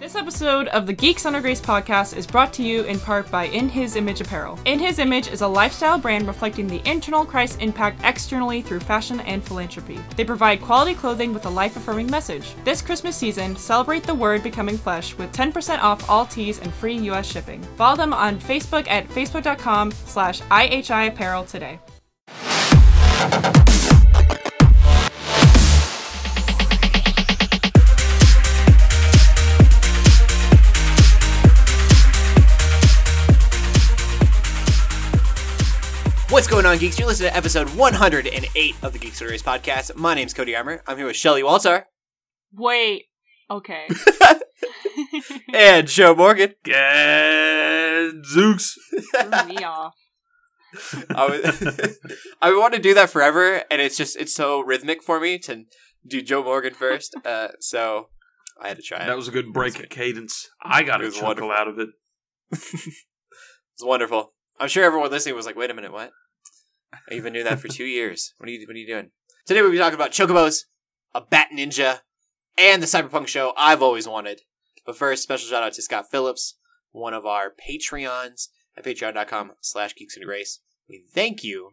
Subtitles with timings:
[0.00, 3.48] This episode of the Geeks Under Grace podcast is brought to you in part by
[3.48, 4.58] In His Image Apparel.
[4.64, 9.20] In His Image is a lifestyle brand reflecting the internal Christ impact externally through fashion
[9.20, 10.00] and philanthropy.
[10.16, 12.54] They provide quality clothing with a life affirming message.
[12.64, 16.96] This Christmas season, celebrate the word becoming flesh with 10% off all tees and free
[17.10, 17.62] US shipping.
[17.76, 21.78] Follow them on Facebook at facebook.com slash IHI Apparel today.
[36.62, 36.98] Going on, geeks?
[36.98, 39.96] You're listening to episode 108 of the Geeks Under Grace podcast.
[39.96, 40.82] My name's Cody Armour.
[40.86, 41.86] I'm here with Shelly Walter
[42.52, 43.06] Wait.
[43.50, 43.88] Okay.
[45.54, 46.52] and Joe Morgan.
[46.62, 46.78] Gadzooks.
[48.92, 49.94] Threw me off.
[51.16, 51.98] I, was,
[52.42, 55.64] I want to do that forever, and it's just it's so rhythmic for me to
[56.06, 57.16] do Joe Morgan first.
[57.24, 58.10] Uh, so
[58.60, 59.06] I had to try it.
[59.06, 60.46] That was a good break of cadence.
[60.62, 61.52] I got a was chuckle wonderful.
[61.52, 61.88] out of it.
[62.52, 64.34] It's wonderful.
[64.58, 66.10] I'm sure everyone listening was like, "Wait a minute, what?"
[66.92, 68.34] I even knew that for two years.
[68.38, 69.10] What are you What are you doing?
[69.46, 70.64] Today we'll be talking about chocobos,
[71.14, 72.00] a bat ninja,
[72.58, 74.42] and the cyberpunk show I've always wanted.
[74.86, 76.56] But first, special shout out to Scott Phillips,
[76.90, 80.60] one of our Patreons at patreon.com/slash geeks and grace.
[80.88, 81.70] We thank you,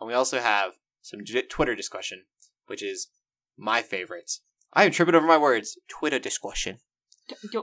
[0.00, 2.24] and we also have some Twitter discussion,
[2.66, 3.08] which is
[3.56, 4.38] my favorite.
[4.72, 5.78] I am tripping over my words.
[5.88, 6.78] Twitter discussion.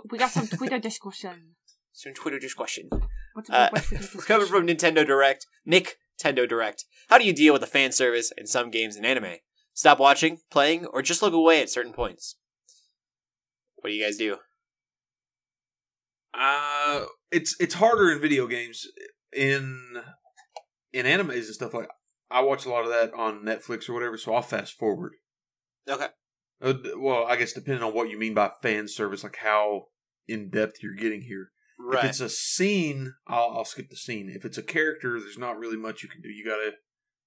[0.09, 1.55] We got some Twitter discussion.
[1.93, 2.89] Some Twitter discussion.
[3.33, 5.45] What's Uh, what's the we're coming from Nintendo Direct.
[5.65, 6.85] Nick Nintendo Direct.
[7.09, 9.37] How do you deal with the fan service in some games and anime?
[9.73, 12.35] Stop watching, playing, or just look away at certain points?
[13.77, 14.37] What do you guys do?
[16.33, 18.87] Uh, it's it's harder in video games.
[19.31, 20.01] In
[20.91, 21.87] in animes and stuff like
[22.31, 25.13] I watch a lot of that on Netflix or whatever, so I'll fast forward.
[25.87, 26.07] Okay.
[26.61, 29.85] Uh, well, I guess depending on what you mean by fan service, like how
[30.27, 31.51] in depth you're getting here.
[31.79, 34.29] If it's a scene, I'll, I'll skip the scene.
[34.29, 36.29] If it's a character, there's not really much you can do.
[36.29, 36.71] You got to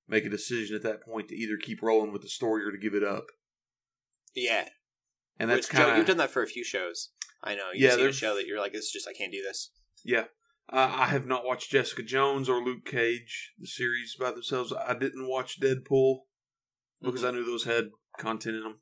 [0.07, 2.79] make a decision at that point to either keep rolling with the story or to
[2.79, 3.25] give it up.
[4.35, 4.69] yeah.
[5.39, 7.11] And that's kind you've done that for a few shows.
[7.43, 7.71] I know.
[7.73, 9.71] You've Yeah, seen a show that you're like, this is just, I can't do this.
[10.05, 10.25] Yeah.
[10.71, 14.73] Uh, I have not watched Jessica Jones or Luke Cage, the series by themselves.
[14.73, 16.19] I didn't watch Deadpool
[17.01, 17.89] because I knew those had
[18.19, 18.79] content in them.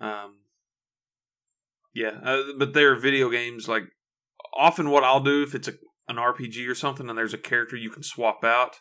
[0.00, 0.36] Um,
[1.92, 3.68] yeah, uh, but they're video games.
[3.68, 3.84] Like,
[4.56, 5.72] often what I'll do if it's a,
[6.08, 8.76] an RPG or something and there's a character you can swap out,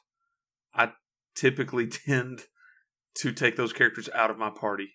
[0.73, 0.93] I
[1.35, 2.43] typically tend
[3.15, 4.91] to take those characters out of my party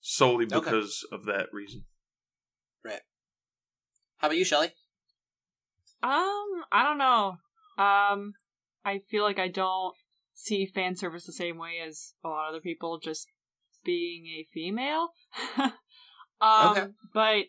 [0.00, 0.58] solely Okay.
[0.58, 1.84] because of that reason.
[2.84, 3.00] Right.
[4.18, 4.68] How about you, Shelly?
[6.02, 7.36] Um, I don't know.
[7.78, 8.34] Um,
[8.84, 9.94] I feel like I don't
[10.34, 13.28] see fan service the same way as a lot of other people, just
[13.84, 15.10] being a female.
[15.56, 15.72] um,
[16.40, 16.86] Okay.
[17.14, 17.46] but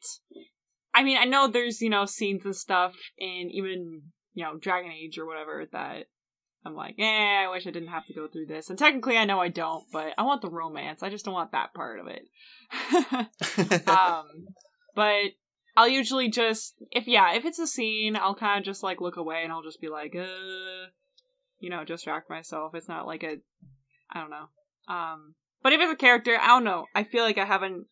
[0.94, 4.92] I mean, I know there's you know scenes and stuff in even you know Dragon
[4.92, 6.06] Age or whatever that
[6.66, 8.70] I'm like, eh, I wish I didn't have to go through this.
[8.70, 11.04] And technically, I know I don't, but I want the romance.
[11.04, 12.24] I just don't want that part of it.
[13.88, 14.48] um
[14.96, 15.32] but
[15.76, 19.18] i'll usually just if yeah if it's a scene i'll kind of just like look
[19.18, 20.88] away and i'll just be like uh
[21.60, 23.38] you know distract myself it's not like a
[24.12, 24.48] i don't know
[24.94, 27.86] um but if it's a character i don't know i feel like i haven't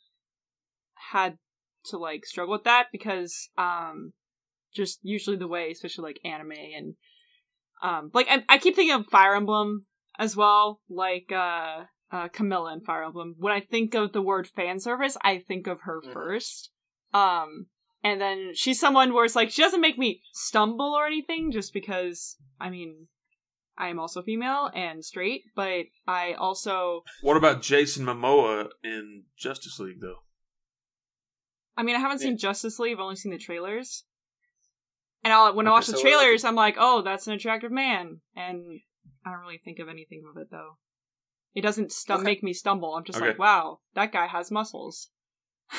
[1.11, 1.37] had
[1.85, 4.13] to like struggle with that because um
[4.73, 6.95] just usually the way especially like anime and
[7.83, 9.85] um like i, I keep thinking of fire emblem
[10.17, 13.35] as well like uh uh, Camilla in Fire Emblem.
[13.37, 16.11] When I think of the word fan service, I think of her Mhm.
[16.11, 16.71] first.
[17.13, 17.67] Um,
[18.03, 21.73] and then she's someone where it's like she doesn't make me stumble or anything, just
[21.73, 23.07] because I mean,
[23.77, 29.79] I am also female and straight, but I also, What about Jason Momoa in Justice
[29.79, 30.19] League, though?
[31.77, 32.27] I mean, I haven't Yeah.
[32.27, 32.93] seen Justice League.
[32.93, 34.03] I've only seen the trailers.
[35.23, 38.81] And I'll, when I watch the trailers, I'm like, oh, that's an attractive man, and
[39.25, 40.77] I don't really think of anything of it though.
[41.53, 42.23] It doesn't stu- Okay.
[42.23, 42.95] make me stumble.
[42.95, 43.27] I'm just Okay.
[43.27, 45.09] like, wow, that guy has muscles.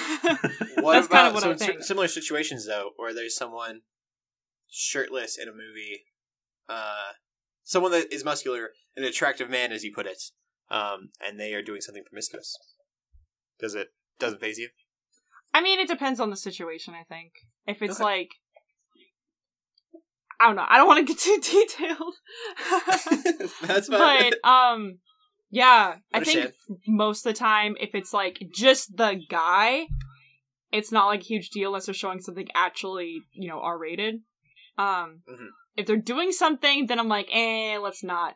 [0.77, 1.83] What That's about kind of what so I think.
[1.83, 3.81] similar situations though, where there's someone
[4.71, 6.05] shirtless in a movie,
[6.69, 7.13] uh,
[7.65, 10.23] someone that is muscular, an attractive man, as you put it,
[10.71, 12.57] um, and they are doing something promiscuous.
[13.59, 14.71] Does it doesn't phase you?
[15.55, 16.95] I mean, it depends on the situation.
[16.95, 17.33] I think
[17.67, 18.05] if it's Okay.
[18.05, 18.31] like,
[20.41, 20.67] I don't know.
[20.69, 22.15] I don't want to get too detailed,
[23.63, 24.33] That's fine.
[24.43, 24.99] but um,
[25.51, 26.53] yeah, I think
[26.87, 29.87] most of the time, if it's like just the guy,
[30.73, 34.17] it's not like a huge deal unless they're showing something actually, you know, R rated.
[34.79, 35.49] Um, Mhm.
[35.77, 38.35] if they're doing something, then I'm like, eh, let's not,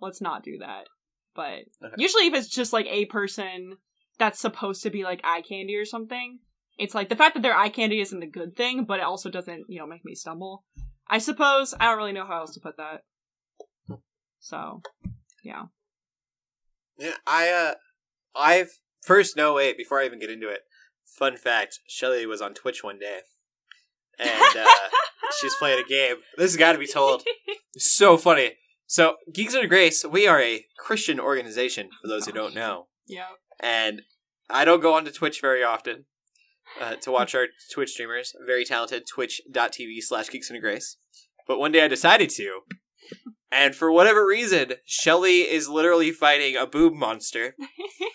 [0.00, 0.88] let's not do that.
[1.34, 1.94] But Okay.
[1.96, 3.76] usually, if it's just like a person
[4.18, 6.40] that's supposed to be like eye candy or something,
[6.78, 9.30] it's like the fact that they're eye candy isn't a good thing, but it also
[9.30, 10.64] doesn't, you know, make me stumble.
[11.08, 13.02] I suppose I don't really know how else to put that.
[14.38, 14.82] So,
[15.42, 15.64] yeah.
[16.98, 17.74] Yeah, I uh,
[18.34, 18.70] I've
[19.02, 20.60] first no wait before I even get into it.
[21.04, 23.20] Fun fact: Shelly was on Twitch one day,
[24.18, 24.66] and uh,
[25.40, 26.16] she's playing a game.
[26.36, 27.22] This has got to be told.
[27.74, 28.54] It's so funny.
[28.86, 31.90] So, Geeks Under Grace, we are a Christian organization.
[32.02, 33.28] For those who don't know, yeah.
[33.60, 34.02] and
[34.50, 36.06] I don't go onto Twitch very often
[36.80, 38.34] uh, to watch our Twitch streamers.
[38.46, 39.04] Very talented.
[39.06, 40.96] Twitch.tv slash Geeks and Grace.
[41.46, 42.60] But one day I decided to.
[43.50, 47.54] And for whatever reason, Shelly is literally fighting a boob monster.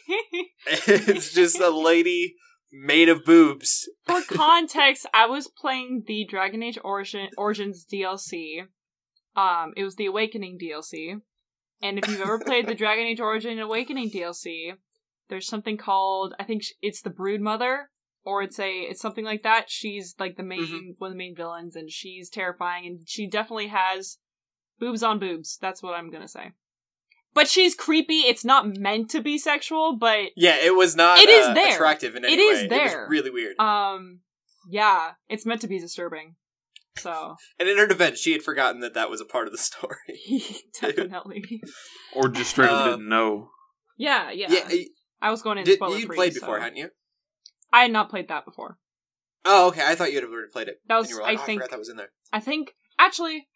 [0.65, 2.35] it's just a lady
[2.71, 3.89] made of boobs.
[4.05, 8.61] For context, I was playing the Dragon Age Origin Origins DLC.
[9.35, 11.19] Um, it was the Awakening DLC.
[11.81, 14.73] And if you've ever played the Dragon Age Origin Awakening DLC,
[15.29, 17.89] there's something called I think it's the Brood Mother,
[18.25, 19.69] or it's a it's something like that.
[19.69, 20.95] She's like the main Mhm.
[20.97, 24.17] one of the main villains, and she's terrifying, and she definitely has
[24.79, 25.57] boobs on boobs.
[25.61, 26.51] That's what I'm gonna say.
[27.33, 28.21] But she's creepy.
[28.21, 31.73] It's not meant to be sexual, but Yeah, it was not It is uh, there.
[31.75, 32.65] attractive in any It is way.
[32.65, 32.83] It there.
[33.01, 33.59] was really weird.
[33.59, 34.19] um,
[34.69, 36.35] yeah, it's meant to be disturbing.
[36.97, 39.57] So and in her defense, she had forgotten that that was a part of the
[39.57, 39.97] story.
[40.79, 41.59] definitely,
[42.13, 43.49] Or just straight up Um, didn't know.
[43.97, 44.47] yeah, yeah.
[44.51, 44.85] Yeah, y-
[45.21, 46.15] I was going into did, spoiler you free.
[46.15, 46.89] played so- before, hadn't you?
[47.73, 48.77] I had not played that before.
[49.43, 49.81] Oh, okay.
[49.85, 50.77] I thought you had already played it.
[50.87, 52.09] That And was, you were like, I oh, think, I forgot that was in there.
[52.31, 53.47] I think actually,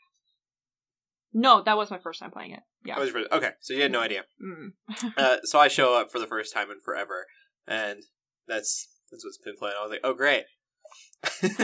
[1.33, 2.61] no, that was my first time playing it.
[2.83, 2.97] Yeah.
[2.97, 4.23] I was really, okay, so you had no idea.
[4.43, 4.71] Mm.
[5.17, 7.25] Uh, so I show up for the first time in forever,
[7.67, 7.99] and
[8.47, 9.75] that's that's what's been playing.
[9.79, 10.43] I was like, oh great.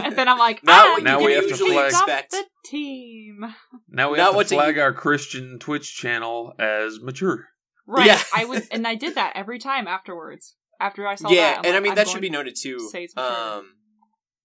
[0.04, 2.32] and then I'm like, Not ah, Now we have to usually flag- expect.
[2.32, 3.46] the team.
[3.90, 7.46] Now we Not have what to to flag you- our Christian Twitch channel as mature.
[7.88, 8.08] Right.
[8.08, 8.22] Yeah.
[8.36, 10.56] I was, and I did that every time afterwards.
[10.84, 12.58] After I saw yeah, that, I'm and I like, mean I'm that should be noted
[12.62, 12.78] too.
[12.92, 13.16] say it's.
[13.16, 13.76] Um,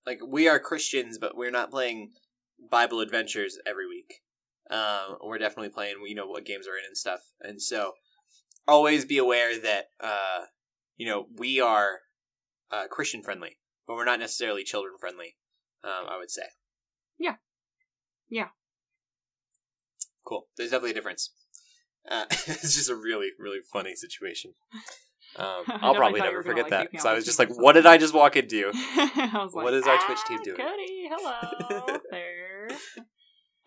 [0.06, 2.12] like we are Christians, but we're not playing
[2.70, 4.20] Bible adventures every week.
[4.70, 7.94] Um, we're definitely playing, you know, what games are in and stuff, and so
[8.69, 10.44] always be aware that uh,
[10.96, 12.00] you know, we are
[12.70, 13.58] uh, Christian friendly,
[13.88, 15.37] but we're not necessarily children friendly.
[15.82, 16.43] Um, I would say.
[17.19, 17.37] Yeah.
[18.29, 18.49] Yeah.
[20.25, 20.46] Cool.
[20.56, 21.31] There's definitely a difference.
[22.08, 24.52] Uh, it's just a really, really funny situation.
[25.38, 27.96] Um, I'll probably never forget like, that because I was just like, "What did I
[27.96, 30.56] just walk into?" Like, What is our ah, Twitch team doing?
[30.56, 32.69] Cody, hello there.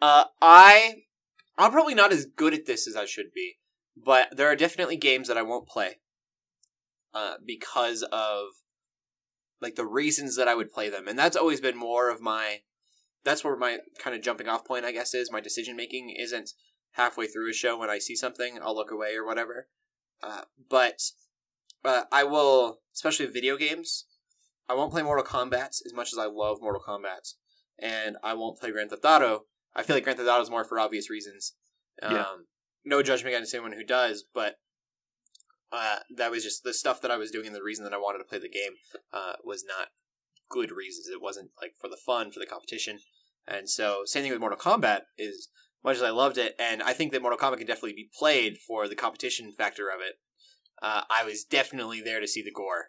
[0.02, 1.04] Uh, I
[1.58, 3.58] I'm probably not as good at this as I should be,
[3.96, 6.00] but there are definitely games that I won't play.
[7.14, 8.46] Uh, because of
[9.60, 12.62] like the reasons that I would play them, and that's always been more of my.
[13.24, 16.52] That's where my kind of jumping off point, I guess, is my decision making isn't
[16.94, 19.68] halfway through a show when I see something, I'll look away or whatever.
[20.22, 21.02] Uh, but
[21.84, 24.06] uh, I will, especially video games,
[24.70, 27.34] I won't play Mortal Kombat as much as I love Mortal Kombat,
[27.80, 29.46] and I won't play Grand Theft Auto.
[29.76, 31.54] I feel like Grand Theft Auto is more for obvious reasons.
[32.02, 32.26] Um, Yeah.
[32.84, 34.56] No judgment against anyone who does, but
[35.72, 37.98] uh, that was just the stuff that I was doing, and the reason that I
[37.98, 38.74] wanted to play the game
[39.14, 39.90] uh, was not
[40.50, 41.08] good reasons.
[41.08, 43.00] It wasn't like for the fun, for the competition,
[43.48, 45.50] and so same thing with Mortal Kombat is
[45.84, 48.58] much as I loved it, and I think that Mortal Kombat can definitely be played
[48.58, 50.16] for the competition factor of it.
[50.82, 52.86] Uh, I was definitely there to see the gore.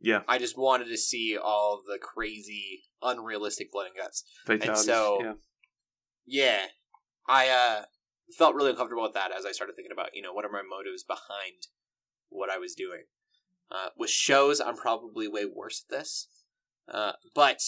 [0.00, 0.22] Yeah.
[0.28, 4.24] I just wanted to see all the crazy, unrealistic blood and guts.
[4.46, 4.84] Fatalities.
[4.86, 5.32] so- yeah.
[6.26, 6.66] Yeah,
[7.26, 7.84] I uh,
[8.36, 10.62] felt really uncomfortable with that as I started thinking about, you know, what are my
[10.62, 11.66] motives behind
[12.28, 13.04] what I was doing.
[13.70, 16.28] Uh, with shows, I'm probably way worse at this,
[16.88, 17.60] uh, but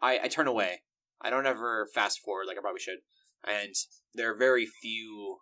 [0.00, 0.82] I, I turn away.
[1.20, 2.98] I don't ever fast forward like I probably should,
[3.44, 3.74] and
[4.14, 5.38] there are very few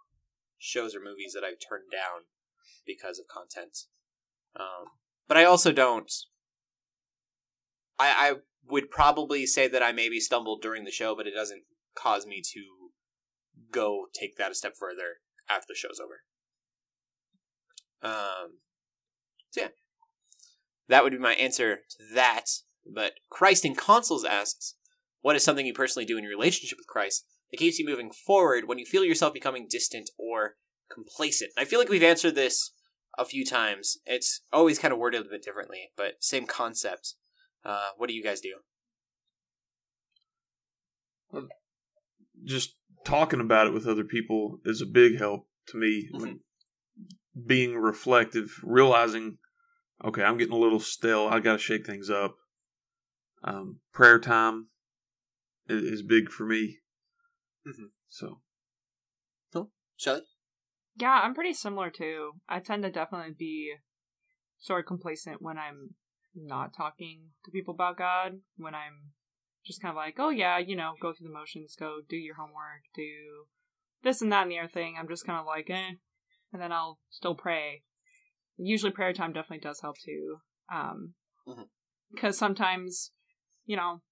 [0.59, 2.25] shows or movies that I've turned down
[2.97, 3.79] because of content.
[4.59, 4.87] Um,
[5.29, 6.13] but I also don't.
[7.99, 8.35] I I
[8.69, 11.63] would probably say that I maybe stumbled during the show, but it doesn't
[11.95, 12.91] cause me to
[13.71, 16.23] go take that a step further after the show's over.
[18.03, 18.59] Um,
[19.51, 19.69] so yeah,
[20.89, 22.47] that would be my answer to that.
[22.87, 24.75] But Christ in Consoles asks,
[25.21, 28.11] "What is something you personally do in your relationship with Christ that keeps you moving
[28.11, 30.57] forward when you feel yourself becoming distant or
[30.91, 32.73] complacent?" I feel like we've answered this
[33.21, 33.99] a few times.
[34.07, 37.15] It's always kind of worded a bit differently, but same concept.
[37.65, 38.55] Uh, what do you guys do?
[42.45, 46.09] Just talking about it with other people is a big help to me.
[46.13, 46.41] When
[47.47, 49.37] being reflective, realizing,
[50.05, 51.29] okay, I'm getting a little stale.
[51.31, 52.37] I got to shake things up.
[53.45, 54.69] Um, prayer time
[55.69, 56.79] is, is big for me.
[57.67, 57.91] Mhm.
[58.09, 58.41] So
[60.01, 60.23] Shelley?
[60.97, 62.33] Yeah, I'm pretty similar too.
[62.49, 63.75] I tend to definitely be
[64.59, 65.95] sort of complacent when I'm
[66.35, 69.13] not talking to people about God when I'm
[69.65, 72.37] just kind of like, oh yeah, you know, go through the motions, go do your
[72.37, 73.47] homework, do
[74.03, 74.97] this and that and the other thing.
[74.99, 75.93] I'm just kind of like, eh,
[76.53, 77.83] and then I'll still pray.
[78.57, 80.39] Usually, prayer time definitely does help too,
[80.71, 81.15] um,
[81.47, 81.69] Mhm.
[82.11, 83.13] because sometimes,
[83.65, 84.03] you know,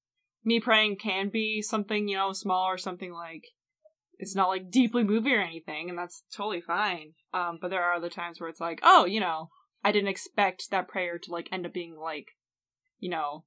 [0.44, 3.44] me praying can be something you know small or something like
[4.18, 7.12] it's not like deeply moving or anything, and that's totally fine.
[7.32, 9.50] Um, but there are other times where it's like, oh, you know,
[9.84, 12.26] I didn't expect that prayer to like end up being like,
[12.98, 13.44] you know,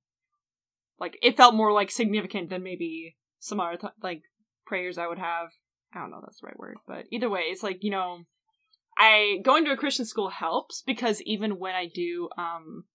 [1.00, 4.22] like it felt more like significant than maybe some other th- like
[4.66, 5.50] prayers I would have.
[5.94, 8.20] I don't know if that's the right word, but either way, it's like you know,
[8.98, 12.86] I going to a Christian school helps because even when I do um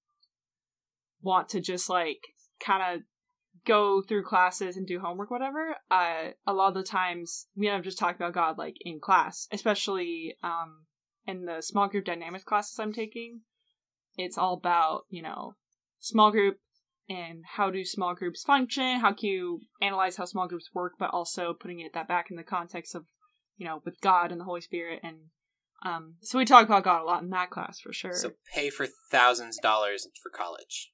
[1.20, 2.20] want to just like
[2.58, 3.02] kind of
[3.66, 7.78] go through classes and do homework whatever uh a lot of the times we end
[7.78, 10.86] up just talking about god like in class especially um
[11.26, 13.40] in the small group dynamics classes i'm taking.
[14.16, 15.56] It's all about you know
[15.98, 16.58] small group
[17.08, 21.10] and how do small groups function how can you analyze how small groups work but
[21.10, 23.04] also putting it that back in the context of
[23.56, 25.16] you know with god and the holy spirit and
[25.84, 28.12] um so we talk about god a lot in that class for sure.
[28.14, 30.92] So pay for thousands of dollars for college.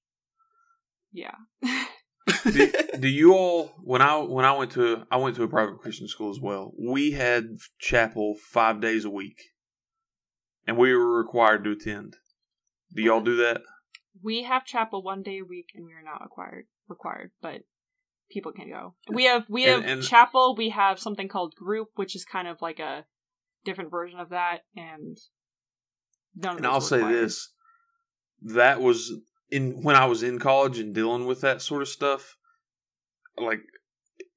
[1.13, 1.35] yeah
[2.45, 5.79] do, do you all when I when I went to I went to a private
[5.79, 6.73] Christian school as well.
[6.79, 7.45] We had
[7.79, 9.39] chapel five days a week,
[10.67, 12.17] and we were required to attend.
[12.95, 13.63] Do y'all do that?
[14.23, 17.63] We have chapel one day a week, and we are not required required, but
[18.31, 18.95] people can go.
[19.13, 20.55] We have we have And- and- chapel.
[20.57, 23.07] We have something called group, which is kind of like a
[23.65, 25.17] different version of that, and
[26.35, 27.15] none of And I'll say required.
[27.17, 27.53] this:
[28.43, 29.13] that was
[29.53, 32.37] in when I was in college and dealing with that sort of stuff.
[33.37, 33.61] Like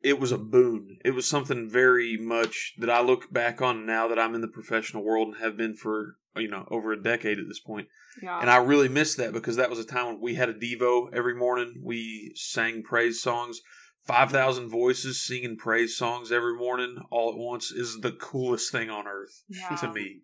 [0.04, 1.00] it was a boon.
[1.04, 4.48] It was something very much that I look back on now that I'm in the
[4.48, 7.88] professional world and have been for you know over a decade at this point.
[8.22, 10.54] Yeah, And I really miss that because that was a time when we had a
[10.54, 11.82] Devo every morning.
[11.84, 13.62] We sang praise songs.
[14.06, 19.08] 5,000 voices singing praise songs every morning all at once is the coolest thing on
[19.08, 20.22] earth yeah, to me.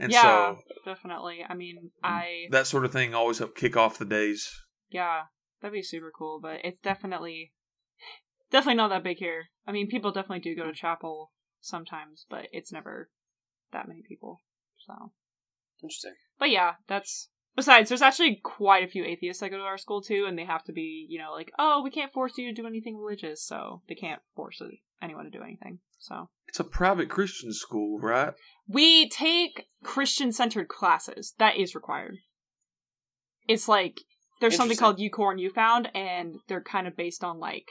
[0.00, 1.44] And yeah, so definitely.
[1.46, 4.50] I mean, I that sort of thing always help kick off the days.
[4.88, 5.22] yeah,
[5.60, 7.52] that'd be super cool, but it's definitely
[8.50, 9.50] definitely not that big here.
[9.66, 13.10] I mean, people definitely do go to chapel sometimes, but it's never
[13.72, 14.40] that many people.
[14.86, 15.12] So.
[15.82, 16.14] Interesting.
[16.38, 20.02] But yeah, that's besides there's actually quite a few atheists that go to our school
[20.02, 22.60] too, and they have to be, you know, like, oh, we can't force you to
[22.62, 24.60] do anything religious, so they can't force
[25.02, 25.78] anyone to do anything.
[26.00, 28.34] So It's a private Christian school, right?
[28.66, 31.34] we take Christian centered classes.
[31.38, 32.16] That is required.
[33.48, 33.98] It's like
[34.40, 35.10] there's something Interesting.
[35.12, 37.66] called UCore and UFound, and they're kind of based on like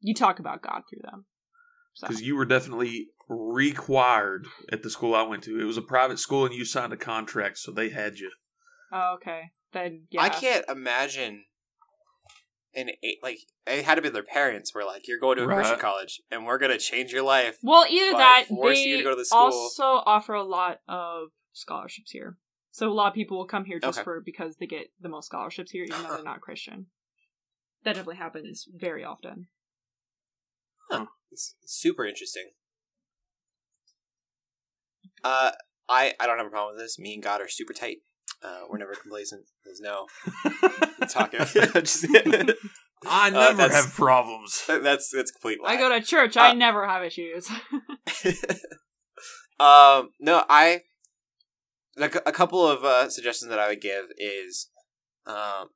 [0.00, 1.26] you talk about God through them.
[1.94, 5.60] So Because you were definitely required at the school I went to.
[5.60, 8.30] It was a private school and you signed a contract, so they had you.
[8.92, 11.44] oh, okay, then yeah, I can't imagine
[12.74, 15.46] an eight like it had to be their parents were like, You're going to a
[15.46, 17.58] Christian college and we're gonna change your life.
[17.62, 19.38] Well, either that forcing they you to go to the school.
[19.40, 22.38] also offer a lot of scholarships here.
[22.72, 24.04] So a lot of people will come here just Okay.
[24.04, 26.86] for because they get the most scholarships here, even though they're not Christian.
[27.82, 29.48] That definitely happens very often.
[31.32, 32.50] It's super interesting.
[35.22, 35.52] Uh
[35.88, 36.98] I I don't have a problem with this.
[36.98, 37.98] Me and God are super tight.
[38.42, 39.42] Uh, we're never complacent.
[39.64, 40.06] There's no
[41.10, 41.40] talking.
[41.40, 42.06] Just-
[43.06, 44.62] I Uh, never that's- have problems.
[44.68, 45.62] that's that's complete.
[45.62, 45.70] Lie.
[45.72, 46.36] I go to church.
[46.36, 47.48] I Uh, never have issues.
[49.58, 50.82] um, no, I
[51.96, 54.70] like a couple of uh, suggestions that I would give is
[55.26, 55.68] um,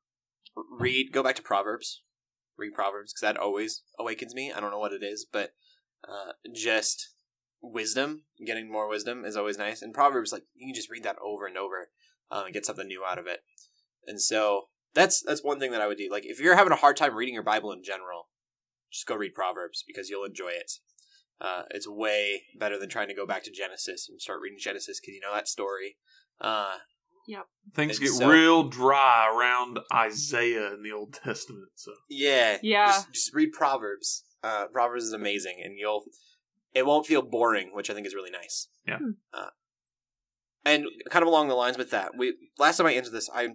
[0.78, 2.02] read go back to Proverbs,
[2.56, 4.52] read Proverbs because that always awakens me.
[4.54, 5.50] I don't know what it is, but
[6.08, 7.10] uh, just
[7.62, 9.82] wisdom, getting more wisdom is always nice.
[9.82, 11.88] And Proverbs, like you can just read that over and over
[12.30, 13.40] um, and get something new out of it.
[14.06, 14.64] And so
[14.94, 16.08] that's that's one thing that I would do.
[16.10, 18.28] Like if you're having a hard time reading your Bible in general,
[18.92, 20.72] just go read Proverbs because you'll enjoy it.
[21.40, 25.00] Uh, it's way better than trying to go back to Genesis and start reading Genesis
[25.00, 25.96] because you know that story.
[26.40, 26.76] Uh,
[27.74, 31.70] Things get so- real dry around Isaiah in the Old Testament.
[31.74, 32.86] So yeah, Yeah.
[32.86, 34.24] Just, just read Proverbs.
[34.42, 36.04] Uh, Proverbs is amazing, and you'll
[36.74, 38.68] it won't feel boring, which I think is really nice.
[38.86, 38.98] Yeah.
[38.98, 39.10] Hmm.
[39.32, 39.48] Uh,
[40.64, 43.50] and kind of along the lines with that, we last time I answered this, I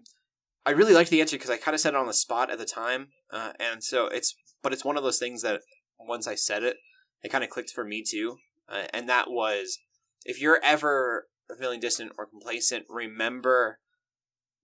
[0.66, 2.60] I really liked the answer because I kind of said it on the spot at
[2.60, 5.62] the time, uh, and so it's but it's one of those things that
[6.00, 6.78] once I said it,
[7.24, 8.38] it kind of clicked for me too,
[8.68, 9.80] uh, and that was
[10.26, 11.28] if you're ever
[11.60, 13.80] feeling distant or complacent, remember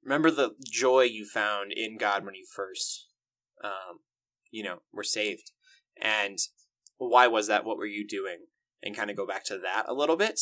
[0.03, 3.07] remember the joy you found in God when you first,
[3.63, 3.99] um,
[4.51, 5.51] you know, were saved,
[5.99, 6.37] and
[6.97, 7.65] why was that?
[7.65, 8.45] What were you doing?
[8.83, 10.39] And kind of go back to that a little bit,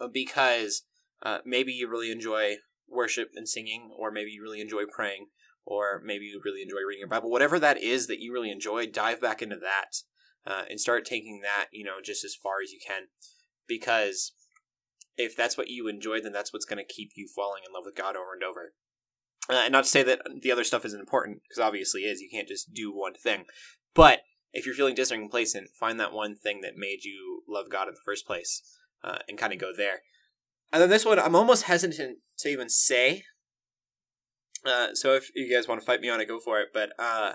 [0.00, 0.82] uh, because
[1.22, 2.56] uh, maybe you really enjoy
[2.88, 5.26] worship and singing, or maybe you really enjoy praying,
[5.64, 7.30] or maybe you really enjoy reading your Bible.
[7.30, 9.96] Whatever that is that you really enjoy, dive back into that
[10.46, 13.04] uh, and start taking that, you know, just as far as you can.
[13.66, 14.32] Because
[15.16, 17.84] if that's what you enjoy, then that's what's going to keep you falling in love
[17.84, 18.74] with God over and over.
[19.48, 22.20] Uh, and not to say that the other stuff isn't important, because obviously is.
[22.20, 23.44] You can't just do one thing.
[23.94, 24.20] But
[24.52, 27.88] if you're feeling distant and complacent, find that one thing that made you love God
[27.88, 28.62] in the first place
[29.02, 30.02] uh, and kind of go there.
[30.72, 33.22] And then this one, I'm almost hesitant to even say.
[34.64, 36.68] Uh, so if you guys want to fight me on it, go for it.
[36.74, 37.34] But uh,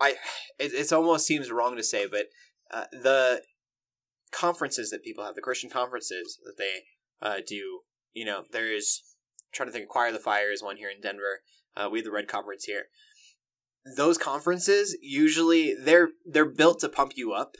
[0.00, 0.10] I,
[0.58, 2.26] it it's almost seems wrong to say, but
[2.70, 3.42] uh, the
[4.30, 6.82] conferences that people have, the Christian conferences that they
[7.26, 7.80] uh, do,
[8.12, 9.02] you know, there's
[9.42, 9.88] I'm trying to think.
[9.88, 11.40] Choir of the Fire is one here in Denver.
[11.76, 12.86] Uh, we have the Red Conference here.
[13.96, 17.56] Those conferences usually they're they're built to pump you up.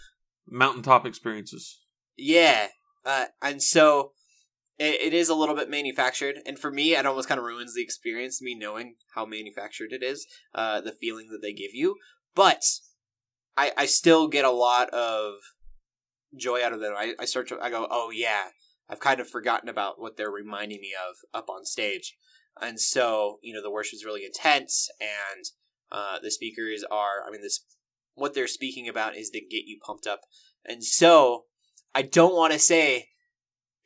[0.47, 1.81] Mountaintop experiences.
[2.17, 2.69] Yeah,
[3.05, 4.13] uh, and so
[4.79, 7.75] it, it is a little bit manufactured, and for me, it almost kind of ruins
[7.75, 8.41] the experience.
[8.41, 11.97] Me knowing how manufactured it is, uh, the feeling that they give you,
[12.35, 12.63] but
[13.57, 15.35] I I still get a lot of
[16.37, 16.95] joy out of them.
[16.97, 18.51] I, I to I go, oh yeah,
[18.89, 22.17] I've kind of forgotten about what they're reminding me of up on stage,
[22.61, 25.45] and so you know the worship is really intense, and
[25.91, 27.25] uh, the speakers are.
[27.27, 27.65] I mean, this
[28.15, 30.21] what they're speaking about is to get you pumped up,
[30.65, 31.45] and so
[31.95, 33.09] I don't want to say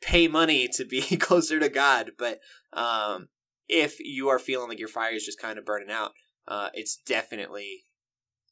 [0.03, 2.39] pay money to be closer to God, but
[2.73, 3.29] um,
[3.67, 6.11] if you are feeling like your fire is just kind of burning out,
[6.47, 7.83] uh, it's definitely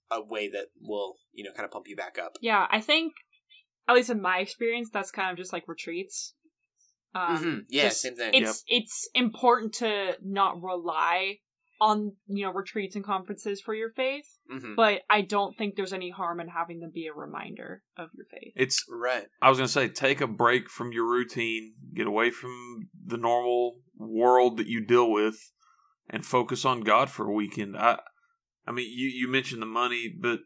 [0.09, 2.33] a way that will you know kind of pump you back up.
[2.41, 3.13] Yeah, I think,
[3.87, 6.33] at least in my experience, that's kind of just like retreats.
[7.13, 8.33] Um, hmm Yeah, same thing.
[8.33, 11.37] It's it's important to not rely
[11.81, 15.91] on you know retreats and conferences for your faith, hmm but I don't think there's
[15.93, 18.53] any harm in having them be a reminder of your faith.
[18.55, 19.25] It's Right.
[19.41, 23.79] I was gonna say take a break from your routine, get away from the normal
[23.97, 25.51] world that you deal with,
[26.09, 27.75] and focus on God for a weekend.
[27.75, 27.99] I,
[28.67, 30.41] I mean, you you mentioned the money, but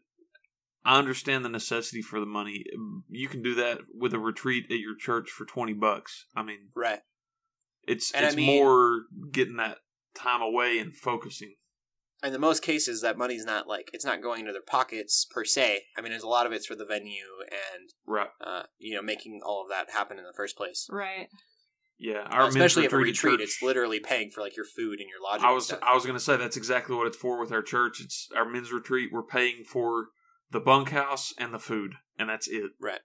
[0.86, 2.64] I understand the necessity for the money.
[3.10, 6.24] You can do that with a retreat at your church for twenty bucks.
[6.34, 7.00] I mean, Right.
[7.86, 9.78] it's And I it's mean- more getting that
[10.16, 11.54] time away and focusing.
[12.22, 15.44] And in most cases, that money's not like it's not going into their pockets per
[15.44, 15.84] se.
[15.96, 18.30] I mean, there's a lot of it's for the venue and Right.
[18.40, 20.86] uh, you know making all of that happen in the first place.
[20.90, 21.28] Right.
[21.98, 22.22] Yeah.
[22.30, 24.64] Our men's Especially if a retreat at retreat, church- it's literally paying for like your
[24.66, 25.44] food and your lodging.
[25.46, 25.78] I was stuff.
[25.82, 28.00] I was gonna say that's exactly what it's for with our church.
[28.00, 29.10] It's our men's retreat.
[29.12, 30.08] We're paying for
[30.50, 32.72] the bunkhouse and the food, and that's it.
[32.80, 33.00] right.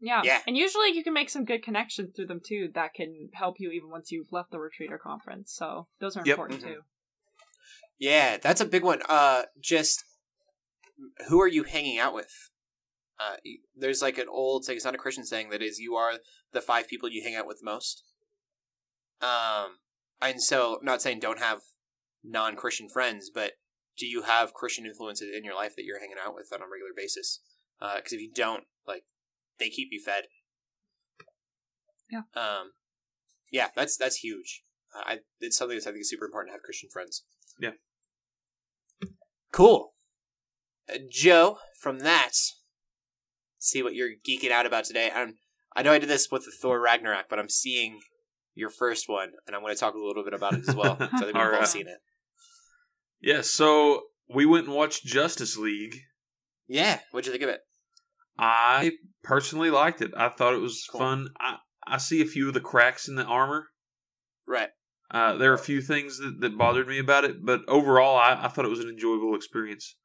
[0.00, 0.22] Yeah.
[0.24, 0.40] Yeah.
[0.46, 3.70] And usually you can make some good connections through them too that can help you
[3.70, 5.52] even once you've left the retreat or conference.
[5.52, 6.34] So those are Yep.
[6.38, 6.66] important Mhm.
[6.66, 6.80] too.
[7.98, 9.02] Yeah, that's a big one.
[9.08, 10.04] Uh, just
[11.28, 12.50] who are you hanging out with?
[13.18, 13.36] Uh,
[13.76, 14.76] there's like an old saying.
[14.76, 16.20] It's not a Christian saying that is, you are
[16.52, 18.02] the five people you hang out with most.
[19.20, 19.80] Um,
[20.22, 21.60] and so not saying don't have
[22.24, 23.58] non-Christian friends, but
[23.98, 26.66] do you have Christian influences in your life that you're hanging out with on a
[26.66, 27.40] regular basis?
[27.78, 29.04] Because if you don't, like,
[29.60, 30.24] they keep you fed.
[32.10, 32.22] Yeah.
[32.34, 32.72] Um,
[33.52, 34.64] yeah, that's that's huge.
[34.94, 37.24] Uh, I it's something that's I think is super important to have Christian friends.
[37.60, 37.70] Yeah.
[39.52, 39.94] Cool.
[40.92, 42.32] Uh, Joe, from that,
[43.58, 45.10] see what you're geeking out about today.
[45.14, 45.36] I'm,
[45.74, 48.00] I know I did this with the Thor Ragnarok, but I'm seeing
[48.54, 50.96] your first one, and I'm going to talk a little bit about it as well.
[51.00, 51.66] So I think we've all Alright.
[51.68, 51.98] seen it.
[53.20, 53.40] Yeah.
[53.42, 55.96] So we went and watched Justice League.
[56.68, 57.60] Yeah, what'd you think of it?
[58.40, 60.12] I personally liked it.
[60.16, 61.00] I thought it was Cool.
[61.00, 61.28] fun.
[61.38, 63.68] I I see a few of the cracks in the armor.
[64.46, 64.70] Right.
[65.10, 68.44] Uh, there are a few things that, that bothered me about it, but overall, I,
[68.44, 69.96] I thought it was an enjoyable experience.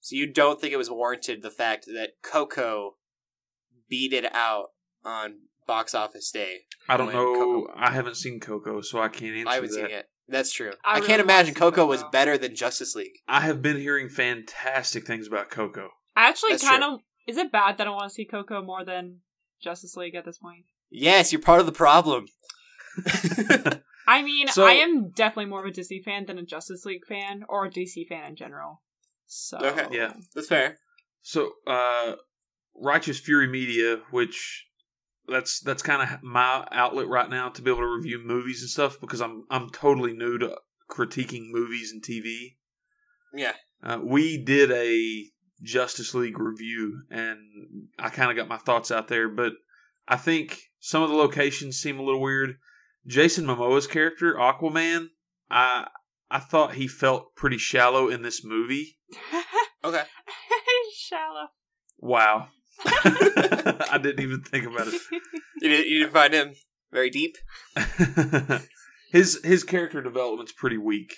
[0.00, 2.96] So you don't think it was warranted the fact that Coco
[3.88, 4.70] beat it out
[5.04, 5.34] on
[5.66, 6.62] box office day?
[6.88, 7.34] I don't know.
[7.34, 9.76] Coco- I haven't seen Coco, so I can't answer I haven't that.
[9.76, 10.06] seen it.
[10.28, 10.72] That's true.
[10.84, 13.18] I I, really can't imagine Coco was better than Justice League.
[13.28, 15.90] I have been hearing fantastic things about Coco.
[16.16, 19.18] I actually kind of is it bad that I want to see Coco more than
[19.60, 20.64] Justice League at this point?
[20.90, 22.26] Yes, you're part of the problem.
[24.08, 27.04] I mean, So- I am definitely more of a Disney fan than a Justice League
[27.06, 28.82] fan or a DC fan in general.
[29.26, 29.86] So Okay.
[29.90, 30.14] Yeah.
[30.34, 30.78] That's fair.
[31.22, 32.14] So, uh,
[32.76, 34.66] Righteous Fury Media, which
[35.26, 38.70] that's that's kind of my outlet right now to be able to review movies and
[38.70, 40.56] stuff because I'm I'm totally new to
[40.88, 42.56] critiquing movies and TV.
[43.34, 43.54] Yeah.
[43.82, 45.24] Uh, we did a
[45.62, 47.38] Justice League review, and
[47.98, 49.28] I kind of got my thoughts out there.
[49.28, 49.52] But
[50.08, 52.56] I think some of the locations seem a little weird.
[53.06, 55.08] Jason Momoa's character, Aquaman,
[55.50, 55.88] I
[56.30, 58.98] I thought he felt pretty shallow in this movie.
[59.84, 60.02] Okay.
[60.96, 61.46] shallow.
[61.98, 62.48] Wow,
[62.84, 64.94] I didn't even think about it.
[65.60, 66.54] You didn't, you didn't find him
[66.90, 67.36] very deep?
[69.12, 71.14] his his character development's pretty weak.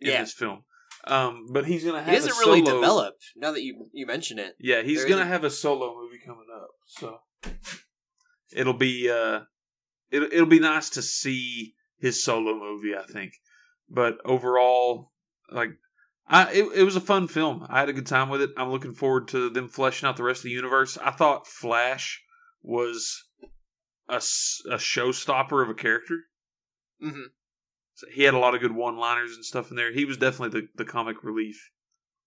[0.00, 0.20] in Yeah.
[0.22, 0.64] this film.
[1.08, 3.14] Um, but he's gonna have He a really solo- develop.
[3.36, 6.18] Now that you you mention it, Yeah, he's There gonna isn't- have a solo movie
[6.24, 7.18] coming up, so
[8.52, 9.40] it'll be uh,
[10.10, 12.94] it'll it'll be nice to see his solo movie.
[12.96, 13.34] I think,
[13.88, 15.12] but overall,
[15.50, 15.70] like,
[16.26, 17.66] I it, it was a fun film.
[17.68, 18.50] I had a good time with it.
[18.56, 20.98] I'm looking forward to them fleshing out the rest of the universe.
[20.98, 22.22] I thought Flash
[22.62, 23.24] was
[24.08, 26.18] a, a showstopper of a character.
[27.00, 27.22] hmm
[27.96, 29.92] So he had a lot of good one-liners and stuff in there.
[29.92, 31.70] He was definitely the, the comic relief.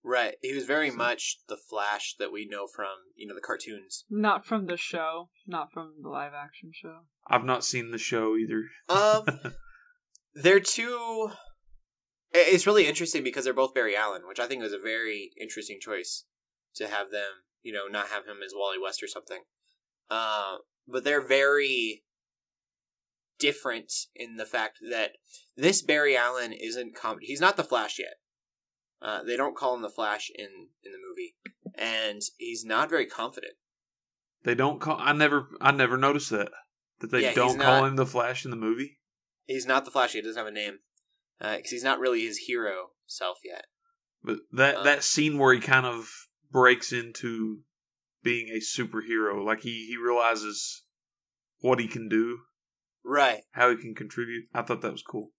[0.02, 0.34] right?
[0.42, 4.04] He was very much the Flash that we know from you know the cartoons.
[4.10, 7.02] Not from the show, not from the live action show.
[7.28, 8.64] I've not seen the show either.
[8.88, 9.52] Um,
[10.34, 11.30] they're two.
[12.32, 15.78] It's really interesting because they're both Barry Allen, which I think was a very interesting
[15.80, 16.24] choice
[16.76, 17.44] to have them.
[17.62, 19.42] You know, not have him as Wally West or something.
[20.10, 20.56] Uh,
[20.88, 22.02] but they're very
[23.40, 25.12] different in the fact that
[25.56, 28.14] this Barry Allen isn't com- he's not the Flash yet.
[29.02, 31.34] Uh, they don't call him the Flash in in the movie,
[31.74, 33.54] and he's not very confident.
[34.44, 34.96] They don't call.
[35.00, 35.48] I never.
[35.60, 36.50] I never noticed that
[37.00, 38.98] that they Yeah, don't call not- him the Flash in the movie.
[39.46, 40.12] He's not the Flash.
[40.12, 40.78] He doesn't have a name
[41.40, 43.64] because he's not really his hero self yet.
[44.22, 44.82] But that Uh.
[44.84, 46.10] that scene where he kind of
[46.50, 47.62] breaks into
[48.22, 50.84] being a superhero, like he he realizes
[51.60, 52.40] what he can do,
[53.04, 53.42] Right.
[53.52, 54.44] how he can contribute.
[54.54, 55.32] I thought that was cool.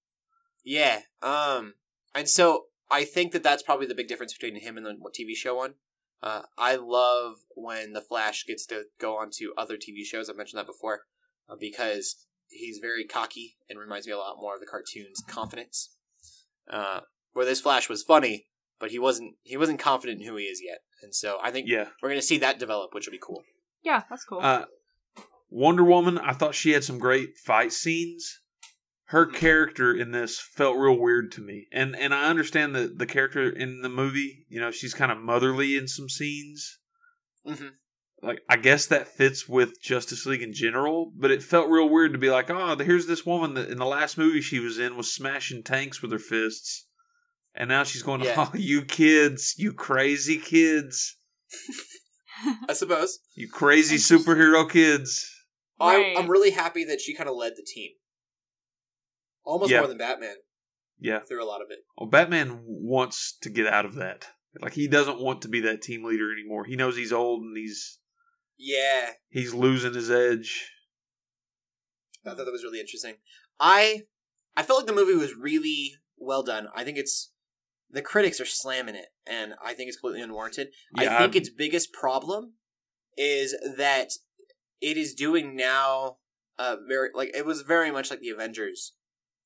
[0.64, 1.02] Yeah.
[1.22, 1.76] Um.
[2.14, 5.36] And so I think that that's probably the big difference between him and the TV
[5.36, 5.76] show one.
[6.24, 10.30] Uh, I love when the Flash gets to go on to other TV shows.
[10.30, 11.02] I've mentioned that before
[11.50, 15.96] uh, because he's very cocky and reminds me a lot more of the cartoons confidence.
[16.70, 17.00] Uh,
[17.34, 18.48] where this Flash was funny,
[18.80, 21.68] but he wasn't he wasn't confident in who he is yet, and so I think
[21.68, 21.88] Yeah.
[22.02, 23.44] we're gonna see that develop, which will be cool.
[23.82, 24.40] Yeah, that's cool.
[24.42, 24.66] Uh,
[25.52, 26.18] Wonder Woman.
[26.18, 28.40] I thought she had some great fight scenes.
[29.08, 29.36] Her Mhm.
[29.36, 33.50] character in this felt real weird to me, and and I understand that the character
[33.50, 36.80] in the movie, you know, she's kind of motherly in some scenes.
[37.46, 37.68] hmm
[38.24, 42.14] like I guess that fits with Justice League in general, but it felt real weird
[42.14, 44.96] to be like, oh, here's this woman that in the last movie she was in
[44.96, 46.86] was smashing tanks with her fists,
[47.56, 48.36] and now she's going, Yeah.
[48.54, 51.18] oh, you kids, you crazy kids,
[52.70, 53.20] I suppose.
[53.36, 55.28] you crazy superhero kids.
[55.82, 56.16] Right.
[56.16, 57.92] I, I'm really happy that she kind of led the team,
[59.44, 59.80] almost Yeah.
[59.80, 60.36] more than Batman
[61.00, 61.80] Yeah, through a lot of it.
[61.98, 64.28] well, Batman wants to get out of that.
[64.60, 66.66] Like he doesn't want to be that team leader anymore.
[66.66, 68.00] He knows he's old and he's
[68.58, 70.70] Yeah, he's losing his edge.
[72.26, 73.16] I thought that was really interesting.
[73.60, 74.04] I
[74.56, 76.68] I felt like the movie was really well done.
[76.76, 77.32] I think it's
[77.90, 80.70] the critics are slamming it, and I think it's completely unwarranted.
[80.96, 82.54] I think I'm- its biggest problem
[83.18, 84.12] is that
[84.82, 86.18] it is doing now
[86.58, 88.94] uh very like it was very much like the Avengers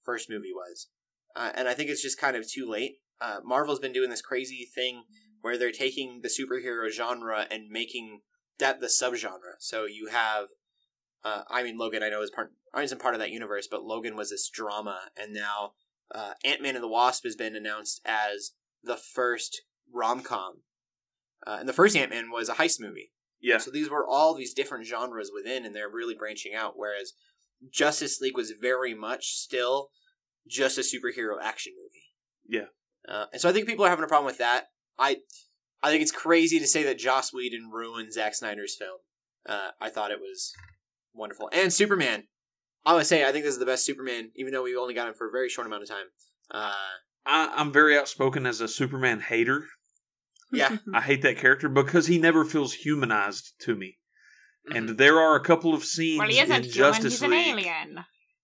[0.04, 0.88] first movie was,
[1.36, 2.98] uh, and I think it's just kind of too late.
[3.22, 5.04] Uh, Marvel's been doing this crazy thing
[5.42, 8.22] where they're taking the superhero genre and making
[8.60, 9.56] that the subgenre.
[9.60, 10.48] So you have
[11.26, 13.84] uh, I mean, Logan, I know is part I isn't part of that universe, but
[13.84, 15.72] Logan was this drama, and now
[16.14, 18.52] uh, Ant Man and the Wasp has been announced as
[18.84, 20.62] the first rom com,
[21.48, 23.12] uh, and the first Ant Man was a heist movie.
[23.42, 26.74] Yeah, So these were all these different genres within, and they're really branching out.
[26.76, 27.14] Whereas
[27.72, 29.90] Justice League was very much still
[30.48, 32.06] just a superhero action movie.
[32.48, 32.68] Yeah.
[33.08, 34.66] uh, and so I think people are having a problem with that.
[34.98, 35.18] I
[35.84, 39.00] I think it's crazy to say that Joss Whedon ruined Zack Snyder's film.
[39.48, 40.54] Uh, I thought it was
[41.14, 42.24] wonderful, and Superman.
[42.86, 45.08] I would say I think this is the best Superman, even though we only got
[45.08, 46.06] him for a very short amount of time.
[46.52, 46.74] Uh,
[47.26, 49.66] I, I'm very outspoken as a Superman hater.
[50.52, 53.98] Yeah, I hate that character because he never feels humanized to me.
[54.74, 56.72] And there are a couple of scenes well, he in isn't human.
[56.72, 57.48] Justice He's an League.
[57.48, 58.00] alien.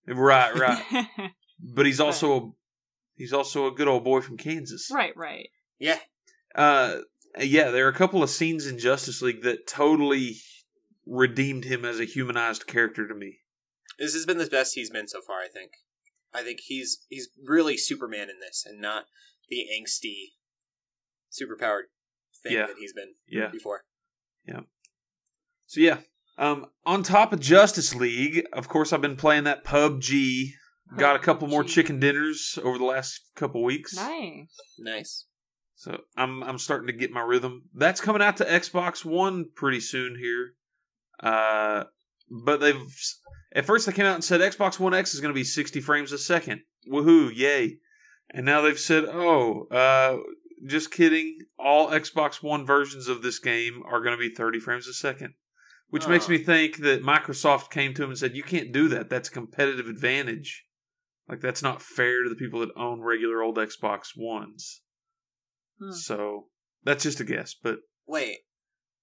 [0.07, 1.07] Right, right.
[1.75, 2.49] but he's also a
[3.15, 4.89] he's also a good old boy from Kansas.
[4.93, 5.49] right, right.
[5.79, 5.99] yeah,
[6.55, 6.97] Uh
[7.39, 10.35] yeah, there are a couple of scenes in Justice League that totally
[11.07, 13.37] redeemed him as a humanized character to me.
[13.97, 15.37] this has been the best he's been so far.
[15.39, 15.71] I think.
[16.33, 19.05] I think he's he's really Superman in this, and not
[19.49, 20.33] the angsty,
[21.31, 21.83] superpowered
[22.43, 22.67] thing Yeah.
[22.67, 23.47] that he's been Yeah.
[23.49, 23.83] before.
[24.45, 24.61] Yeah.
[25.67, 25.99] So yeah.
[26.37, 30.53] Um on top of Justice League, of course I've been playing that PUBG.
[30.97, 33.95] Got a couple more chicken dinners over the last couple weeks.
[33.95, 34.55] Nice.
[34.77, 35.25] Nice.
[35.75, 37.69] So I'm I'm starting to get my rhythm.
[37.73, 40.55] That's coming out to Xbox One pretty soon here.
[41.21, 41.85] Uh,
[42.29, 42.81] but they've
[43.53, 45.79] at first they came out and said Xbox One X is going to be 60
[45.81, 46.61] frames a second.
[46.91, 47.31] Woohoo!
[47.33, 47.77] Yay!
[48.33, 50.17] And now they've said, oh, uh,
[50.65, 51.39] just kidding.
[51.57, 55.33] All Xbox One versions of this game are going to be 30 frames a second.
[55.89, 59.09] Which makes me think that Microsoft came to him and said, "You can't do that.
[59.09, 60.65] That's a competitive advantage."
[61.27, 64.83] Like that's not fair to the people that own regular old Xbox Ones.
[65.81, 65.91] Hmm.
[65.91, 66.47] So
[66.83, 68.39] that's just a guess, but Wait,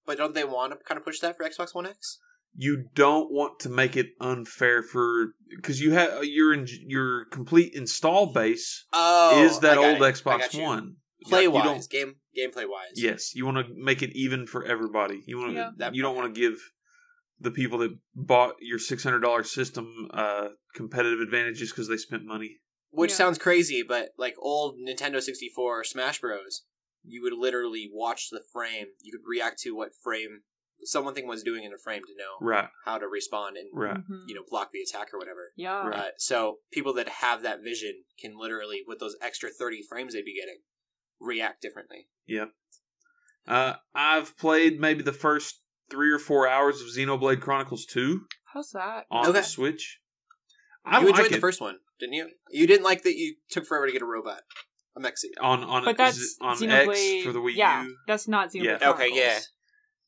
[0.07, 2.19] but don't they want to kind of push that for Xbox One X?
[2.55, 7.73] you don't want to make it unfair for because you have your in, your complete
[7.73, 10.15] install base Oh, is that old it.
[10.15, 10.61] Xbox.
[10.61, 10.95] One.
[11.25, 12.91] Play Like, you don't- wise, game gameplay wise.
[12.95, 15.23] Yes, you want to make it even for everybody.
[15.25, 15.73] You want to.
[15.77, 15.89] Yeah.
[15.91, 16.71] You don't want to give
[17.39, 22.23] the people that bought your six hundred dollars system uh, competitive advantages because they spent
[22.25, 22.57] money.
[22.91, 23.17] Which Yeah.
[23.17, 26.63] sounds crazy, but like old Nintendo 64 Smash Bros,
[27.05, 28.87] you would literally watch the frame.
[29.01, 30.41] You could react to what frame
[30.83, 32.69] someone thing was doing in a frame to know Right.
[32.85, 33.97] how to respond and Right.
[33.97, 34.21] Mhm.
[34.27, 35.51] you know block the attack or whatever.
[35.57, 35.85] Yeah.
[35.87, 35.99] Right.
[35.99, 40.23] Uh, so people that have that vision can literally, with those extra 30 frames they'd
[40.23, 40.61] be getting,
[41.19, 42.07] react differently.
[42.27, 42.51] Yep.
[43.47, 48.71] Uh, I've played maybe the first three or four hours of Xenoblade Chronicles Two How's
[48.71, 49.05] that?
[49.09, 49.39] on Okay.
[49.39, 49.99] the Switch.
[50.85, 52.29] I you like enjoyed the first one, didn't you?
[52.51, 54.41] You didn't like that you took forever to get a robot,
[54.95, 55.25] a Mexi.
[55.41, 57.17] on on But that's on Xenoblade.
[57.17, 57.95] X for the Wii yeah, U.
[58.07, 58.79] that's not Xenoblade.
[58.81, 58.89] Yeah.
[58.91, 59.39] Okay, yeah.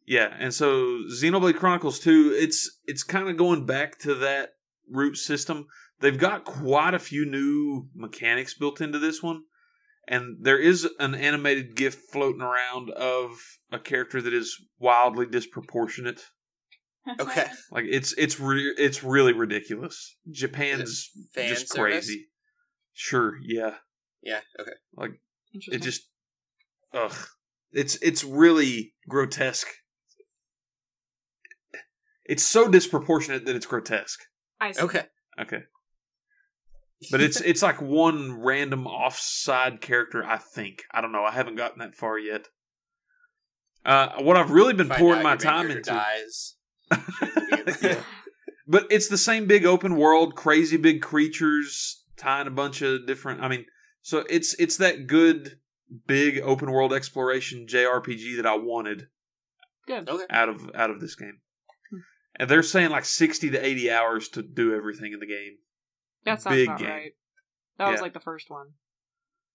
[0.08, 4.54] Yeah, and so Xenoblade Chronicles 2, it's it's kind of going back to that
[4.90, 5.68] root system.
[6.00, 9.44] They've got quite a few new mechanics built into this one.
[10.12, 13.32] And there is an animated GIF floating around of
[13.72, 16.22] a character that is wildly disproportionate.
[17.20, 17.48] Okay.
[17.72, 20.18] Like it's it's re- it's really ridiculous.
[20.30, 22.06] Japan's fan just service?
[22.06, 22.28] crazy.
[22.94, 23.78] Sure, yeah.
[24.22, 24.74] Yeah, okay.
[24.96, 25.20] like
[25.52, 26.04] It just
[26.94, 27.16] ugh.
[27.72, 29.70] It's it's really grotesque.
[32.24, 34.20] It's so disproportionate that it's grotesque.
[34.60, 34.84] I see.
[34.84, 35.06] Okay.
[35.40, 35.64] Okay.
[37.10, 40.84] But it's it's like one random offside character, I think.
[40.92, 41.24] I don't know.
[41.24, 42.48] I haven't gotten that far yet.
[43.84, 46.56] Uh, what I've really been Find pouring my time into, Dies.
[47.82, 48.02] Yeah.
[48.68, 53.42] but it's the same big open world, crazy big creatures, tying a bunch of different.
[53.42, 53.66] I mean,
[54.02, 55.58] so it's it's that good
[56.08, 59.08] big open world exploration JRPG that I wanted
[59.88, 60.08] Good.
[60.08, 60.26] Okay.
[60.30, 61.40] out of out of this game.
[61.90, 61.98] Hmm.
[62.36, 65.58] And they're saying like sixty to eighty hours to do everything in the game.
[66.26, 66.90] That sounds big about game.
[66.90, 67.12] right.
[67.78, 68.68] That was like the first one.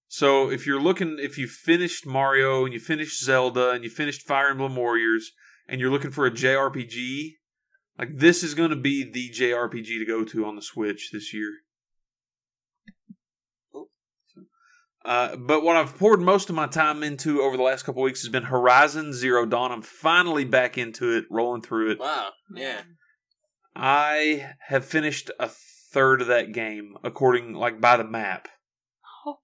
[0.09, 4.23] So if you're looking, if you finished Mario and you finished Zelda and you finished
[4.23, 5.33] Fire Emblem Warriors
[5.69, 7.35] and you're looking for a JRPG,
[7.99, 11.33] like this is going to be the JRPG to go to on the Switch this
[11.35, 11.51] year.
[15.05, 18.23] Uh, but what I've poured most of my time into over the last couple weeks
[18.23, 19.71] has been Horizon Zero Dawn.
[19.71, 22.01] I'm finally back into it, rolling through it.
[22.01, 22.31] Wow.
[22.53, 22.81] Yeah.
[23.77, 25.49] I have finished a
[25.97, 28.49] third of that game, according like by the map.
[29.25, 29.39] Oh,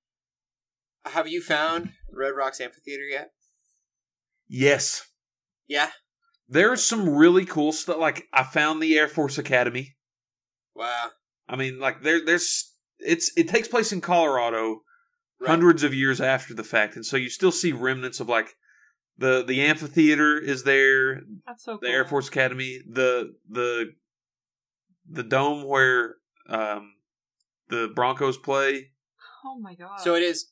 [1.07, 3.31] Have you found Red Rocks Amphitheater yet?
[4.49, 5.07] Yes,
[5.67, 5.91] Yeah.
[6.49, 7.97] There's some really cool stuff.
[7.97, 9.97] Like I found the Air Force Academy.
[10.75, 11.09] Wow.
[11.49, 14.83] I mean, like there, there's it's it takes place in Colorado,
[15.41, 15.49] Right.
[15.49, 18.55] hundreds of years after the fact, and so you still see remnants of like
[19.17, 21.81] the the amphitheater is there, that's so cool.
[21.83, 23.93] the Air Force Academy, the the
[25.11, 26.17] the dome where
[26.49, 26.95] um
[27.69, 28.91] the Broncos play,
[29.45, 30.01] Oh my god.
[30.01, 30.51] So it is.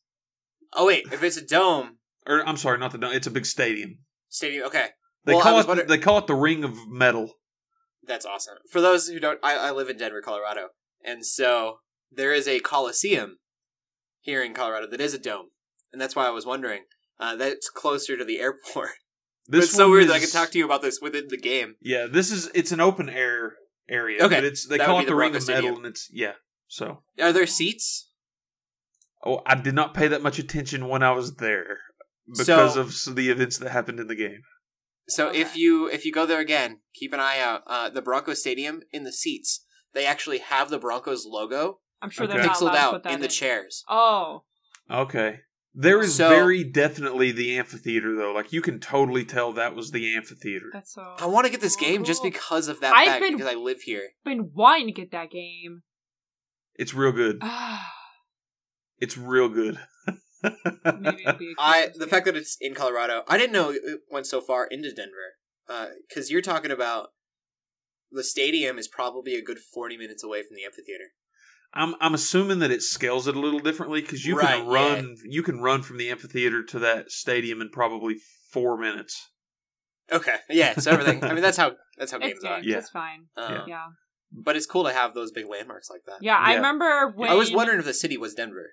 [0.73, 3.13] Oh wait, if it's a dome or I'm sorry, not the dome.
[3.13, 3.99] It's a big stadium.
[4.29, 4.89] stadium, okay,
[5.25, 7.35] They Well, call it wondering- they call it the Ring of Metal.
[8.07, 8.57] that's awesome.
[8.71, 10.69] For those who don't, I, I live in Denver, Colorado,
[11.05, 11.79] and so
[12.11, 13.39] there is a coliseum
[14.21, 15.47] here in Colorado that is a dome,
[15.93, 16.83] and that's why I was wondering.
[17.19, 18.91] Uh, that's closer to the airport.
[19.47, 21.27] This it's so one weird that I is- can talk to you about this within
[21.29, 21.75] the game.
[21.81, 23.55] Yeah, this is it's an open air
[23.91, 24.25] area.
[24.25, 25.63] Okay, but it's they that call would it be the, the Ring Bronco of Metal,
[25.63, 25.77] Stadium.
[25.77, 26.33] and it's yeah.
[26.69, 28.09] So Are there seats?
[29.25, 31.79] oh, I did not pay that much attention when I was there
[32.27, 34.43] because So- of s- the events that happened in the game.
[35.09, 35.41] So Okay.
[35.41, 37.63] if you if you go there again, keep an eye out.
[37.67, 42.25] Uh, the Broncos Stadium in the seats, they actually have the Broncos logo I'm sure
[42.25, 42.35] Okay.
[42.35, 43.85] they're not pixeled allowed to out put that in the chairs.
[43.89, 44.45] Oh,
[44.91, 45.41] Okay,
[45.75, 48.33] there is So- very definitely the amphitheater though.
[48.33, 50.71] Like you can totally tell that was the amphitheater.
[50.73, 51.03] that's so.
[51.19, 53.53] I want to get this cool, game just because of that I've fact been- because
[53.53, 54.11] I live here.
[54.25, 55.83] been wanting to get that game.
[56.75, 57.39] It's real good.
[57.43, 57.93] Ah,
[58.99, 59.79] It's real good.
[60.43, 61.51] maybe it'll be.
[61.51, 62.09] A I the game.
[62.09, 65.37] fact that it's in Colorado, I didn't know it went so far into Denver.
[66.09, 67.11] Because you're talking about
[68.11, 71.13] the stadium is probably a good forty minutes away from the amphitheater.
[71.73, 75.17] I'm I'm assuming that it scales it a little differently because you Right, can run
[75.25, 78.17] you can run from the amphitheater to that stadium in probably
[78.51, 79.31] four minutes.
[80.13, 81.23] Okay, yeah, so everything.
[81.23, 82.61] I mean, that's how that's how games It's are.
[82.63, 82.79] Yeah.
[82.79, 83.27] It's fine.
[83.37, 83.87] Um, Yeah.
[84.33, 86.19] But it's cool to have those big landmarks like that.
[86.21, 88.71] Yeah, I remember when I was wondering if the city was Denver.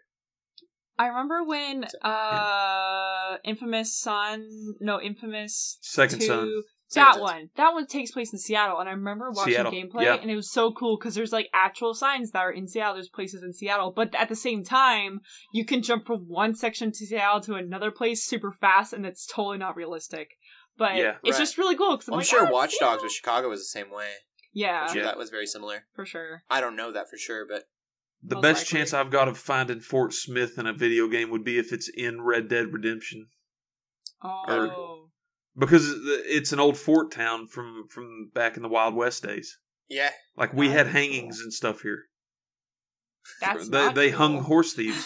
[1.00, 4.48] I remember when So- uh Infamous Son
[4.80, 6.64] no Infamous Second 2 son.
[6.90, 7.22] San that Jose.
[7.24, 7.50] one.
[7.56, 10.16] That one takes place in Seattle, and I remember watching Seattle, gameplay, yeah.
[10.16, 12.94] and it was so cool because there's like actual signs that are in Seattle.
[12.96, 15.20] There's places in Seattle, but at the same time,
[15.54, 19.26] you can jump from one section to Seattle to another place super fast, and it's
[19.26, 20.30] totally not realistic.
[20.78, 21.44] But Yeah, it's right.
[21.44, 21.98] just really cool.
[21.98, 22.94] Cause I'm, I'm like, sure oh, Watch Seattle.
[22.96, 24.12] Dogs with Chicago was the same way.
[24.54, 25.86] Yeah, I'm sure that was very similar.
[25.94, 26.44] for sure.
[26.50, 27.64] I don't know that for sure, but
[28.24, 28.80] The Most best likely.
[28.80, 31.90] chance I've got of finding Fort Smith in a video game would be if it's
[31.90, 33.28] in Red Dead Redemption,
[34.24, 35.07] Oh,
[35.58, 35.92] because
[36.26, 39.58] it's an old fort town from from back in the Wild West days.
[39.90, 42.04] yeah, Like we had hangings and stuff here.
[43.42, 44.18] that's they not they cool.
[44.18, 45.06] hung horse thieves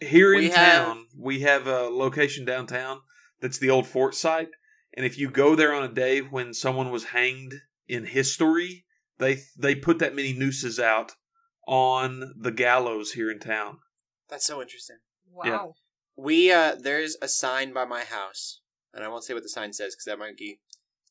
[0.00, 1.06] here in We have- town.
[1.16, 3.00] We have a location downtown
[3.40, 4.48] that's the old fort site,
[4.94, 7.54] and if you go there on a day when someone was hanged
[7.88, 8.84] in history,
[9.18, 11.12] they they put that many nooses out
[11.66, 13.78] on the gallows here in town.
[14.28, 14.96] that's so interesting.
[15.32, 15.74] Wow.
[16.16, 18.60] We uh, there's a sign by my house,
[18.94, 20.60] and I won't say what the sign says because that might be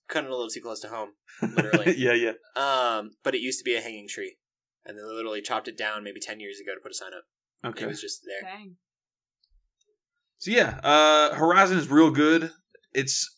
[0.08, 1.10] cutting a little too close to home.
[1.42, 1.96] Literally.
[1.98, 2.34] yeah, yeah.
[2.56, 4.38] Um, but it used to be a hanging tree,
[4.86, 7.24] and they literally chopped it down maybe ten years ago to put a sign up.
[7.72, 7.86] Okay.
[7.86, 8.50] It was just there.
[8.50, 8.76] Dang.
[10.38, 12.52] So yeah, uh Horizon is real good.
[12.94, 13.30] It's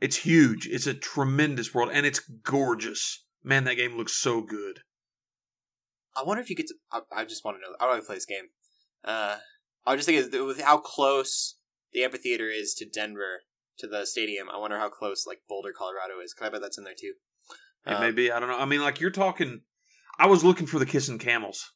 [0.00, 0.66] it's huge.
[0.66, 3.24] It's a tremendous world and it's gorgeous.
[3.44, 4.80] Man, that game looks so good.
[6.16, 6.74] I wonder if you get to.
[6.90, 7.76] I, I just want to know.
[7.78, 8.48] I don't want to play this game.
[9.04, 9.36] Uh,
[9.86, 11.56] I was just thinking with how close
[11.92, 13.42] the amphitheater is to Denver
[13.78, 14.48] to the stadium.
[14.50, 16.34] I wonder how close like Boulder, Colorado is.
[16.34, 17.14] Because I bet that's in there too.
[17.86, 18.58] It Um, may be, I don't know.
[18.58, 19.62] I mean like you're talking
[20.18, 21.72] I was looking for the kissing camels.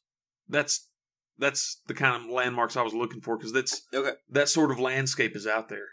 [0.47, 0.89] That's
[1.37, 4.11] that's the kind of landmarks I was looking for because that's Okay.
[4.29, 5.87] that sort of landscape is out there.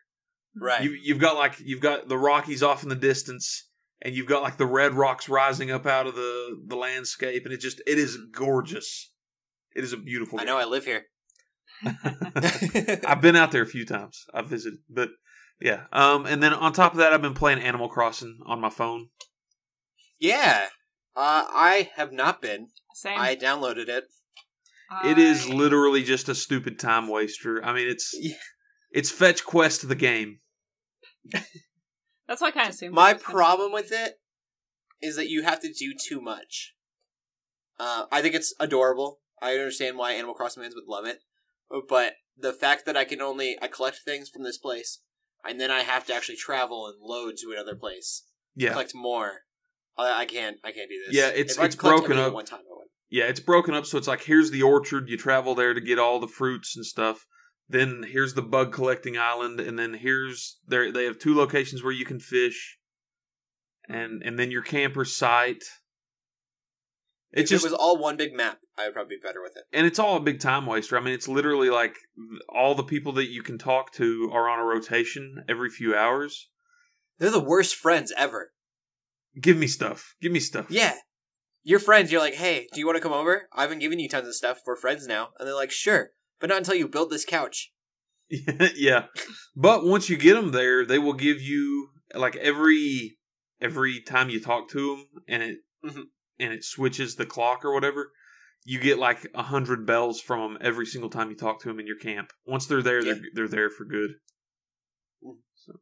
[0.54, 0.82] Right.
[0.82, 3.68] You, you've got like you've got the Rockies off in the distance,
[4.02, 7.54] and you've got like the red rocks rising up out of the the landscape, and
[7.54, 9.12] it just it is gorgeous.
[9.76, 10.40] It is a beautiful.
[10.40, 10.58] I know.
[10.58, 11.04] I live here.
[13.06, 14.24] I've been out there a few times.
[14.34, 15.10] I've visited, but
[15.60, 15.84] yeah.
[15.92, 19.08] Um, and then on top of that, I've been playing Animal Crossing on my phone.
[20.18, 20.66] yeah.
[21.16, 22.68] Uh, I have not been.
[22.94, 23.18] Same.
[23.18, 24.04] I downloaded it.
[25.04, 27.62] It is I- literally just a stupid time waster.
[27.64, 28.36] I mean, it's Yeah.
[28.92, 30.38] it's fetch quest the game.
[32.28, 32.94] That's what I kind of assumed.
[32.94, 34.20] My it was gonna problem with it
[35.02, 36.74] is that you have to do too much.
[37.78, 39.20] Uh, I think it's adorable.
[39.42, 41.18] I understand why Animal Crossing fans would love it,
[41.88, 45.00] but the fact that I can only I collect things from this place,
[45.44, 48.24] and then I have to actually travel and load to another place,
[48.54, 49.40] Yeah, collect more.
[49.98, 50.56] I, I can't.
[50.64, 51.14] I can't do this.
[51.14, 52.32] Yeah, it's- If it's broken up.
[52.32, 52.60] One time,
[53.10, 53.24] yeah.
[53.24, 55.08] It's broken up, so it's like here's the orchard.
[55.08, 57.26] You travel there to get all the fruits and stuff.
[57.68, 61.92] Then here's the bug collecting island, and then here's there they have two locations where
[61.92, 62.78] you can fish,
[63.88, 65.64] and and then your camper site.
[67.32, 69.52] If It's just it was all one big map, I would probably be better with
[69.56, 69.64] it.
[69.72, 70.96] and it's all a big time waster.
[70.96, 71.94] I mean, it's literally like
[72.48, 76.48] all the people that you can talk to are on a rotation every few hours.
[77.18, 78.52] They're the worst friends ever.
[79.40, 80.16] Give me stuff.
[80.20, 80.66] Give me stuff.
[80.70, 80.94] Yeah.
[81.62, 83.48] Your friends, you're like, hey, do you want to come over?
[83.52, 84.60] I've been giving you tons of stuff.
[84.66, 85.28] We're friends now.
[85.38, 86.10] And they're like, sure.
[86.40, 87.70] But not until you build this couch.
[88.30, 89.04] yeah.
[89.54, 93.18] But once you get them there, they will give you like every
[93.60, 96.04] every time you talk to them, and it Mhm.
[96.40, 98.12] And it switches the clock or whatever.
[98.64, 101.80] You get like a hundred bells from them every single time you talk to them
[101.80, 102.32] in your camp.
[102.46, 104.10] Once they're there, they're they're there for good.
[105.54, 105.74] So.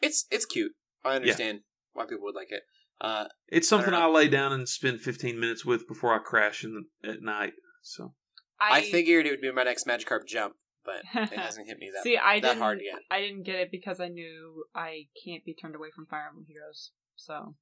[0.00, 0.72] It's it's cute.
[1.04, 1.60] I understand
[1.92, 2.62] why people would like it.
[3.00, 6.64] Uh, It's something I I, lay down and spend fifteen minutes with before I crash
[6.64, 7.52] in the, at night.
[7.82, 8.14] So
[8.60, 12.04] I, figured it would be my next Magikarp jump, but it hasn't hit me that,
[12.04, 12.62] See, I that didn't.
[12.62, 13.00] hard yet.
[13.10, 16.46] I didn't get it because I knew I can't be turned away from Fire Emblem
[16.48, 16.92] Heroes.
[17.16, 17.56] So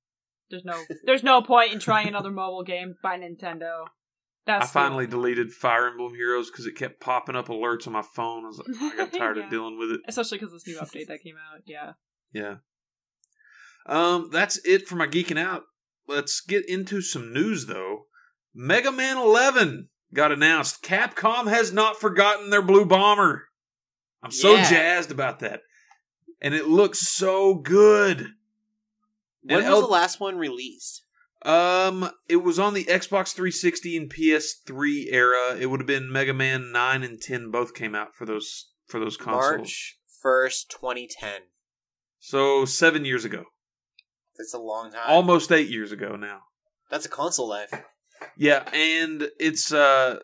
[0.51, 3.85] there's no there's no point in trying another mobile game by Nintendo.
[4.47, 8.03] That's I finally deleted Fire Emblem Heroes because it kept popping up alerts on my
[8.03, 8.45] phone.
[8.45, 9.45] I was like, I got tired Yeah.
[9.45, 10.01] of dealing with it.
[10.09, 11.61] especially because this new update that came out.
[11.67, 11.93] Yeah.
[12.33, 12.55] Yeah.
[13.87, 15.65] Um, that's it for my geeking out.
[16.09, 18.07] Let's get into some news though.
[18.55, 20.83] Mega Man 11 got announced.
[20.83, 23.49] Capcom has not forgotten their blue bomber.
[24.23, 24.69] I'm so Yeah.
[24.69, 25.63] jazzed about that.
[26.41, 28.29] And it looks so good.
[29.43, 31.03] When And was the last one released?
[31.43, 35.57] Um, it was on the Xbox 360 and PS3 era.
[35.59, 39.01] It would have been Mega Man 9 and 10 both came out for those for
[39.01, 39.59] those consoles.
[39.59, 41.43] March first, twenty ten.
[42.19, 43.45] So 7 years ago.
[44.37, 45.01] That's a long time.
[45.09, 46.41] Almost 8 years ago now.
[46.91, 47.73] That's a console life.
[48.37, 50.19] Yeah, and it's uh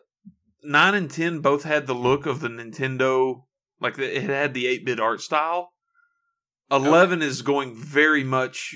[0.63, 3.45] 9 and 10 both had the look of the Nintendo
[3.79, 5.73] like the- it had the 8-bit art style.
[6.71, 8.75] 11 is going very much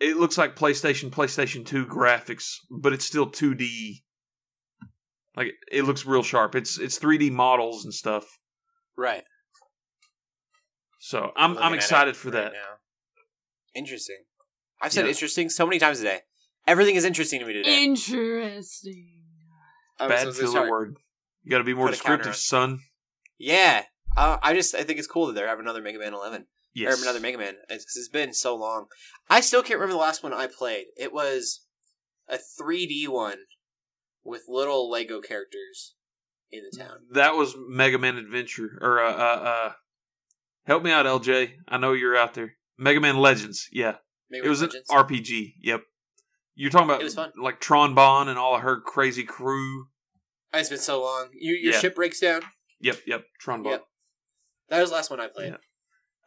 [0.00, 4.02] it looks like PlayStation PlayStation 2 graphics, but it's still 2D.
[5.36, 6.54] Like it looks real sharp.
[6.54, 8.24] It's it's 3D models and stuff.
[8.96, 9.24] Right.
[11.00, 12.52] So I'm Looking I'm excited for right that.
[12.52, 12.78] now.
[13.74, 14.24] Interesting.
[14.80, 15.10] I've said Yeah.
[15.10, 16.20] interesting so many times today.
[16.66, 17.84] Everything is interesting to me today.
[17.84, 19.20] Interesting.
[19.98, 20.96] I'm Bad so- so filler word.
[21.42, 22.80] You got to be more Put a counter descriptive, son.
[23.38, 23.84] Yeah,
[24.16, 26.98] uh, I just I think it's cool that they're having another Mega Man 11 Yes.
[26.98, 27.56] or another Mega Man.
[27.68, 28.86] It's, 'cause it's been so long.
[29.30, 30.86] I still can't remember the last one I played.
[30.96, 31.66] It was
[32.28, 33.38] a 3D one
[34.24, 35.94] with little Lego characters
[36.50, 37.06] in the town.
[37.12, 39.72] That was Mega Man Adventure, or uh, uh, uh,
[40.66, 41.54] help me out, LJ.
[41.68, 42.56] I know you're out there.
[42.78, 43.68] Mega Man Legends.
[43.70, 43.96] Yeah,
[44.30, 45.54] Mega it was Man an RPG.
[45.62, 45.82] Yep.
[46.56, 47.32] You're talking about It was fun.
[47.36, 49.88] like Tron Bonne and all of her crazy crew.
[50.52, 51.30] It's been so long.
[51.32, 51.80] You, your Yeah.
[51.80, 52.42] ship breaks down.
[52.80, 53.24] Yep, yep.
[53.40, 53.72] Tron Bonne.
[53.72, 53.84] Yep.
[54.68, 55.50] That was the last one I played.
[55.52, 55.56] Yeah.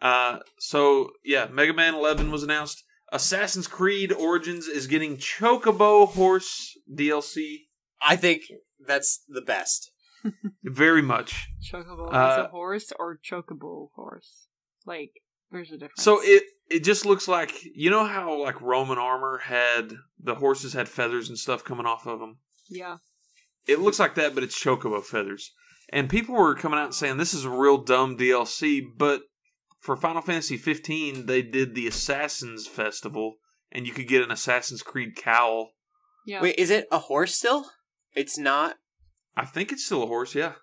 [0.02, 2.84] Uh, so yeah, Mega Man 11 was announced.
[3.12, 7.68] Assassin's Creed Origins is getting Chocobo Horse DLC.
[8.02, 8.44] I think
[8.86, 9.92] that's the best.
[10.64, 11.48] Very much.
[11.72, 14.48] Chocobo Uh, is a horse or chocobo horse?
[14.86, 15.12] Like,
[15.52, 16.04] there's a difference.
[16.04, 20.74] So it it just looks like you know how like Roman armor had the horses
[20.74, 22.40] had feathers and stuff coming off of them.
[22.70, 22.98] Yeah.
[23.68, 25.54] It looks like that, but it's chocobo feathers.
[25.90, 29.22] And people were coming out and saying this is a real dumb DLC, but
[29.80, 33.36] for Final Fantasy 15, they did the Assassins Festival,
[33.72, 35.72] and you could get an Assassin's Creed cowl.
[36.26, 36.42] Yeah.
[36.42, 37.66] Wait, is it a horse still?
[38.14, 38.76] It's not.
[39.36, 40.54] I think it's still a horse, yeah.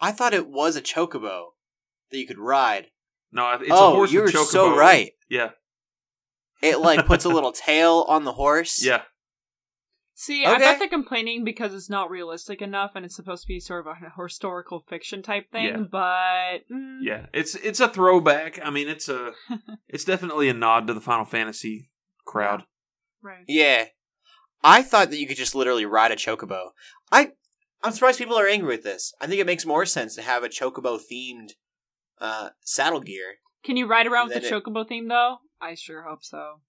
[0.00, 1.46] I thought it was a chocobo
[2.10, 2.88] that you could ride.
[3.32, 4.46] No, it's oh, a horse You're with chocobo.
[4.46, 5.12] so right.
[5.28, 5.50] Yeah,
[6.62, 8.84] It like puts a little tail on the horse.
[8.84, 9.02] yeah.
[10.18, 10.58] See, I Okay.
[10.60, 13.92] bet they're complaining because it's not realistic enough and it's supposed to be sort of
[13.94, 15.76] a historical fiction type thing, Yeah.
[15.90, 16.66] but.
[16.72, 18.58] mm, Yeah, it's it's a throwback.
[18.64, 19.32] I mean, it's a
[19.88, 21.90] it's definitely a nod to the Final Fantasy
[22.24, 22.64] crowd.
[23.20, 23.44] Right.
[23.46, 23.88] Yeah.
[24.64, 26.70] I thought that you could just literally ride a chocobo.
[27.12, 27.32] I
[27.82, 29.12] I'm surprised people are angry with this.
[29.20, 31.50] I think it makes more sense to have a chocobo themed
[32.22, 33.34] uh saddle gear.
[33.62, 35.40] Can you ride around with the Then it- chocobo theme, though?
[35.60, 36.60] I sure hope so.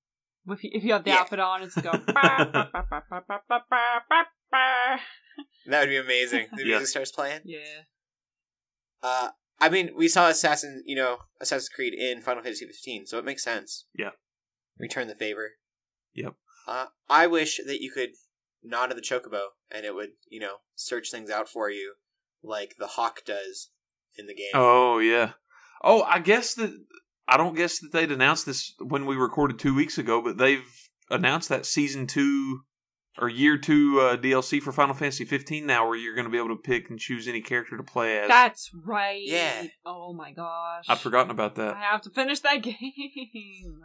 [0.50, 1.18] If you, if you have the yeah.
[1.18, 1.92] outfit on, it's go.
[1.92, 2.70] that
[5.68, 6.48] would be amazing.
[6.56, 6.78] The yeah.
[6.78, 7.42] music starts playing.
[7.46, 7.84] Yeah.
[9.04, 9.30] Uh,
[9.60, 13.26] I mean, we saw Assassin, you know, Assassin's Creed in Final Fantasy 15, so it
[13.26, 13.86] makes sense.
[13.98, 14.12] Yeah.
[14.80, 15.52] Return the favor.
[16.14, 16.34] Yep.
[16.68, 18.10] Uh, I wish that you could
[18.64, 21.96] nod to the chocobo and it would, you know, search things out for you
[22.44, 23.70] like the hawk does
[24.18, 24.52] in the game.
[24.54, 25.32] Oh yeah.
[25.84, 26.86] Oh, I guess the
[27.28, 30.66] I don't guess that they'd announced this when we recorded two weeks ago, but they've
[31.10, 32.62] announced that season two
[33.20, 36.38] or year two uh, DLC for Final Fantasy 15 now, where you're going to be
[36.38, 38.28] able to pick and choose any character to play as.
[38.28, 39.22] That's right.
[39.24, 39.68] Yeah.
[39.86, 40.86] Oh my gosh.
[40.88, 41.76] I've forgotten about that.
[41.76, 43.82] I have to finish that game.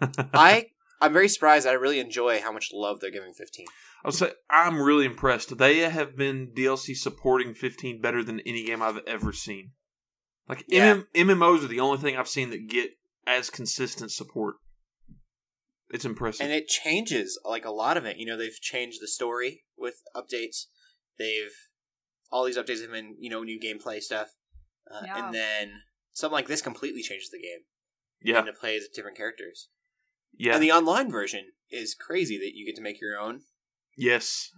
[0.32, 0.66] I
[1.00, 1.66] I'm very surprised.
[1.66, 3.66] I really enjoy how much love they're giving 15.
[4.04, 5.56] I would say I'm really impressed.
[5.58, 9.72] They have been DLC supporting 15 better than any game I've ever seen.
[10.48, 10.94] Like Yeah.
[10.94, 12.90] MM- MMOs are the only thing I've seen that get
[13.26, 14.56] as consistent support.
[15.90, 16.44] It's impressive.
[16.44, 18.16] And it changes like a lot of it.
[18.16, 20.64] You know, they've changed the story with updates.
[21.18, 21.52] They've
[22.30, 24.30] all these updates have been, you know, new gameplay stuff.
[24.90, 25.26] Uh, Yeah.
[25.26, 25.82] And then
[26.12, 27.60] something like this completely changes the game.
[28.20, 29.68] yeah, And it plays different characters.
[30.36, 33.44] yeah, And the online version is crazy that you get to make your own.
[33.96, 34.50] yes.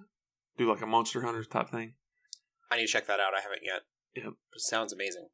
[0.56, 1.96] Do like a Monster Hunter type thing.
[2.70, 3.34] I need to check that out.
[3.36, 3.82] I haven't yet.
[4.14, 4.32] Yep.
[4.54, 5.28] It sounds amazing.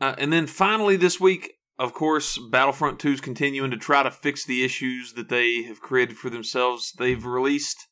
[0.00, 4.10] Uh, and then finally this week, of course, Battlefront 2 is continuing to try to
[4.10, 6.92] fix the issues that they have created for themselves.
[6.92, 7.86] They've released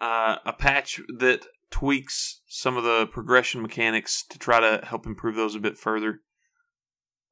[0.00, 5.34] uh, a patch that tweaks some of the progression mechanics to try to help improve
[5.34, 6.20] those a bit further.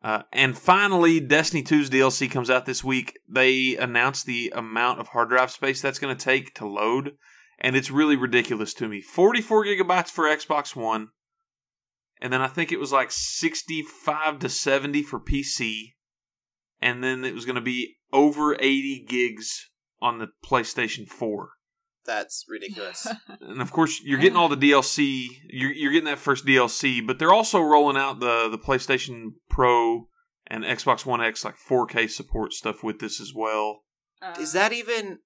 [0.02, 3.20] Uh, and finally, Destiny 2's DLC comes out this week.
[3.28, 7.12] They announced the amount of hard drive space that's going to take to load,
[7.60, 9.00] and it's really ridiculous to me.
[9.00, 11.10] 44 gigabytes for Xbox One,
[12.22, 15.94] and then I think it was like 65 to 70 for PC,
[16.80, 19.68] and then it was going to be over 80 gigs
[20.00, 21.50] on the PlayStation 4.
[22.06, 23.08] That's ridiculous.
[23.40, 25.26] And of course, you're getting all the DLC.
[25.48, 30.06] You're, you're getting that first DLC, but they're also rolling out the the PlayStation Pro
[30.46, 33.82] and Xbox One X like 4K support stuff with this as well.
[34.22, 35.18] Uh, is that even.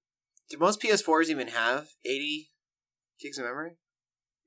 [0.49, 2.49] Do most PS4s even have 80
[3.19, 3.71] gigs of memory?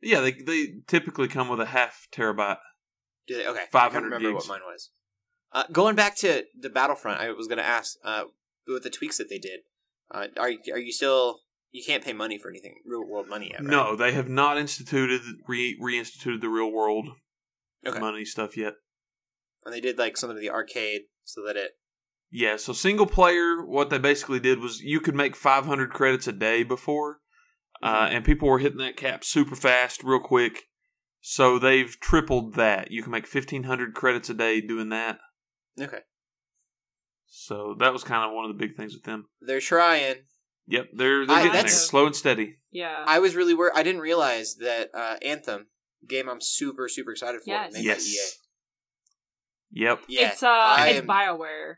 [0.03, 2.59] Yeah, they they typically come with a half terabyte.
[3.27, 3.47] Do they?
[3.47, 3.65] Okay.
[3.71, 4.49] 500 remember gigs.
[4.49, 4.91] what mine was.
[5.53, 8.25] Uh, going back to the Battlefront, I was going to ask uh,
[8.67, 9.61] with the tweaks that they did.
[10.11, 11.41] Uh, are you, are you still
[11.73, 13.61] you can't pay money for anything real world money yet?
[13.61, 13.71] Right?
[13.71, 17.07] No, they have not instituted re reinstituted the real world
[17.87, 17.99] Okay.
[17.99, 18.75] money stuff yet.
[19.65, 21.73] And they did like something to the arcade so that it.
[22.31, 26.33] Yeah, so single player, what they basically did was you could make 500 credits a
[26.33, 27.19] day before,
[27.83, 30.65] uh, and people were hitting that cap super fast, real quick.
[31.21, 32.91] So they've tripled that.
[32.91, 35.19] You can make 1,500 credits a day doing that.
[35.81, 36.01] Okay.
[37.27, 39.27] So that was kind of one of the big things with them.
[39.41, 40.17] They're trying.
[40.67, 42.57] Yep, they're they're I- getting there, that's- slow and steady.
[42.71, 43.05] Yeah.
[43.07, 43.73] I was really worried.
[43.75, 45.67] I didn't realize that uh, Anthem
[46.09, 46.29] game.
[46.29, 47.51] I'm super super excited for.
[47.51, 47.73] Yes.
[47.77, 48.09] Yes.
[48.09, 49.83] EA.
[49.83, 50.01] Yep.
[50.09, 51.75] Yeah, it's uh I it's am- Bioware.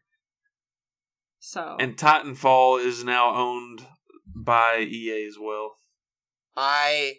[1.40, 3.86] So And Titanfall is now owned
[4.34, 5.72] by EA as well.
[6.56, 7.14] I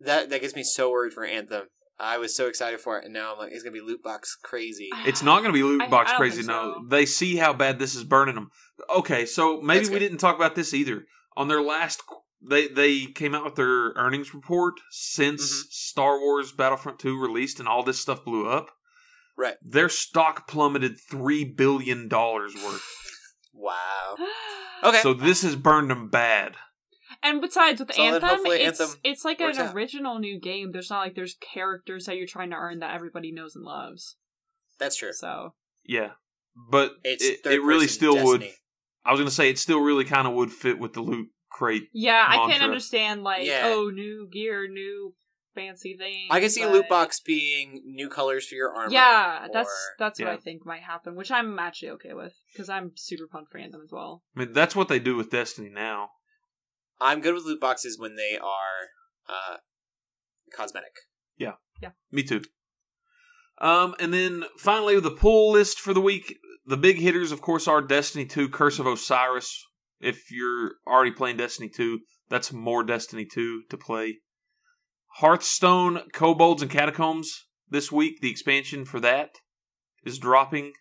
[0.00, 1.66] that that gets me so worried for Anthem.
[1.98, 4.36] I was so excited for it, and now I'm like, it's gonna be loot box
[4.42, 4.90] crazy.
[5.06, 6.36] It's not going to be loot box I don't crazy.
[6.38, 6.86] think No, so.
[6.88, 8.50] they see how bad this is burning them.
[8.94, 10.00] Okay, so maybe That's we good.
[10.06, 11.04] didn't talk about this either.
[11.36, 12.02] On their last,
[12.42, 15.70] they they came out with their earnings report since Mhm.
[15.70, 18.70] Star Wars Battlefront Two released and all this stuff blew up.
[19.36, 19.56] Right.
[19.62, 22.82] Their stock plummeted three billion dollars worth.
[23.52, 24.16] Wow.
[24.82, 24.98] Okay.
[25.00, 26.56] So this has burned them bad.
[27.24, 29.74] And besides, with So Anthem, it's Anthem it's like an out.
[29.74, 30.70] original new game.
[30.72, 34.16] There's not like there's characters that you're trying to earn that everybody knows and loves.
[34.78, 35.12] That's true.
[35.12, 35.54] So
[35.84, 36.10] Yeah,
[36.70, 38.42] but It's it, it really person still would.
[39.04, 41.28] I was going to say it still really kind of would fit with the loot
[41.50, 41.88] crate.
[41.92, 43.62] yeah, I can't understand like Yeah.
[43.66, 45.14] oh new gear, new
[45.54, 46.26] fancy thing.
[46.30, 48.92] I can see but- loot box being new colors for your armor.
[48.92, 50.34] Yeah, that's or- that's what Yeah.
[50.34, 53.82] I think might happen, which I'm actually okay with because I'm super pumped for Anthem
[53.84, 54.24] as well.
[54.36, 56.10] I mean, that's what they do with Destiny now.
[57.00, 58.88] I'm good with loot boxes when they are
[59.28, 59.56] uh,
[60.54, 60.94] cosmetic.
[61.36, 61.54] Yeah.
[61.82, 61.90] Yeah.
[62.10, 62.42] Me too.
[63.58, 66.38] Um, and then finally, the pull list for the week.
[66.66, 69.64] The big hitters, of course, are Destiny 2, Curse of Osiris.
[70.00, 74.18] If you're already playing Destiny 2, that's more Destiny 2 to play.
[75.16, 78.20] Hearthstone, Kobolds, and Catacombs this week.
[78.20, 79.36] The expansion for that
[80.04, 80.72] is dropping.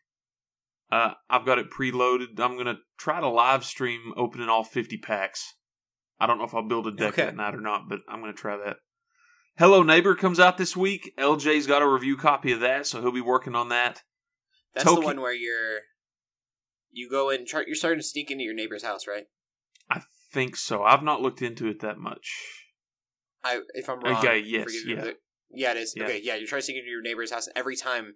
[0.91, 2.39] Uh, I've got it preloaded.
[2.39, 5.53] I'm going to try to live stream opening all 50 packs.
[6.23, 7.25] I don't know if I'll build a deck Okay.
[7.25, 8.77] that night or not, but I'm going to try that.
[9.57, 11.13] Hello Neighbor comes out this week.
[11.19, 14.03] LJ's got a review copy of that, so he'll be working on that.
[14.73, 15.79] That's the one where you're
[16.91, 19.25] you go and try, you're starting to sneak into your neighbor's house, right?
[19.89, 20.83] I think so.
[20.83, 22.31] I've not looked into it that much.
[23.43, 24.15] I if I'm wrong.
[24.15, 25.11] Okay, yes, me, yeah.
[25.51, 25.93] yeah, it is.
[25.93, 26.05] Yeah.
[26.05, 28.15] Okay, yeah, you're trying to sneak into your neighbor's house, every time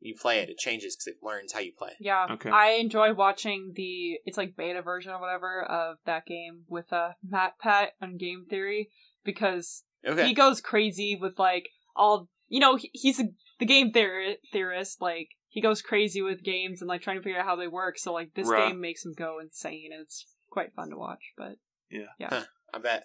[0.00, 1.92] you play it, it changes because it learns how you play.
[2.00, 2.50] Yeah, Okay.
[2.50, 7.10] I enjoy watching the it's like beta version or whatever of that game with uh,
[7.28, 8.90] MatPat on Game Theory
[9.24, 13.24] because Okay, he goes crazy with like all you know he, he's a,
[13.58, 17.40] the game theor- theorist like he goes crazy with games and like trying to figure
[17.40, 18.68] out how they work so like this Right.
[18.68, 21.56] game makes him go insane and it's quite fun to watch but
[21.90, 22.44] yeah, yeah, huh,
[22.74, 23.04] I bet.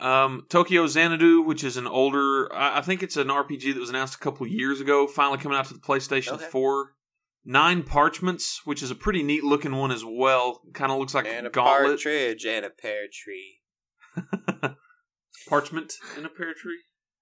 [0.00, 3.90] Um, Tokyo Xanadu, which is an older, I, I think it's an RPG that was
[3.90, 6.44] announced a couple years ago, finally coming out to the PlayStation Okay.
[6.46, 6.92] 4.
[7.44, 10.60] Nine Parchments, which is a pretty neat looking one as well.
[10.74, 11.96] Kind of looks like and a Gauntlet.
[12.02, 13.58] partridge and a pear tree.
[15.48, 16.78] Parchment and a pear tree.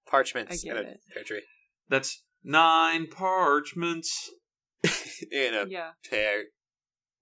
[0.07, 0.99] Parchments and a it.
[1.13, 1.41] pear tree.
[1.89, 4.29] That's nine parchments.
[5.31, 6.43] in a yeah pear.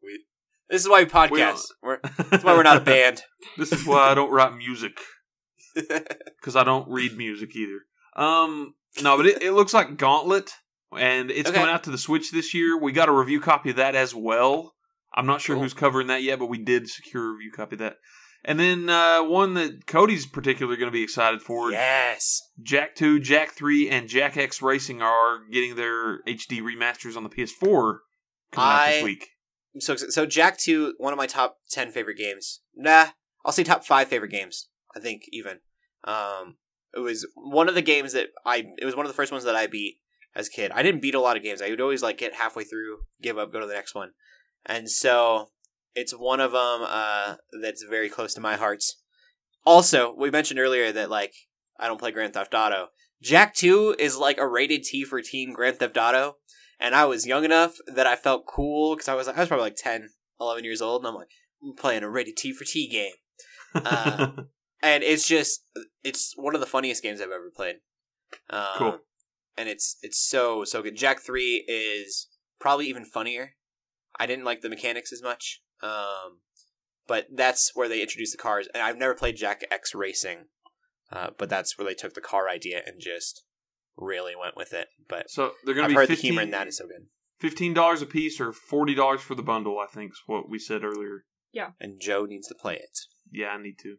[0.03, 0.25] We.
[0.69, 1.61] This is why we We podcast.
[1.81, 3.21] We're, that's why we're not a band.
[3.57, 4.99] this is why I don't write music.
[6.39, 7.79] because I don't read music either.
[8.15, 10.51] Um, no, but it, it looks like Gauntlet,
[10.97, 11.57] and it's Okay.
[11.57, 12.77] coming out to the Switch this year.
[12.77, 14.73] We got a review copy of that as well.
[15.13, 15.63] I'm not sure Cool.
[15.63, 17.97] who's covering that yet, but we did secure a review copy of that.
[18.45, 22.39] And then uh, one that Cody's particularly going to be excited for: yes.
[22.61, 27.29] Jak Two, Jak Three, and Jak X Racing are getting their HD remasters on the
[27.29, 27.97] PS4
[28.51, 29.27] coming out this week.
[29.75, 30.13] I'm so excited.
[30.13, 32.61] So Jak Two, one of my top ten favorite games.
[32.75, 33.07] Nah,
[33.43, 34.69] I'll say top five favorite games.
[34.95, 35.59] I think even.
[36.03, 36.57] Um,
[36.93, 38.65] it was one of the games that I.
[38.77, 39.97] It was one of the first ones that I beat
[40.35, 40.71] as a kid.
[40.71, 41.61] I didn't beat a lot of games.
[41.61, 44.11] I would always like get halfway through, give up, go to the next one,
[44.65, 45.49] and so
[45.95, 48.83] it's one of them uh, that's very close to my heart.
[49.65, 51.33] Also, we mentioned earlier that like
[51.79, 52.87] I don't play Grand Theft Auto.
[53.21, 56.37] Jak Two is like a rated T for teen Grand Theft Auto
[56.79, 59.47] and I was young enough that I felt cool because I was like I was
[59.47, 61.29] probably like 10, 11 years old, and I'm like
[61.61, 63.13] I'm playing a rated T for T game,
[63.85, 64.31] uh,
[64.81, 65.65] and it's just
[66.03, 67.77] it's one of the funniest games I've ever played.
[68.49, 68.99] Um, Cool.
[69.57, 70.95] and it's it's so so good.
[70.95, 72.27] Jak Three is
[72.59, 73.55] probably even funnier.
[74.19, 76.39] I didn't like the mechanics as much, um,
[77.07, 78.67] but that's where they introduced the cars.
[78.73, 80.45] And I've never played Jak X Racing,
[81.11, 83.43] uh, but that's where they took the car idea and just
[83.97, 84.87] really went with it.
[85.07, 87.07] But so they're going to be heard 15, the humor in that is so good.
[87.39, 89.79] fifteen dollars a piece or forty dollars for the bundle.
[89.79, 91.23] I think is what we said earlier.
[91.51, 91.71] Yeah.
[91.79, 92.99] And Joe needs to play it.
[93.31, 93.97] Yeah, I need to.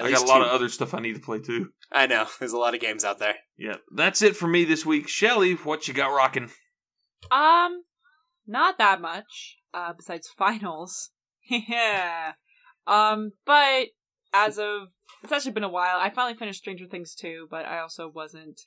[0.00, 0.44] At I least got a lot two.
[0.50, 1.70] of other stuff I need to play too.
[1.92, 3.36] I know there's a lot of games out there.
[3.56, 5.08] Yeah, that's it for me this week.
[5.08, 6.50] Shelly, what you got rocking?
[7.30, 7.82] um
[8.46, 11.10] not that much uh besides finals
[11.50, 12.32] yeah
[12.86, 13.88] um but
[14.32, 14.88] as of
[15.22, 18.58] it's actually been a while i finally finished stranger things 2 but i also wasn't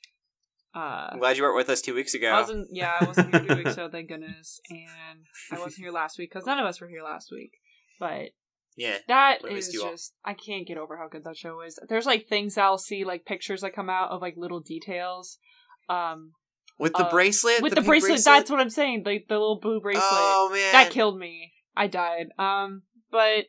[0.74, 2.28] Uh, I'm glad you weren't with us two weeks ago.
[2.32, 2.66] I wasn't.
[2.72, 3.88] Yeah, I wasn't here two weeks ago.
[3.90, 5.20] Thank goodness, and
[5.52, 7.52] I wasn't here last week because none of us were here last week.
[8.00, 8.30] But
[8.76, 8.98] yeah.
[9.08, 9.90] That is I missed is you all.
[9.90, 11.78] just I can't get over how good that show is.
[11.88, 15.38] There's like things I'll see, like pictures that come out of like little details.
[15.88, 16.32] Um,
[16.78, 17.62] With the uh, bracelet?
[17.62, 19.02] with the, pink bracelet, that's what I'm saying.
[19.04, 20.72] Like the little blue bracelet Oh, man.
[20.72, 21.52] that killed me.
[21.76, 22.28] I died.
[22.38, 23.46] Um, but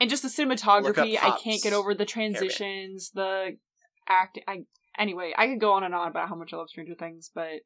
[0.00, 3.56] and just the cinematography, I can't get over the transitions, the
[4.08, 4.38] act.
[4.48, 4.64] I
[4.98, 7.60] anyway, I could go on and on about how much I love Stranger Things, but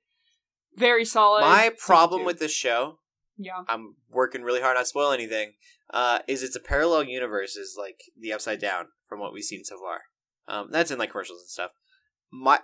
[0.76, 1.40] very solid.
[1.40, 2.98] My problem with this show,
[3.36, 5.52] yeah, I'm working really hard not to spoil anything,
[5.92, 9.64] uh, is it's a parallel universe, is like the Upside Down from what we've seen
[9.64, 10.00] so far.
[10.48, 11.70] Um, that's in like commercials and stuff.
[12.30, 12.60] My,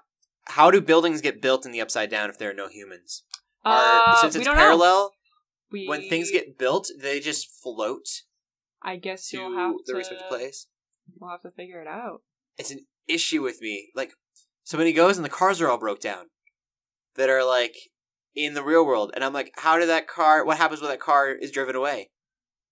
[0.47, 3.23] how do buildings get built in the Upside Down if there are no humans?
[3.65, 5.13] Are, uh, since we it's don't parallel,
[5.71, 8.07] We, when things get built, they just float
[8.83, 9.99] I guess to you'll have the to.
[9.99, 10.67] respective place.
[11.19, 12.23] We'll have to figure it out.
[12.59, 13.91] it's an issue with me.
[13.95, 14.13] Like,
[14.65, 16.27] so when he goes and the cars are all broke down,
[17.17, 17.75] that are like
[18.35, 20.45] in the real world, and I'm like, how did that car?
[20.45, 22.11] What happens when that car is driven away?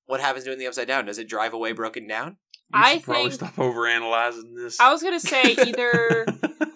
[0.06, 1.06] What happens doing the upside down?
[1.06, 2.36] Does it drive away broken down?
[2.72, 4.80] You I should probably think- stop overanalyzing this.
[4.80, 6.26] I was gonna say either.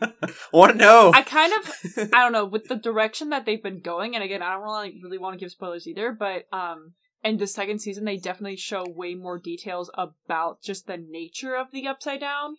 [0.03, 1.13] I want to know.
[1.15, 4.43] I kind of I don't know with the direction that they've been going, and again,
[4.43, 8.05] I don't really really want to give spoilers either, but um, in the second season,
[8.05, 12.57] they definitely show way more details about just the nature of the Upside Down.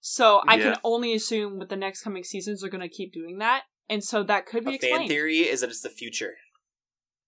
[0.00, 3.38] So I can only assume with the next coming seasons they're going to keep doing
[3.38, 6.34] that, and so that could be a fan theory is that it's the future.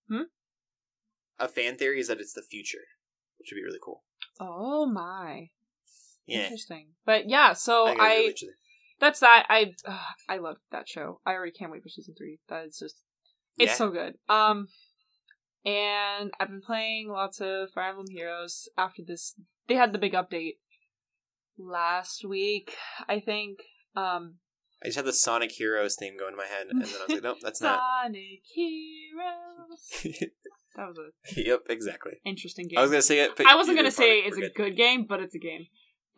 [0.09, 0.23] Hmm?
[1.39, 2.79] A fan theory is that it's the future,
[3.39, 4.05] which would be really cool.
[4.41, 5.51] Oh my,
[6.27, 6.45] Yeah.
[6.45, 6.89] interesting.
[7.05, 8.51] But yeah, so I, I, gotta reach it.
[9.01, 9.47] that's that.
[9.49, 9.99] I uh,
[10.29, 11.21] I love that show.
[11.27, 12.39] I already can't wait for season three.
[12.49, 13.05] That is just
[13.59, 13.75] it's Yeah.
[13.75, 14.15] so good.
[14.29, 14.69] Um,
[15.65, 19.35] and I've been playing lots of Fire Emblem Heroes after this.
[19.69, 20.55] They had the big update
[21.59, 22.75] last week,
[23.09, 23.59] I think.
[23.97, 24.37] Um,
[24.83, 27.09] I just had the Sonic Heroes theme going in my head, and then I was
[27.15, 27.81] like, nope, that's not.
[28.05, 30.25] Sonic Heroes.
[30.77, 32.13] That was a yep, exactly.
[32.25, 32.79] interesting game.
[32.79, 33.33] I was gonna say it.
[33.37, 35.67] But I wasn't gonna say it's a We're good game, but it's a game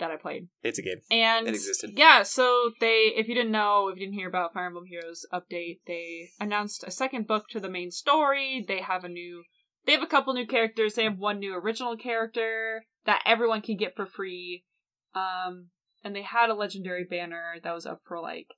[0.01, 0.49] that I played.
[0.63, 0.99] It's a game.
[1.11, 1.93] And It existed.
[1.97, 5.25] yeah, so they, if you didn't know, if you didn't hear about Fire Emblem Heroes
[5.33, 8.63] update, they announced a second book to the main story.
[8.69, 9.45] They have a new,
[9.87, 10.93] they have a couple new characters.
[10.93, 14.65] They have one new original character that everyone can get for free.
[15.15, 15.69] Um,
[16.03, 18.49] and they had a legendary banner that was up for like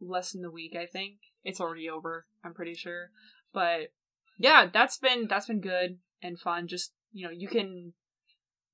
[0.00, 0.74] less than a week.
[0.76, 2.26] I think it's already over.
[2.44, 3.10] I'm pretty sure,
[3.52, 3.92] but
[4.38, 6.66] yeah, that's been that's been good and fun.
[6.68, 7.92] Just you know, you can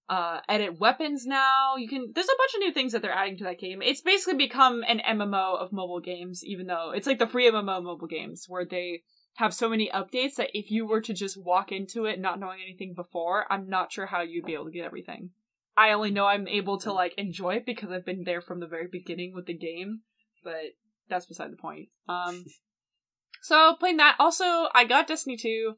[0.08, 1.76] uh edit weapons now.
[1.76, 3.82] You can there's a bunch of new things that they're adding to that game.
[3.82, 7.82] It's basically become an MMO of mobile games, even though it's like the free MMO
[7.82, 9.02] mobile games where they
[9.34, 12.58] have so many updates that if you were to just walk into it not knowing
[12.60, 15.30] anything before, I'm not sure how you'd be able to get everything.
[15.78, 18.66] I only know I'm able to like enjoy it because I've been there from the
[18.66, 20.00] very beginning with the game,
[20.42, 20.74] but
[21.08, 21.88] that's beside the point.
[22.08, 22.44] Um
[23.42, 24.16] so playing that.
[24.18, 25.74] Also, I got Destiny 2,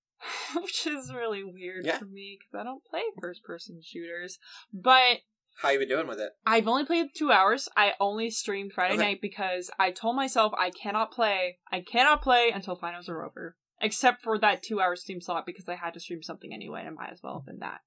[0.62, 1.98] which is really weird Yeah.
[1.98, 4.38] for me because I don't play first person shooters.
[4.72, 5.18] But
[5.56, 6.32] How you been doing with it?
[6.46, 7.68] I've only played two hours.
[7.76, 9.02] I only streamed Friday Okay.
[9.02, 11.58] night because I told myself I cannot play.
[11.70, 13.56] I cannot play until finals are over.
[13.80, 16.88] Except for that two hour stream slot because I had to stream something anyway, and
[16.90, 17.80] I might as well have been that.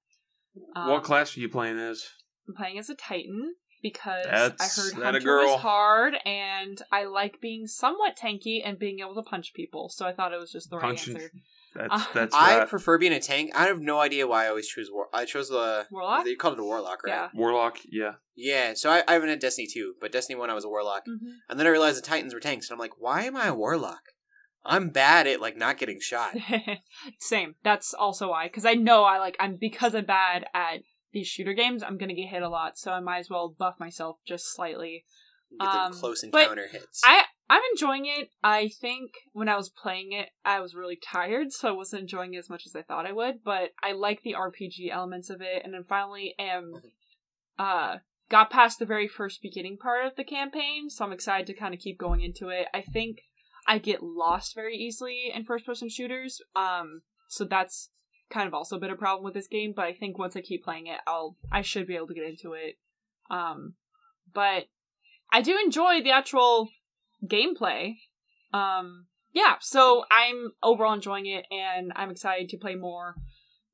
[0.74, 2.04] Um, what class are you playing as?
[2.48, 5.52] I'm playing as a Titan because That's- I heard that a Hunter girl.
[5.52, 9.88] was hard, and I like being somewhat tanky and being able to punch people.
[9.88, 11.30] So I thought it was just the right answer.
[11.74, 13.50] That's Uh, that's I prefer being a tank.
[13.54, 15.08] I have no idea why I always choose war.
[15.12, 16.26] I chose the Warlock.
[16.26, 17.12] You called it a warlock, right?
[17.12, 17.28] Yeah.
[17.34, 17.78] Warlock.
[17.88, 18.14] Yeah.
[18.34, 18.72] Yeah.
[18.74, 21.32] So I, I haven't had Destiny two, but Destiny one I was a warlock, hmm
[21.48, 23.54] and then I realized the Titans were tanks, and I'm like, why am I a
[23.54, 24.02] warlock?
[24.66, 26.36] I'm bad at like not getting shot.
[27.18, 27.54] Same.
[27.62, 30.80] That's also why, because I know I like I'm because I'm bad at
[31.12, 31.82] these shooter games.
[31.82, 35.04] I'm gonna get hit a lot, so I might as well buff myself just slightly.
[35.60, 37.00] Get the Um, close encounter hits.
[37.04, 38.30] I I'm enjoying it.
[38.42, 42.34] I think when I was playing it, I was really tired, so I wasn't enjoying
[42.34, 43.44] it as much as I thought I would.
[43.44, 46.72] But I like the RPG elements of it, and then finally am
[47.58, 47.98] uh
[48.28, 51.72] got past the very first beginning part of the campaign, so I'm excited to kind
[51.72, 52.66] of keep going into it.
[52.74, 53.18] I think
[53.66, 57.90] I get lost very easily in first person shooters, um, so that's
[58.30, 59.72] kind of also been a problem with this game.
[59.74, 62.28] But I think once I keep playing it, I'll I should be able to get
[62.28, 62.76] into it.
[63.30, 63.74] Um,
[64.32, 64.66] but
[65.32, 66.68] I do enjoy the actual
[67.24, 67.96] gameplay.
[68.52, 73.16] Um, yeah, so I'm overall enjoying it, and I'm excited to play more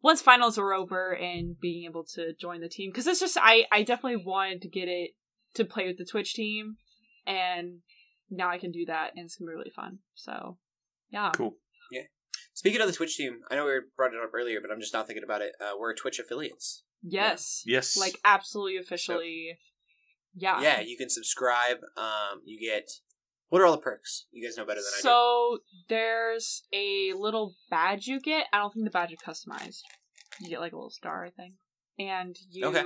[0.02, 3.66] once finals are over and being able to join the team because it's just I
[3.70, 5.12] I definitely wanted to get it
[5.54, 6.76] to play with the Twitch team,
[7.26, 7.78] and
[8.32, 9.98] now I can do that, and it's gonna be really fun.
[10.14, 10.58] So,
[11.10, 11.56] yeah, Cool.
[11.90, 12.02] Yeah.
[12.54, 14.92] Speaking of the Twitch team, I know we brought it up earlier, but I'm just
[14.92, 15.52] not thinking about it.
[15.60, 16.84] Uh, we're Twitch affiliates.
[17.02, 17.96] yes, Yes.
[17.96, 19.58] like absolutely officially,
[20.34, 21.78] yeah, Yeah, you can subscribe.
[21.96, 22.88] Um, you get
[23.48, 24.26] What are all the perks?
[24.30, 25.02] You guys know better than I do.
[25.02, 25.58] So
[25.90, 28.46] there's a little badge you get.
[28.52, 29.82] I don't think the badge is customized.
[30.40, 31.54] You get like a little star, I think,
[31.98, 32.82] and you, Okay.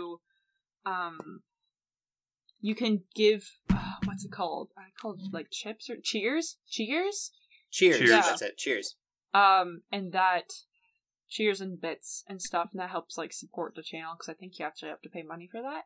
[0.87, 1.43] um,
[2.61, 4.71] you can give uh, what's it called?
[4.79, 7.31] I called it like chips or cheers, cheers,
[7.71, 7.99] Cheers.
[7.99, 8.11] Cheers.
[8.11, 8.23] Yeah.
[8.23, 8.57] That's it.
[8.57, 8.97] Cheers.
[9.35, 10.45] um, and that
[11.29, 14.59] cheers and bits and stuff, and that helps like support the channel because I think
[14.59, 15.83] you actually have to pay money for that.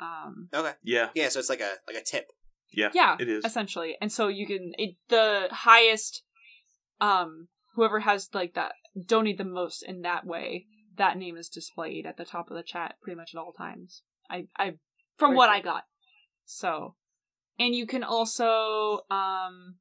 [0.00, 0.72] Um, Okay.
[0.84, 2.26] Yeah, Yeah, so it's like a like a tip.
[2.72, 3.44] yeah, yeah it is.
[3.44, 6.22] essentially and so you can it, the highest
[7.00, 8.72] um whoever has like that
[9.06, 10.66] donate the most in that way
[10.96, 14.02] that name is displayed at the top of the chat pretty much at all times
[14.30, 14.72] i i
[15.16, 15.56] from Very what cool.
[15.56, 15.84] i got
[16.44, 16.94] so
[17.58, 19.76] and you can also um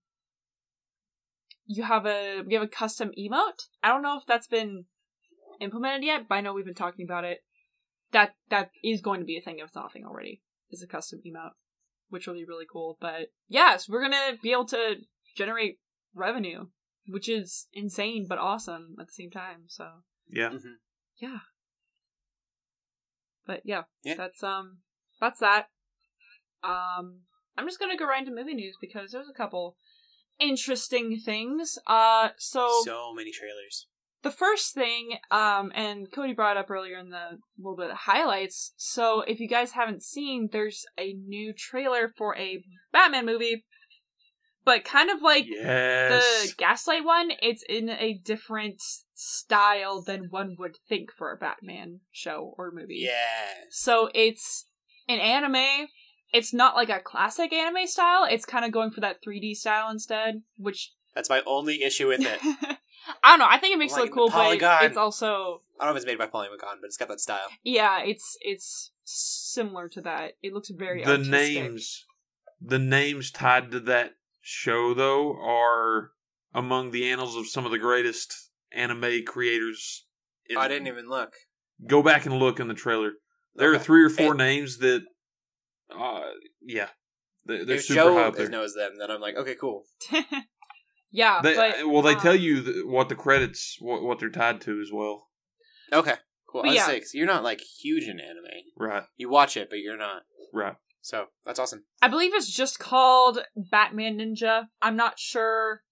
[1.66, 4.86] you have a we have a custom emote i don't know if that's been
[5.60, 7.40] implemented yet but i know we've been talking about it
[8.12, 10.82] that that is going to be a thing if it's not a thing already is
[10.82, 11.52] a custom emote
[12.10, 12.98] which will be really cool.
[13.00, 14.96] But yes, we're gonna be able to
[15.36, 15.80] generate
[16.14, 16.68] revenue,
[17.08, 19.64] which is insane but awesome at the same time.
[19.68, 21.36] So, Yeah, Mm-hmm.
[23.46, 24.16] but yeah, Yeah.
[24.16, 24.80] that's um,
[25.20, 25.70] that's that.
[26.64, 27.22] Um,
[27.58, 29.76] I'm just gonna go right into movie news because there's a couple
[30.40, 31.78] interesting things.
[31.88, 33.88] Uh, so So many trailers.
[34.24, 38.74] the first thing, um, and Cody brought up earlier in the little bit of highlights.
[38.78, 43.66] So if you guys haven't seen, there's a new trailer for a Batman movie,
[44.66, 46.48] but kind of like yes.
[46.48, 48.82] the Gaslight one, it's in a different
[49.14, 53.00] style than one would think for a Batman show or movie.
[53.06, 53.54] Yeah.
[53.70, 54.66] So it's
[55.08, 55.88] an anime.
[56.34, 58.26] It's not like a classic anime style.
[58.30, 62.22] It's kind of going for that 3D style instead, which That's my only issue with
[62.22, 62.40] it.
[63.24, 63.48] I don't know.
[63.50, 64.78] I think it makes Like it look cool, polygon.
[64.82, 67.22] but it's also I don't know if it's made by Polygon, but it's got that
[67.22, 67.48] style.
[67.64, 70.34] yeah, it's it's similar to that.
[70.44, 71.32] It looks very the artistic.
[71.32, 72.06] names,
[72.60, 76.12] the names tied to that show though are
[76.54, 78.34] among the annals of some of the greatest
[78.74, 80.06] anime creators.
[80.50, 81.34] in- I didn't even look.
[81.86, 83.14] go back and look in the trailer.
[83.56, 85.04] There are three or four And- names that,
[85.96, 86.22] uh,
[86.62, 86.88] yeah,
[87.46, 88.50] they're, they're if super high Joe up there.
[88.50, 89.84] knows them, then I'm like, okay, cool.
[91.12, 94.30] yeah, They, but well, they um, tell you th- what the credits, what, what they're
[94.30, 95.30] tied to as well.
[95.94, 96.16] Okay,
[96.52, 96.62] cool.
[96.64, 96.88] But I was yeah.
[96.88, 98.46] like, you're not like huge in anime.
[98.78, 100.24] Right, You watch it, but you're not.
[100.54, 100.76] right.
[101.02, 101.86] So that's awesome.
[102.02, 104.66] I believe it's just called Batman Ninja.
[104.82, 105.84] I'm not sure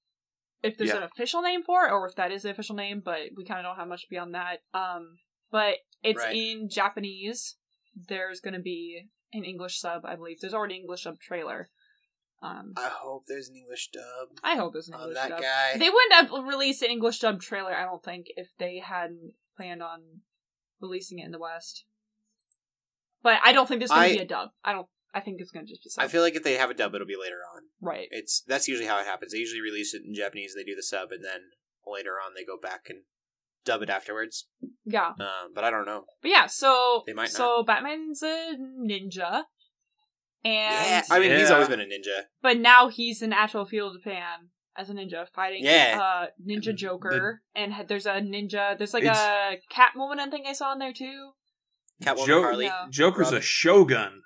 [0.62, 0.98] if there's Yeah.
[0.98, 3.60] an official name for it or if that is the official name, but we kind
[3.62, 4.58] of don't have much beyond that.
[4.74, 5.20] Um,
[5.52, 6.36] but it's Right.
[6.36, 7.56] in Japanese.
[8.10, 9.04] There's going to be
[9.38, 10.40] an English sub, I believe.
[10.40, 11.70] There's already an English sub trailer.
[12.42, 15.42] Um, I hope there's an English dub I hope there's an English that dub.
[15.42, 15.78] guy.
[15.78, 19.82] They wouldn't have released an English dub trailer, I don't think, if they hadn't planned
[19.82, 20.02] on
[20.82, 21.86] releasing it in the West.
[23.24, 24.50] But I don't think there's going to be a dub.
[24.64, 24.88] I don't.
[25.14, 25.90] I think it's going to just be.
[25.90, 26.04] Sub.
[26.04, 27.64] I feel like if they have a dub, it'll be later on.
[27.82, 28.08] right.
[28.12, 29.32] It's that's usually how it happens.
[29.32, 31.40] They usually release it in Japanese, they do the sub, and then
[31.88, 33.00] later on they go back and
[33.64, 34.48] dub it afterwards.
[34.86, 35.10] Yeah.
[35.20, 36.06] Um, but I don't know.
[36.22, 39.44] But yeah, so They might so Batman's a ninja,
[40.44, 41.54] and yeah, I mean he's Yeah.
[41.56, 42.24] always been a ninja.
[42.42, 46.00] but now he's in actual field of Japan as a ninja fighting Yeah.
[46.02, 48.78] uh ninja The- Joker, and ha- there's a ninja.
[48.78, 50.20] There's like It's- a Catwoman.
[50.20, 51.32] I think I saw in there too.
[52.04, 52.66] Catwoman Jo- Harley.
[52.66, 52.86] Yeah.
[52.90, 53.40] Joker's Robin.
[53.40, 54.22] a shogun.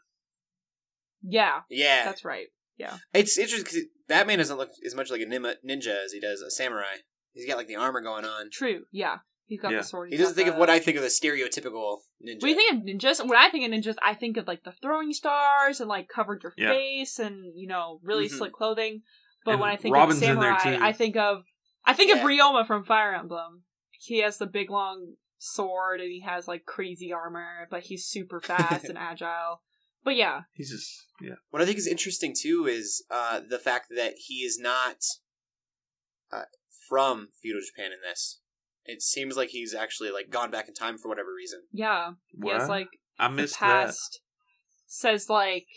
[1.22, 2.48] Yeah, Yeah, that's right.
[2.78, 6.20] Yeah, it's interesting because Batman doesn't look as much like a nim- ninja as he
[6.20, 6.98] does a samurai.
[7.34, 8.50] He's got like the armor going on.
[8.52, 8.86] true.
[8.92, 9.20] Yeah,
[9.50, 9.80] he's got Yeah.
[9.80, 10.12] the sword.
[10.12, 12.42] He doesn't got think of what I think of the stereotypical ninja.
[12.42, 14.72] When you think of ninjas, when I think of ninjas, I think of like the
[14.82, 16.70] throwing stars and like covered your Yeah.
[16.70, 18.38] face and you know really Mhm.
[18.38, 19.02] slick clothing.
[19.44, 20.88] But And when I think Robin's of there, samurai.
[20.88, 21.44] I think of
[21.86, 22.18] I think Yeah.
[22.22, 23.64] of Ryoma from Fire Emblem.
[23.92, 28.40] He has the big long sword and he has like crazy armor, but he's super
[28.40, 29.62] fast and agile.
[30.04, 31.36] But yeah, He's just yeah.
[31.50, 34.98] What I think is interesting too is uh, the fact that he is not
[36.32, 36.44] uh,
[36.88, 38.40] from feudal Japan in this.
[38.90, 41.62] It seems like he's actually like gone back in time for whatever reason.
[41.72, 42.12] yeah,
[42.42, 42.88] he has like
[43.18, 43.86] I the missed that.
[43.88, 44.22] past
[44.88, 45.68] says like,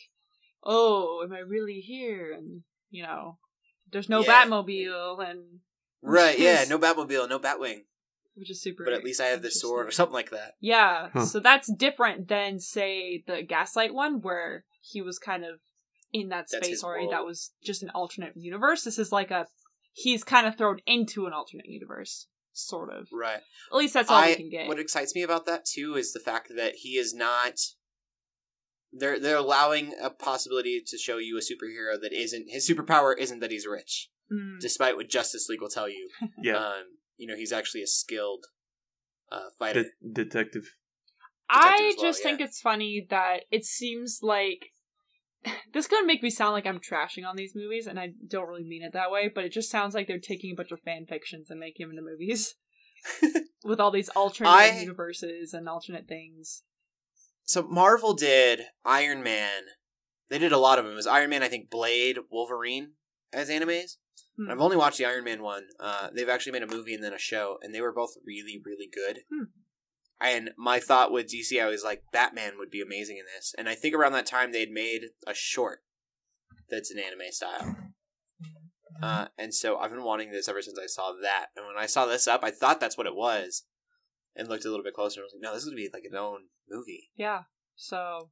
[0.62, 3.38] "Oh, am I really here?" And you know,
[3.90, 4.44] there's no Yeah.
[4.44, 5.60] Batmobile, and
[6.02, 6.38] Right?
[6.38, 6.64] Yeah.
[6.68, 7.84] No Batmobile, no Batwing,
[8.34, 8.84] which is super.
[8.84, 10.54] but at least I have this sword or something like that.
[10.60, 11.26] Yeah, Huh.
[11.26, 15.60] so that's different than say the Gaslight one, where he was kind of
[16.12, 17.04] in that space his already.
[17.06, 17.14] world.
[17.14, 18.82] That was just an alternate universe.
[18.84, 19.46] This is like a
[19.94, 23.08] he's kind of thrown into an alternate universe, sort of.
[23.12, 23.40] Right.
[23.72, 24.68] At least that's all I we can get.
[24.68, 27.54] what excites me about that too is the fact that he is not.
[28.92, 33.40] They're they're allowing a possibility to show you a superhero that isn't his superpower isn't
[33.40, 34.60] that he's rich, Mm.
[34.60, 36.08] despite what Justice League will tell you.
[36.42, 36.84] Yeah, Um,
[37.16, 38.44] you know he's actually a skilled
[39.30, 39.84] uh, fighter.
[39.84, 40.74] De- detective.
[41.48, 44.72] I detective as well, just think it's funny that it seems like
[45.72, 48.64] this could make me sound like I'm trashing on these movies, and I don't really
[48.64, 51.06] mean it that way, but it just sounds like they're taking a bunch of fan
[51.08, 52.54] fictions and making them into movies
[53.64, 56.62] with all these alternate I- universes and alternate things.
[57.44, 59.62] So Marvel did Iron Man.
[60.28, 60.94] They did a lot of them.
[60.94, 62.92] It was Iron Man, I think, Blade, Wolverine
[63.32, 63.96] as animes.
[64.36, 64.50] Hmm.
[64.50, 65.64] I've only watched the Iron Man one.
[65.78, 68.60] Uh, they've actually made a movie and then a show, and they were both really,
[68.64, 69.22] really good.
[69.30, 69.44] Hmm.
[70.22, 73.54] And my thought with DC, I was like, Batman would be amazing in this.
[73.58, 75.80] And I think around that time they'd made a short
[76.70, 77.76] that's an anime style.
[79.02, 81.46] Uh, and so I've been wanting this ever since I saw that.
[81.56, 83.64] And when I saw this up, I thought that's what it was,
[84.36, 85.20] and looked a little bit closer.
[85.20, 87.10] and was like, no, this is gonna be like an own movie.
[87.16, 87.42] Yeah.
[87.74, 88.30] So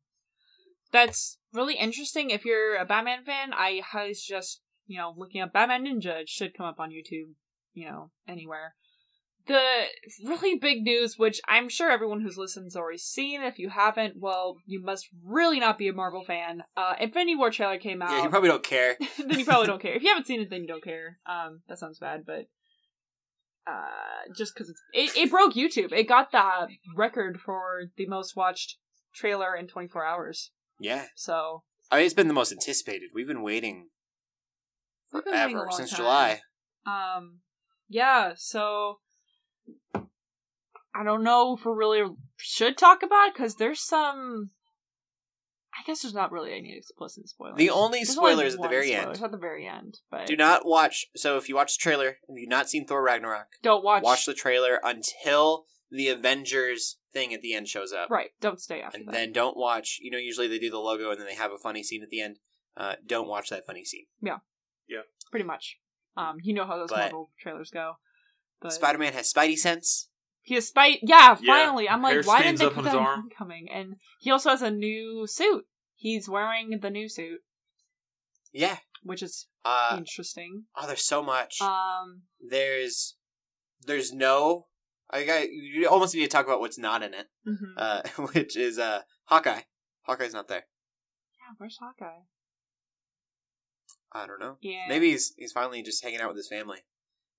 [0.93, 2.31] that's really interesting.
[2.31, 6.23] If you're a Batman fan, I highly suggest, you know, looking up Batman Ninja.
[6.23, 7.35] It should come up on YouTube,
[7.73, 8.75] you know, anywhere.
[9.51, 13.43] The really big news, which I'm sure everyone who's listened has already seen.
[13.43, 16.63] If you haven't, well, you must really not be a Marvel fan.
[16.77, 18.13] Uh, Infinity War trailer came out.
[18.13, 18.97] Yeah, you probably don't care.
[19.19, 19.95] then you probably don't care.
[19.95, 21.19] If you haven't seen it, then you don't care.
[21.27, 22.45] Um, that sounds bad, but
[23.67, 25.93] uh, just because it, it broke YouTube.
[25.93, 28.77] It got the record for the most watched
[29.13, 30.53] trailer in 24 hours.
[30.79, 33.11] Yeah, So I mean, it's been the most anticipated.
[33.13, 33.89] We've been waiting
[35.13, 35.97] we've been waiting forever since time.
[35.97, 36.41] July.
[36.87, 37.41] Um,
[37.89, 38.35] yeah.
[38.37, 39.01] So
[40.95, 42.03] I don't know if we really
[42.37, 44.51] should talk about it because there's some.
[45.73, 47.57] I guess there's not really any explicit spoilers.
[47.57, 49.03] The only There's spoilers at the very spoiler.
[49.03, 49.11] end.
[49.13, 51.07] It's at the very end, but Do not watch.
[51.15, 54.03] So if you watch the trailer and you've not seen Thor Ragnarok, don't watch.
[54.03, 58.11] watch the trailer until the Avengers thing at the end shows up.
[58.11, 58.31] right.
[58.41, 59.13] Don't stay after And that.
[59.13, 59.99] then don't watch.
[60.03, 62.11] You know, usually they do the logo and then they have a funny scene at
[62.11, 62.39] the end.
[62.77, 64.07] Uh, don't watch that funny scene.
[64.21, 64.39] Yeah.
[64.89, 65.03] Yeah.
[65.31, 65.79] Pretty much.
[66.17, 67.95] Um, you know how those But- Marvel trailers go.
[68.61, 70.09] But Spider Man has Spidey sense.
[70.43, 70.99] he has spite.
[71.03, 71.89] Yeah, Yeah, finally.
[71.89, 73.29] I'm like, hair why didn't they up put on that arm.
[73.37, 73.69] coming?
[73.73, 75.65] And he also has a new suit.
[75.95, 77.41] He's wearing the new suit,
[78.53, 78.79] Yeah.
[79.03, 80.65] which is Uh, interesting.
[80.77, 81.61] oh, there's so much.
[81.61, 83.17] Um, there's,
[83.87, 84.67] there's no.
[85.11, 85.49] I got.
[85.51, 87.27] You almost need to talk about what's not in it.
[87.47, 87.75] mhm.
[87.77, 88.03] Uh,
[88.33, 89.63] which is uh Hawkeye.
[90.03, 90.67] Hawkeye's not there.
[91.39, 92.21] yeah, where's Hawkeye?
[94.13, 94.57] I don't know.
[94.61, 96.79] Yeah, Maybe he's he's finally just hanging out with his family.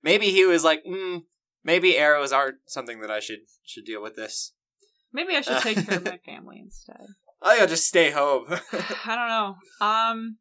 [0.04, 1.24] Maybe he was like, mm,
[1.64, 4.54] maybe arrows aren't something that I should should deal with this.
[5.14, 7.08] Maybe I should take care of my family instead.
[7.42, 8.46] I think I'll just stay home.
[8.50, 9.56] I don't know.
[9.86, 10.38] Um,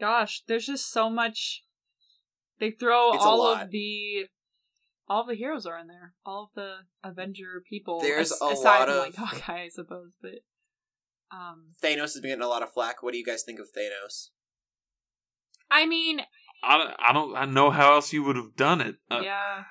[0.00, 1.64] gosh, there's just so much.
[2.58, 4.26] They throw It's all of the,
[5.08, 6.12] all of the heroes are in there.
[6.26, 8.00] All of the Avenger people.
[8.00, 10.40] There's as- a aside lot from, of- like Hawkeye, I suppose, but
[11.32, 13.02] um, Thanos has been getting a lot of flack.
[13.02, 14.28] What do you guys think of Thanos?
[15.70, 16.20] I mean,
[16.62, 18.96] I don't, I don't I know how else you would have done it.
[19.10, 19.64] Uh, yeah,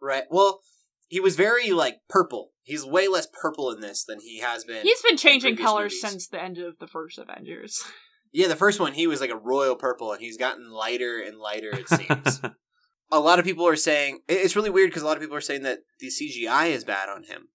[0.00, 0.24] Right.
[0.30, 0.60] Well,
[1.08, 2.50] he was very like purple.
[2.62, 4.82] He's way less purple in this than he has been.
[4.82, 6.00] he's been changing colors movies.
[6.00, 7.82] since the end of the first Avengers.
[8.32, 11.38] yeah, the first one he was like a royal purple, and he's gotten lighter and
[11.38, 11.70] lighter.
[11.72, 12.40] It seems.
[13.10, 15.40] a lot of people are saying it's really weird because a lot of people are
[15.42, 17.48] saying that the CGI is bad on him,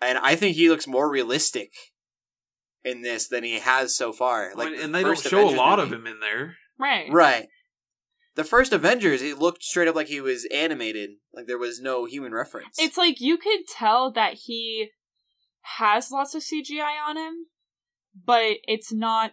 [0.00, 1.70] and I think he looks more realistic
[2.84, 4.50] in this than he has so far.
[4.50, 6.56] I Like, mean, and they don't show Avengers a lot movie- of him in there.
[6.82, 7.12] Right.
[7.12, 7.48] right?
[8.34, 12.06] The first Avengers, it looked straight up like he was animated, like there was no
[12.06, 12.76] human reference.
[12.78, 14.88] It's like you could tell that he
[15.60, 17.46] has lots of CGI on him,
[18.24, 19.32] but it's not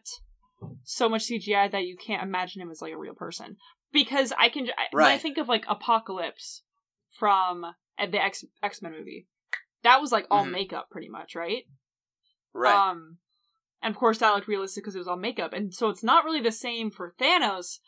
[0.83, 3.55] so much CGI that you can't imagine him as like a real person.
[3.91, 6.63] Because I can, I, when I think of like Apocalypse
[7.17, 9.27] from uh, the X X Men movie,
[9.83, 10.51] that was like all Mhm.
[10.51, 11.63] makeup pretty much, right?
[12.53, 12.91] right.
[12.91, 13.17] Um,
[13.81, 16.25] and of course that looked realistic because it was all makeup, and so it's not
[16.25, 17.79] really the same for Thanos,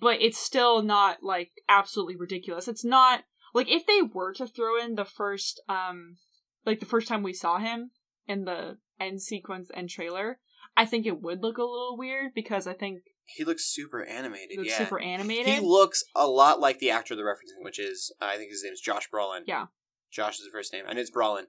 [0.00, 2.68] but it's still not like absolutely ridiculous.
[2.68, 3.24] It's not
[3.54, 6.16] like if they were to throw in the first, um,
[6.64, 7.90] like the first time we saw him
[8.26, 10.38] in the end sequence and trailer,
[10.76, 14.58] I think it would look a little weird because I think he looks super animated.
[14.58, 14.78] looks yeah.
[14.78, 15.46] super animated.
[15.46, 18.72] He looks a lot like the actor they're referencing, which is I think his name
[18.72, 19.42] is Josh Brolin.
[19.46, 19.66] Yeah.
[20.10, 21.46] Josh is the first name, and it's Brolin.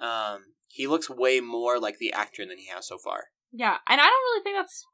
[0.00, 3.26] Um, he looks way more like the actor than he has so far.
[3.52, 4.84] Yeah, and I don't really think that's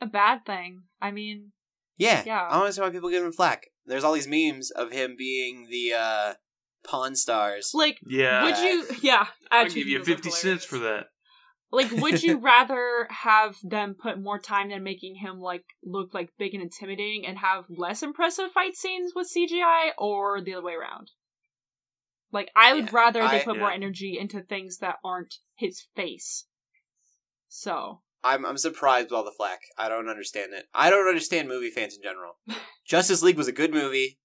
[0.00, 0.82] a bad thing.
[1.00, 1.52] I mean,
[1.96, 2.46] Yeah, Yeah.
[2.48, 3.66] I don't understand why people give him flack.
[3.86, 6.34] There's all these memes of him being the uh,
[6.86, 7.70] Pawn Stars.
[7.74, 8.44] like, Yeah.
[8.44, 8.86] would you?
[9.02, 11.06] Yeah, I'll give you 50 cents for that.
[11.70, 16.30] Like, would you rather have them put more time than making him like look like
[16.38, 20.74] big and intimidating and have less impressive fight scenes with CGI, or the other way
[20.74, 21.10] around?
[22.32, 25.86] Like, I would Yeah, rather they I- put more energy into things that aren't his
[25.94, 26.46] face.
[27.56, 29.60] So, I'm I'm surprised with all the flack.
[29.78, 30.64] I don't understand it.
[30.74, 32.32] I don't understand movie fans in general.
[32.84, 34.18] Justice League was a good movie.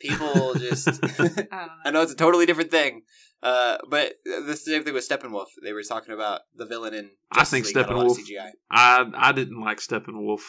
[0.00, 0.88] People just.
[1.20, 1.66] I don't know.
[1.84, 3.02] I know it's a totally different thing,
[3.42, 5.48] uh, but the same thing with Steppenwolf.
[5.62, 7.10] They were talking about the villain in.
[7.30, 8.50] I think League had a lot of Steppenwolf- CGI.
[8.70, 10.40] I I didn't like Steppenwolf.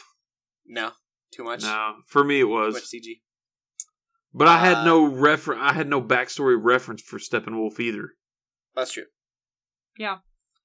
[0.66, 0.92] No,
[1.34, 1.64] too much.
[1.64, 2.74] No, for me it was too was.
[2.76, 3.20] much CG.
[4.34, 5.56] But I had Uh, no refer.
[5.56, 8.12] I had no backstory reference for Steppenwolf either.
[8.76, 9.06] That's true.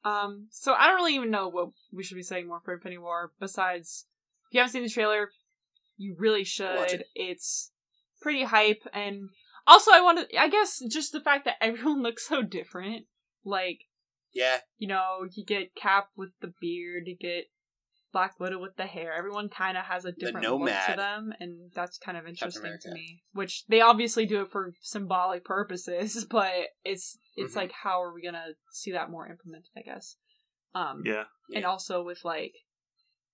[0.04, 2.98] Um, so I don't really even know what we should be saying more for Infinity
[2.98, 4.06] War besides
[4.48, 5.30] if you haven't seen the trailer,
[5.96, 6.90] you really should.
[6.92, 7.06] it.
[7.14, 7.70] It's
[8.20, 9.28] pretty hype and
[9.66, 13.06] also I want to I guess just the fact that everyone looks so different.
[13.44, 13.80] Like,
[14.32, 17.46] Yeah, you know, you get Cap with the beard, you get
[18.12, 19.12] Black Widow with the hair.
[19.12, 22.90] Everyone kind of has a different look to them, and that's kind of interesting to
[22.92, 23.22] me.
[23.32, 26.52] Which they obviously do it for symbolic purposes, but
[26.84, 27.56] it's it's Mhm.
[27.56, 29.70] like how are we gonna see that more implemented?
[29.76, 30.16] I guess.
[30.74, 31.68] Um, Yeah, and Yeah.
[31.68, 32.54] also with like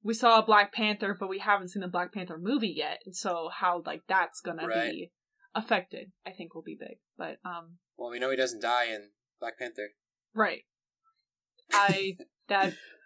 [0.03, 3.49] we saw Black Panther, but we haven't seen the Black Panther movie yet, and so
[3.53, 4.91] how like that's gonna Right.
[4.93, 5.13] be
[5.55, 6.99] affected, I think will be big.
[7.17, 9.11] But um, Well, we know he doesn't die in
[9.41, 9.95] Black Panther.
[10.35, 10.65] right,
[11.73, 12.17] I
[12.49, 12.75] that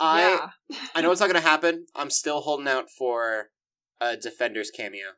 [0.00, 0.78] I yeah.
[0.94, 1.86] I know it's not going to happen.
[1.94, 3.50] I'm still holding out for
[4.00, 5.08] a Defenders cameo.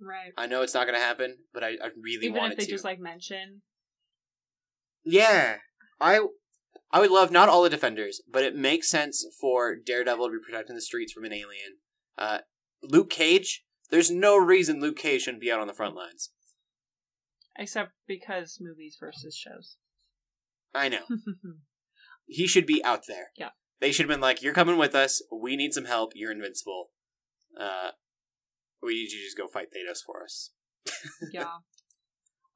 [0.00, 0.32] right.
[0.36, 2.64] I know it's not going to happen, but I, I really Even want if they
[2.64, 2.70] to.
[2.70, 3.62] just like mention,
[5.04, 5.58] Yeah,
[6.00, 6.20] I
[6.92, 10.38] I would love not all the Defenders, but it makes sense for Daredevil to be
[10.44, 11.78] protecting the streets from an alien.
[12.18, 12.38] Uh,
[12.82, 13.64] Luke Cage.
[13.90, 16.30] There's no reason Luke Cage shouldn't be out on the front lines.
[17.56, 19.76] except because movies versus shows.
[20.74, 21.02] I know
[22.26, 23.30] he should be out there.
[23.36, 23.50] Yeah.
[23.80, 25.22] They should have been like, "You're coming with us.
[25.32, 26.12] We need some help.
[26.14, 26.90] You're invincible.
[27.58, 27.90] Uh,
[28.82, 30.50] we need you to just go fight Thanos for us."
[31.32, 31.48] yeah.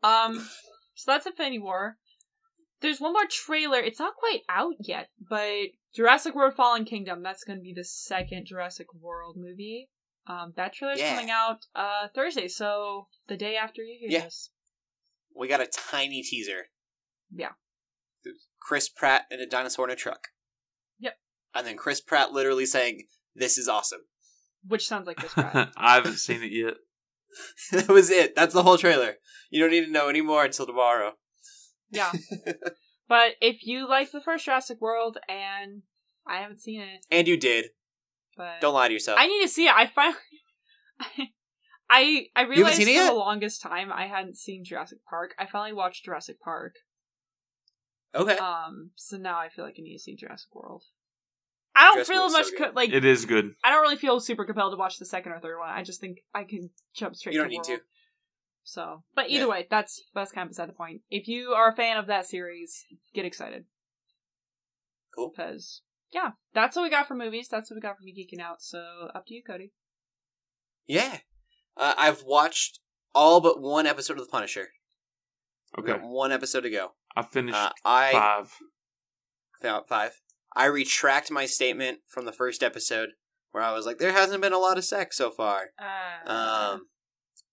[0.03, 0.49] Um.
[0.95, 1.97] So that's Infinity War.
[2.81, 3.79] There's one more trailer.
[3.81, 7.23] It's not quite out yet, but Jurassic World: Fallen Kingdom.
[7.23, 9.89] That's going to be the second Jurassic World movie.
[10.27, 11.15] Um, that trailer's Yeah.
[11.15, 14.25] coming out uh Thursday, so the day after you hear Yeah.
[14.25, 14.51] this.
[15.35, 16.67] We got a tiny teaser.
[17.35, 17.53] Yeah.
[18.61, 20.29] Chris Pratt and a dinosaur in a truck.
[21.55, 21.61] Yep.
[21.61, 24.01] And then Chris Pratt literally saying, "This is awesome."
[24.67, 25.73] Which sounds like Chris Pratt.
[25.77, 26.75] I haven't seen it yet.
[27.73, 28.35] that was it.
[28.35, 29.15] That's the whole trailer.
[29.51, 31.13] You don't need to know anymore until tomorrow.
[31.91, 32.13] yeah.
[33.07, 35.83] But if you like the first Jurassic World, and
[36.27, 37.67] I haven't seen it, And you did.
[38.35, 39.19] but Don't lie to yourself.
[39.21, 39.75] I need to see it.
[39.77, 40.17] I finally,
[41.91, 43.09] I I haven't realized seen it for yet?
[43.11, 45.35] the longest time I hadn't seen Jurassic Park.
[45.39, 46.77] I finally watched Jurassic Park.
[48.15, 48.39] okay.
[48.39, 50.85] Um, so now I feel like I need to see Jurassic World.
[51.77, 53.55] I don't feel World's so much co- like It is good.
[53.65, 55.69] I don't really feel super compelled to watch the second or third one.
[55.71, 57.33] I just think I can jump straight.
[57.35, 57.81] You don't to need World.
[57.81, 57.85] to.
[58.67, 59.51] So, but either Yeah.
[59.51, 61.03] way, that's that's kind of beside the point.
[61.11, 63.65] If you are a fan of that series, get excited.
[65.15, 65.31] Cool.
[65.37, 67.49] Because yeah, that's what we got for movies.
[67.49, 68.63] That's what we got for me geeking out.
[68.63, 69.73] So up to you, Cody.
[70.87, 71.19] Yeah.
[71.77, 72.79] Uh, I've watched
[73.15, 74.69] all but one episode of The Punisher.
[75.77, 76.93] We Okay, got one episode to go.
[77.17, 78.59] I finished Uh, I five.
[79.61, 80.21] found five.
[80.57, 83.11] I retract my statement from the first episode
[83.53, 85.71] where I was like, there hasn't been a lot of sex so far.
[85.79, 86.89] Uh, Um,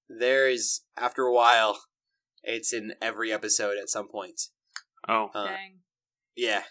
[0.09, 1.83] there's after a while,
[2.43, 4.41] it's in every episode at some point.
[5.07, 5.79] Oh, Uh, dang.
[6.35, 6.63] yeah.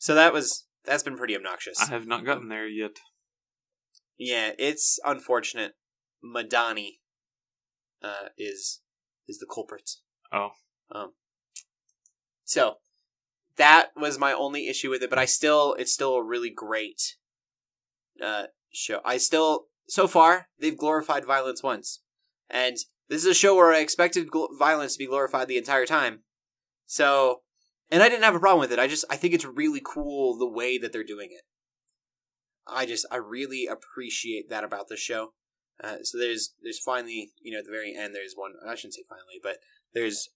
[0.00, 1.80] So that was that's been pretty obnoxious.
[1.80, 2.96] I have not gotten there yet.
[4.18, 5.74] Yeah, it's unfortunate.
[6.24, 6.98] Madani
[8.02, 8.82] uh, is
[9.28, 9.90] is the culprit.
[10.32, 10.50] Oh,
[10.90, 11.14] Um,
[12.44, 12.78] so
[13.56, 17.16] that was my only issue with it, but I still it's still a really great
[18.22, 19.00] uh, show.
[19.04, 22.00] I still so far they've glorified violence once,
[22.48, 22.76] and
[23.08, 26.20] this is a show where I expected gl- violence to be glorified the entire time.
[26.86, 27.42] So,
[27.90, 28.78] and I didn't have a problem with it.
[28.78, 31.42] I just I think it's really cool the way that they're doing it.
[32.66, 35.34] I just I really appreciate that about the show.
[35.82, 38.94] Uh, so there's there's finally you know at the very end there's one I shouldn't
[38.94, 39.56] say finally but
[39.94, 40.28] there's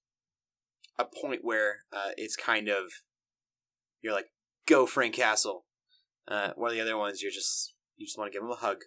[0.98, 2.86] a point where uh, it's kind of
[4.02, 4.26] you're like
[4.66, 5.64] go Frank Castle.
[6.28, 8.56] Uh, one of the other ones you're just you just want to give him a
[8.56, 8.78] hug.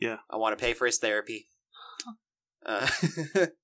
[0.00, 0.18] Yeah.
[0.30, 1.48] I want to pay for his therapy.
[2.66, 2.88] Uh,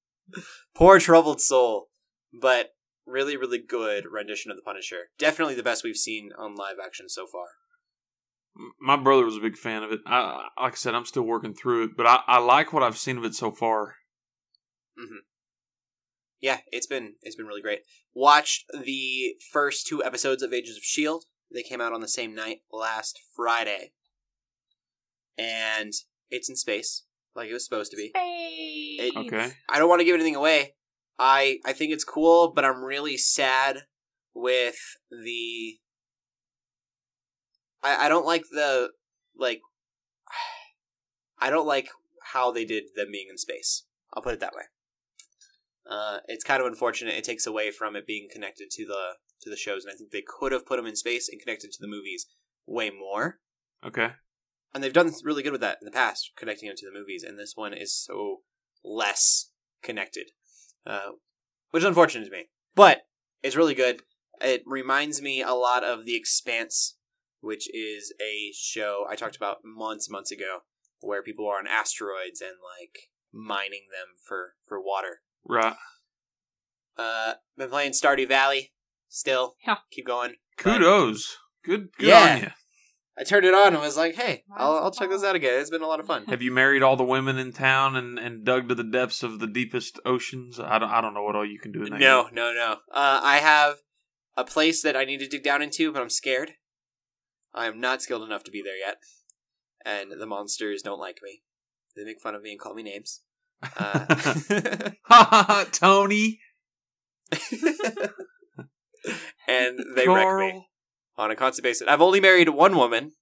[0.74, 1.88] poor troubled soul,
[2.38, 2.74] but
[3.06, 5.04] really really good rendition of the Punisher.
[5.18, 7.46] Definitely the best we've seen on live action so far.
[8.78, 10.00] My brother was a big fan of it.
[10.04, 12.98] I, like I said, I'm still working through it, but I, I like what I've
[12.98, 13.94] seen of it so far.
[16.40, 17.80] Yeah, it's been it's been really great.
[18.14, 21.24] Watched the first two episodes of Agents of SHIELD.
[21.52, 23.92] They came out on the same night last Friday,
[25.36, 25.92] and
[26.30, 28.10] it's in space like it was supposed to be.
[28.10, 29.12] Space.
[29.16, 29.52] Okay.
[29.68, 30.74] I don't want to give anything away.
[31.18, 33.82] I I think it's cool, but I'm really sad
[34.34, 34.78] with
[35.10, 35.78] the.
[37.82, 38.90] I I don't like the
[39.36, 39.60] like.
[41.38, 41.88] I don't like
[42.32, 43.84] how they did them being in space.
[44.14, 44.64] I'll put it that way.
[45.90, 47.14] Uh, it's kind of unfortunate.
[47.14, 50.10] It takes away from it being connected to the to the shows, and I think
[50.10, 52.26] they could have put them in space and connected to the movies
[52.66, 53.40] way more.
[53.84, 54.10] Okay.
[54.72, 57.24] And they've done really good with that in the past, connecting them to the movies.
[57.24, 58.42] And this one is so
[58.84, 59.50] less
[59.82, 60.28] connected,
[60.86, 61.12] uh,
[61.70, 62.50] which is unfortunate to me.
[62.74, 63.02] But
[63.42, 64.02] it's really good.
[64.40, 66.96] It reminds me a lot of The Expanse,
[67.40, 70.60] which is a show I talked about months, months ago,
[71.00, 75.22] where people are on asteroids and like mining them for for water.
[75.48, 75.74] Right.
[76.96, 78.72] Uh, been playing Stardew Valley.
[79.08, 79.78] Still, Yeah.
[79.90, 80.36] keep going.
[80.56, 81.36] Kudos.
[81.64, 81.88] Good.
[81.98, 82.34] Good Yeah.
[82.34, 82.48] on you.
[83.18, 85.68] I turned it on and was like, "Hey, I'll, I'll check this out again." It's
[85.68, 86.24] been a lot of fun.
[86.26, 89.40] Have you married all the women in town and, and dug to the depths of
[89.40, 90.58] the deepest oceans?
[90.60, 92.34] I don't, I don't know what all you can do in that No, game.
[92.34, 92.72] no, no.
[92.90, 93.78] Uh, I have
[94.36, 96.52] a place that I need to dig down into, but I'm scared.
[97.52, 98.98] I am not skilled enough to be there yet,
[99.84, 101.42] and the monsters don't like me.
[101.96, 103.22] They make fun of me and call me names.
[103.62, 104.06] Uh,
[105.04, 106.40] Ha ha ha, Tony.
[109.48, 110.66] and they wreck me
[111.16, 111.88] on a constant basis.
[111.88, 113.12] I've only married one woman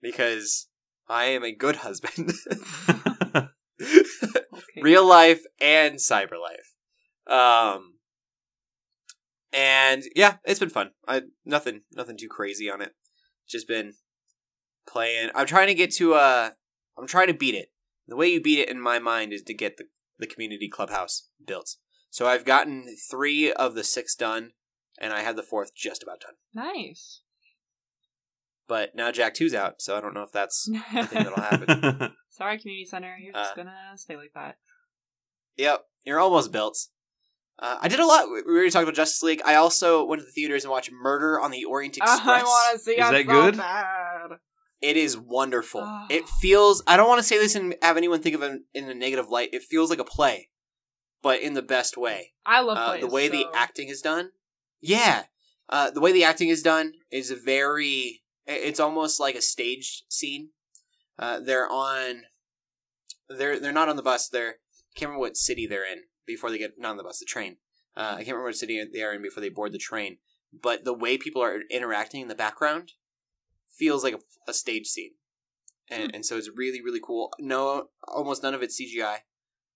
[0.00, 0.68] because
[1.08, 2.32] I am a good husband.
[3.80, 4.82] Okay.
[4.82, 6.74] real life and cyber life.
[7.28, 7.98] Um,
[9.52, 10.90] and yeah, it's been fun.
[11.06, 12.92] I nothing, nothing too crazy on it.
[13.48, 13.92] Just been
[14.88, 15.30] playing.
[15.34, 16.50] I'm trying to get to uh,
[16.98, 17.68] I'm trying to beat it.
[18.08, 19.84] The way you beat it in my mind is to get the
[20.18, 21.76] the community clubhouse built.
[22.10, 24.52] So I've gotten three of the six done,
[25.00, 26.34] and I have the fourth just about done.
[26.52, 27.20] Nice.
[28.66, 32.12] But now Jak 2's out, so I don't know if that's a thing that'll happen.
[32.30, 33.16] Sorry, community center.
[33.20, 34.56] You're just Uh, gonna stay like that.
[35.56, 36.78] Yep, you're almost built.
[37.60, 38.28] Uh, I did a lot.
[38.30, 39.42] We already talked about Justice League.
[39.44, 42.20] I also went to the theaters and watched Murder on the Orient Express.
[42.24, 43.56] I want to see Is it that so good?
[43.56, 44.30] bad.
[44.80, 45.82] It is wonderful.
[45.84, 46.06] Oh.
[46.08, 46.82] It feels.
[46.86, 49.28] I don't want to say this and have anyone think of it in a negative
[49.28, 49.50] light.
[49.52, 50.50] It feels like a play,
[51.22, 52.34] but in the best way.
[52.46, 54.30] I love Uh, plays, the way the acting is done.
[54.80, 55.24] Yeah,
[55.68, 58.22] uh, the way the acting is done is very.
[58.46, 60.50] It's almost like a staged scene.
[61.18, 62.24] Uh, they're on.
[63.28, 64.28] They're they're not on the bus.
[64.28, 67.18] They're I can't remember what city they're in before they get not on the bus,
[67.18, 67.56] the train.
[67.96, 70.18] Uh, I can't remember what city they are in before they board the train.
[70.52, 72.92] But the way people are interacting in the background
[73.70, 75.12] feels like a, a stage scene,
[75.90, 77.32] and and so it's really really cool.
[77.38, 79.18] No, almost none of it's CGI.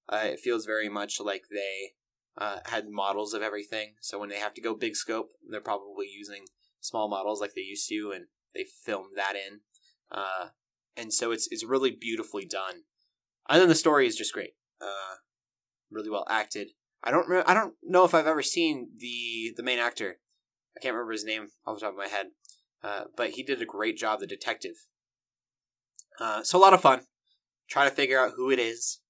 [0.09, 1.93] Uh, it feels very much like they
[2.37, 3.95] uh, had models of everything.
[4.01, 6.45] So when they have to go big scope, they're probably using
[6.81, 9.61] small models like they used to, and they film that in.
[10.11, 10.49] Uh,
[10.97, 12.83] and so it's it's really beautifully done.
[13.49, 14.55] And then the story is just great.
[14.81, 15.17] Uh,
[15.91, 16.69] really well acted.
[17.03, 20.19] I don't re- I don't know if I've ever seen the the main actor.
[20.77, 22.29] I can't remember his name off the top of my head,
[22.83, 24.21] uh, but he did a great job.
[24.21, 24.87] The detective.
[26.19, 27.03] Uh, so a lot of fun.
[27.69, 29.01] Try to figure out who it is,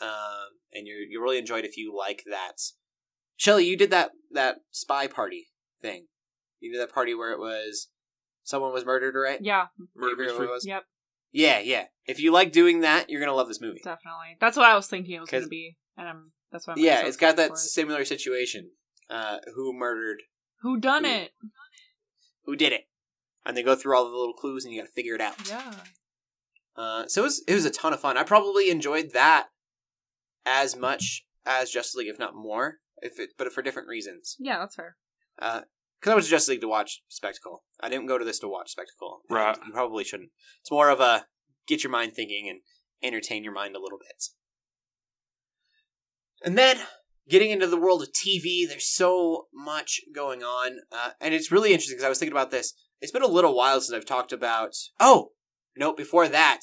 [0.00, 2.58] um, and you you really enjoyed if you like that.
[3.36, 5.48] Shelly, you did that that spy party
[5.80, 6.06] thing.
[6.60, 7.88] You did that party where it was
[8.44, 9.40] someone was murdered, right?
[9.42, 9.66] Yeah.
[9.96, 10.46] Murder You forget what mystery.
[10.46, 10.66] it was?
[10.66, 10.82] Yep.
[11.32, 11.84] Yeah, yeah.
[12.06, 13.80] If you like doing that, you're gonna love this movie.
[13.82, 14.36] Definitely.
[14.40, 16.32] That's what I was thinking it was 'Cause- gonna be, and I'm.
[16.52, 16.74] That's why.
[16.74, 17.56] I'm Yeah, so it's got that it.
[17.58, 18.72] similar situation.
[19.10, 20.22] Uh, who murdered?
[20.60, 21.32] Who done Who- it?
[22.44, 22.84] Who did it?
[23.44, 25.48] And they go through all the little clues, and you got to figure it out.
[25.48, 25.74] Yeah.
[26.76, 28.16] Uh, so it was it was a ton of fun.
[28.16, 29.48] I probably enjoyed that
[30.46, 32.78] as much as Justice League, if not more.
[33.02, 34.36] If it, but for different reasons.
[34.38, 34.96] Yeah, that's fair.
[35.36, 35.64] Because
[36.06, 37.64] I went to Justice League to watch spectacle.
[37.80, 39.20] I didn't go to this to watch spectacle.
[39.28, 39.56] Right.
[39.66, 40.30] You probably shouldn't.
[40.60, 41.26] It's more of a
[41.66, 42.60] get your mind thinking and
[43.02, 44.24] entertain your mind a little bit.
[46.44, 46.78] And then
[47.28, 51.72] getting into the world of TV, there's so much going on, uh, and it's really
[51.72, 52.74] interesting because I was thinking about this.
[53.02, 54.76] It's been a little while since I've talked about.
[55.00, 55.32] Oh
[55.76, 55.92] no!
[55.92, 56.60] Before that,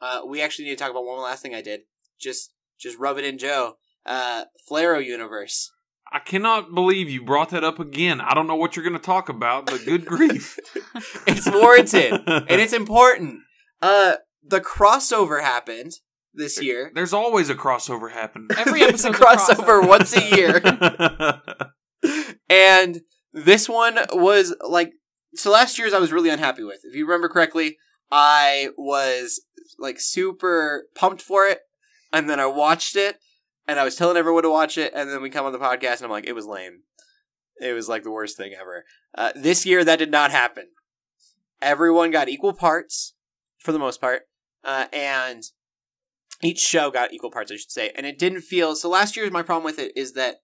[0.00, 1.82] uh, we actually need to talk about one last thing I did.
[2.20, 3.74] Just, just rub it in, Joe.
[4.06, 5.72] Uh, Flarrow Universe.
[6.12, 8.20] I cannot believe you brought that up again.
[8.20, 10.58] I don't know what you're going to talk about, but good grief.
[11.26, 13.40] It's warranted and it's important.
[13.80, 15.92] Uh, the crossover happened
[16.34, 16.92] this year.
[16.94, 18.48] There's always a crossover happen.
[18.56, 19.88] Every episode a episode's a crossover crossover.
[19.88, 20.60] once a year.
[22.48, 23.00] and
[23.32, 24.92] this one was like
[25.34, 26.80] so last year's I was really unhappy with.
[26.84, 27.78] If you remember correctly,
[28.10, 29.40] I was
[29.78, 31.60] like super pumped for it
[32.12, 33.18] and then I watched it
[33.66, 35.96] and I was telling everyone to watch it and then we come on the podcast
[35.96, 36.82] and I'm like it was lame.
[37.60, 38.84] It was like the worst thing ever.
[39.16, 40.68] Uh, this year that did not happen.
[41.60, 43.14] Everyone got equal parts
[43.58, 44.22] for the most part.
[44.64, 45.44] Uh, and
[46.42, 48.74] each show got equal parts, I should say, and it didn't feel.
[48.74, 50.36] So last year's my problem with it is that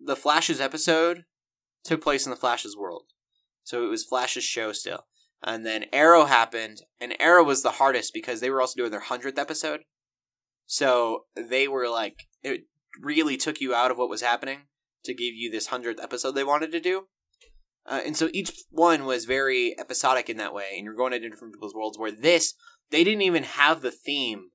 [0.00, 1.24] the Flash's episode
[1.84, 3.04] took place in the Flash's world,
[3.68, 5.04] so it was Flash's show still,
[5.42, 9.00] and then Arrow happened, and Arrow was the hardest because they were also doing their
[9.00, 9.80] hundredth episode,
[10.64, 12.62] So they were like, it
[13.00, 14.60] really took you out of what was happening
[15.04, 17.08] to give you this hundredth episode they wanted to do.
[17.86, 21.28] Uh, and so each one was very episodic in that way, and you're going into
[21.28, 21.98] different people's worlds.
[21.98, 22.54] Where this,
[22.90, 24.50] they didn't even have the theme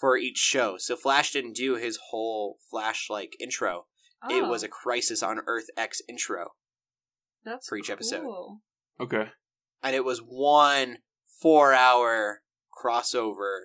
[0.00, 0.76] for each show.
[0.78, 3.86] So Flash didn't do his whole Flash like intro.
[4.30, 6.52] It was Oh, a Crisis on Earth X intro,
[7.44, 8.24] that's for each episode.
[9.00, 9.28] Okay.
[9.82, 10.98] and it was one
[11.40, 12.42] four hour
[12.72, 13.58] crossover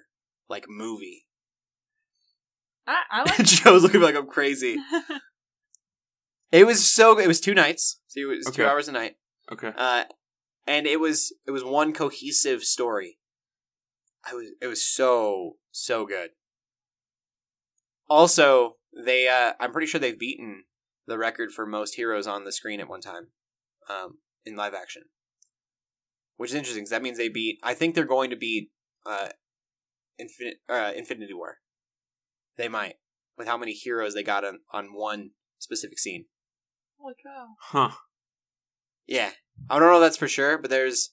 [0.50, 1.26] like movie.
[2.86, 3.44] I, I like.
[3.46, 4.78] Joe's looking like I'm crazy.
[6.50, 7.26] It was so good.
[7.26, 8.00] it was two nights.
[8.08, 9.16] So it was two hours a night.
[9.52, 9.74] Okay.
[9.78, 10.06] Uh
[10.66, 13.20] and it was it was one cohesive story.
[14.24, 16.30] I was it was so so good.
[18.10, 20.64] Also, they uh I'm pretty sure they've beaten
[21.06, 23.28] the record for most heroes on the screen at one time.
[23.90, 25.04] Um in live action.
[26.38, 28.72] Which is interesting because that means they beat I think they're going to beat
[29.06, 29.30] uh
[30.18, 31.58] Infinite uh Infinity War.
[32.58, 32.96] They might
[33.38, 36.26] with how many heroes they got on on one specific scene.
[37.00, 37.48] Holy cow!
[37.60, 37.92] Huh.
[39.06, 39.32] Yeah,
[39.70, 41.12] I don't know if that's for sure, but there's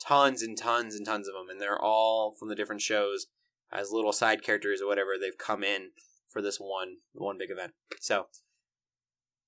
[0.00, 3.26] tons and tons and tons of them, and they're all from the different shows
[3.72, 5.12] as little side characters or whatever.
[5.20, 5.90] They've come in
[6.28, 8.26] for this one one big event, so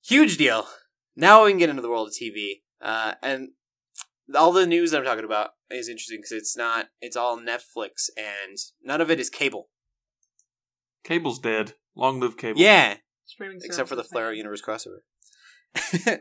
[0.04, 0.66] huge deal.
[1.16, 3.50] Now we can get into the world of TV, uh, and
[4.34, 6.88] all the news that I'm talking about is interesting because it's not.
[7.00, 9.68] It's all Netflix, and none of it is cable.
[11.04, 11.74] Cable's dead.
[11.94, 12.60] Long live cable.
[12.60, 14.32] Yeah, Streaming except for the Flare.
[14.32, 14.98] Universe crossover.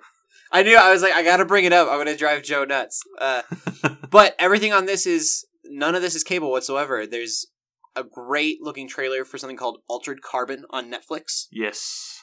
[0.52, 1.90] I knew I was like, I gotta bring it up.
[1.90, 3.02] I'm gonna drive Joe nuts.
[3.20, 3.42] Uh,
[4.10, 7.06] but everything on this is none of this is cable whatsoever.
[7.06, 7.48] There's
[7.96, 12.15] a great looking trailer for something called Altered Carbon on Netflix, yes.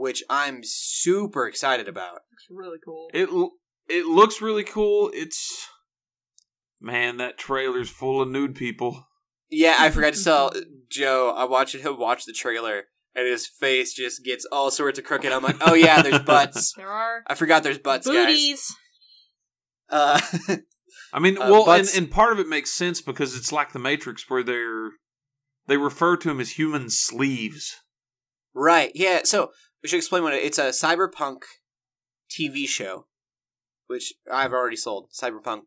[0.00, 2.14] Which I'm super excited about.
[2.32, 3.08] Looks really cool.
[3.12, 3.28] It
[3.88, 5.10] it looks really cool.
[5.12, 5.68] It's
[6.80, 9.06] man, that trailer's full of nude people.
[9.50, 10.52] Yeah, I forgot to tell
[10.90, 11.34] Joe.
[11.36, 15.30] I watched him watch the trailer, and his face just gets all sorts of crooked.
[15.30, 16.72] I'm like, oh yeah, there's butts.
[16.76, 18.14] there are I forgot there's butts, guys.
[18.26, 18.76] booties.
[19.90, 20.20] Uh,
[21.12, 23.78] I mean, Uh, well, and, and part of it makes sense because it's like the
[23.78, 24.90] Matrix, where they're
[25.66, 27.76] they refer to them as human sleeves.
[28.54, 28.92] Right.
[28.94, 29.20] Yeah.
[29.24, 29.50] So
[29.82, 31.38] we should explain what it, it's a cyberpunk
[32.30, 33.06] TV show,
[33.86, 35.10] which I've already sold.
[35.12, 35.62] Cyberpunk,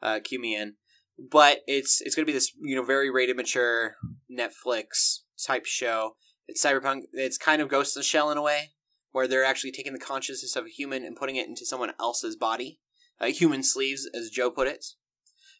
[0.00, 0.74] uh, cue me in.
[1.18, 3.96] But it's it's going to be this you know very rated mature
[4.30, 6.16] Netflix type show.
[6.48, 7.02] It's cyberpunk.
[7.12, 8.70] It's kind of Ghost in the Shell in a way,
[9.12, 12.36] where they're actually taking the consciousness of a human and putting it into someone else's
[12.36, 12.80] body.
[13.20, 14.84] Uh, human sleeves, as Joe put it.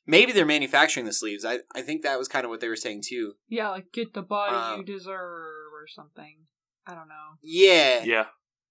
[0.04, 1.44] Maybe they're manufacturing the sleeves.
[1.44, 3.34] I I think that was kind of what they were saying too.
[3.48, 6.46] Yeah, like get the body Um, you deserve or something.
[6.86, 7.36] I don't know.
[7.42, 8.02] Yeah.
[8.04, 8.26] Yeah,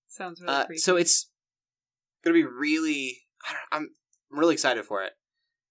[0.08, 0.80] Sounds really Uh, creepy.
[0.80, 1.30] so it's
[2.24, 3.22] gonna be really.
[3.48, 3.90] I don't, I'm
[4.32, 5.14] I'm really excited for it.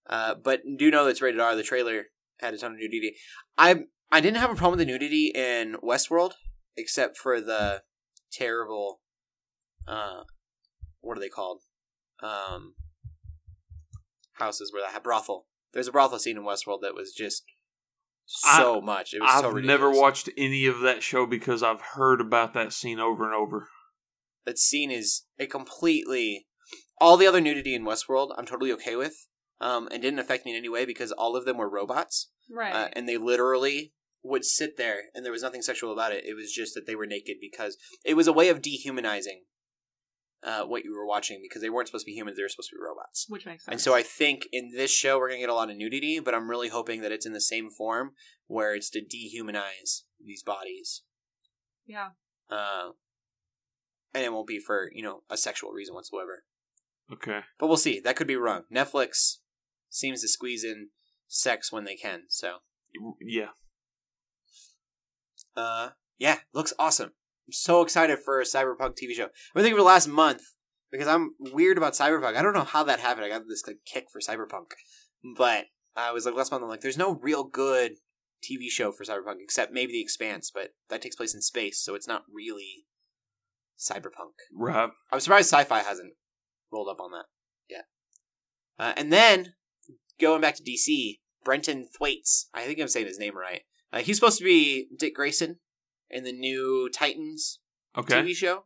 [0.08, 1.54] Uh, but do know it's rated R.
[1.54, 2.06] The trailer
[2.40, 3.16] had a ton of nudity.
[3.58, 6.32] I I didn't have a problem with the nudity in Westworld,
[6.76, 7.82] except for the
[8.32, 9.00] terrible.
[9.86, 10.22] Uh,
[11.00, 11.62] what are they called?
[12.22, 12.74] Um,
[14.34, 15.46] houses where that have brothel.
[15.72, 17.44] There's a brothel scene in Westworld that was just
[18.30, 19.12] so much.
[19.12, 22.72] It was I've so never watched any of that show because I've heard about that
[22.72, 23.68] scene over and over.
[24.46, 26.46] that scene is a completely
[27.00, 29.26] all the other nudity in Westworld I'm totally okay with.
[29.62, 32.72] Um, and didn't affect me in any way because all of them were robots, right.
[32.72, 33.92] uh, and they literally
[34.22, 36.24] would sit there, and there was nothing sexual about it.
[36.24, 39.42] It was just that they were naked because it was a way of dehumanizing
[40.42, 42.70] uh, what you were watching because they weren't supposed to be humans; they were supposed
[42.70, 43.26] to be robots.
[43.28, 43.72] Which makes sense.
[43.72, 46.34] And so I think in this show we're gonna get a lot of nudity, but
[46.34, 48.12] I'm really hoping that it's in the same form
[48.46, 51.02] where it's to dehumanize these bodies
[51.86, 52.08] yeah.
[52.50, 52.90] uh,
[54.14, 56.44] and it won't be for you know a sexual reason whatsoever.
[57.12, 57.40] Okay.
[57.58, 58.00] But we'll see.
[58.00, 58.62] That could be wrong.
[58.72, 59.38] Netflix
[59.88, 60.90] seems to squeeze in
[61.26, 62.22] sex when they can.
[62.28, 62.58] So,
[63.20, 63.48] Yeah.
[65.56, 67.12] uh, yeah, looks awesome.
[67.46, 69.24] I'm so excited for a cyberpunk TV show.
[69.24, 70.42] I've been thinking for the last month
[70.90, 72.36] because I'm weird about cyberpunk.
[72.36, 73.24] I don't know how that happened.
[73.24, 74.72] I got this like kick for cyberpunk,
[75.36, 76.62] but I was like last month.
[76.62, 77.92] I'm like, there's no real good
[78.42, 81.94] TV show for cyberpunk except maybe The Expanse, but that takes place in space, so
[81.94, 82.86] it's not really
[83.78, 84.34] cyberpunk.
[84.54, 84.90] Right.
[85.10, 86.14] I'm surprised sci-fi hasn't
[86.72, 87.24] rolled up on that
[87.68, 87.84] yet.
[88.78, 89.54] Uh, and then
[90.20, 92.48] going back to DC, Brenton Thwaites.
[92.54, 93.62] I think I'm saying his name right.
[93.92, 95.58] Uh, he's supposed to be Dick Grayson
[96.10, 97.60] in the new Titans
[97.96, 98.22] Okay.
[98.22, 98.64] TV show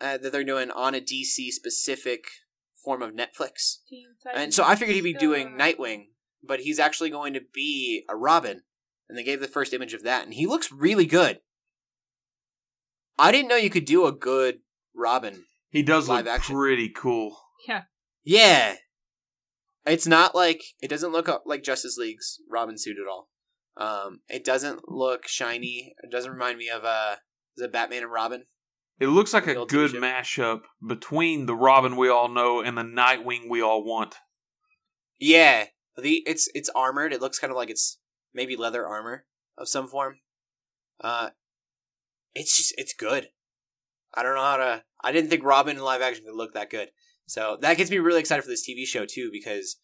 [0.00, 2.24] uh, that they're doing on a DC specific
[2.82, 3.78] form of Netflix.
[4.34, 6.06] And so I figured he'd be doing Nightwing,
[6.42, 8.62] but he's actually going to be a Robin.
[9.08, 11.40] And they gave the first image of that, and he looks really good.
[13.18, 14.60] I didn't know you could do a good
[14.94, 16.54] Robin He does Live look action.
[16.56, 17.36] pretty cool.
[17.66, 17.82] Yeah.
[18.24, 18.76] Yeah.
[19.84, 23.28] It's not like it doesn't look like Justice League's Robin suit at all.
[23.80, 25.94] Um, it doesn't look shiny.
[26.02, 27.16] It doesn't remind me of uh,
[27.56, 28.44] is it Batman and Robin?
[29.00, 33.48] It looks like a good mashup between the Robin we all know and the Nightwing
[33.48, 34.16] we all want.
[35.18, 35.66] Yeah,
[35.96, 37.14] the it's it's armored.
[37.14, 37.98] It looks kind of like it's
[38.34, 39.24] maybe leather armor
[39.56, 40.16] of some form.
[41.00, 41.30] Uh,
[42.34, 43.28] it's just it's good.
[44.12, 44.82] I don't know how to.
[45.02, 46.90] I didn't think Robin in live action could look that good.
[47.26, 49.76] So that gets me really excited for this TV show too because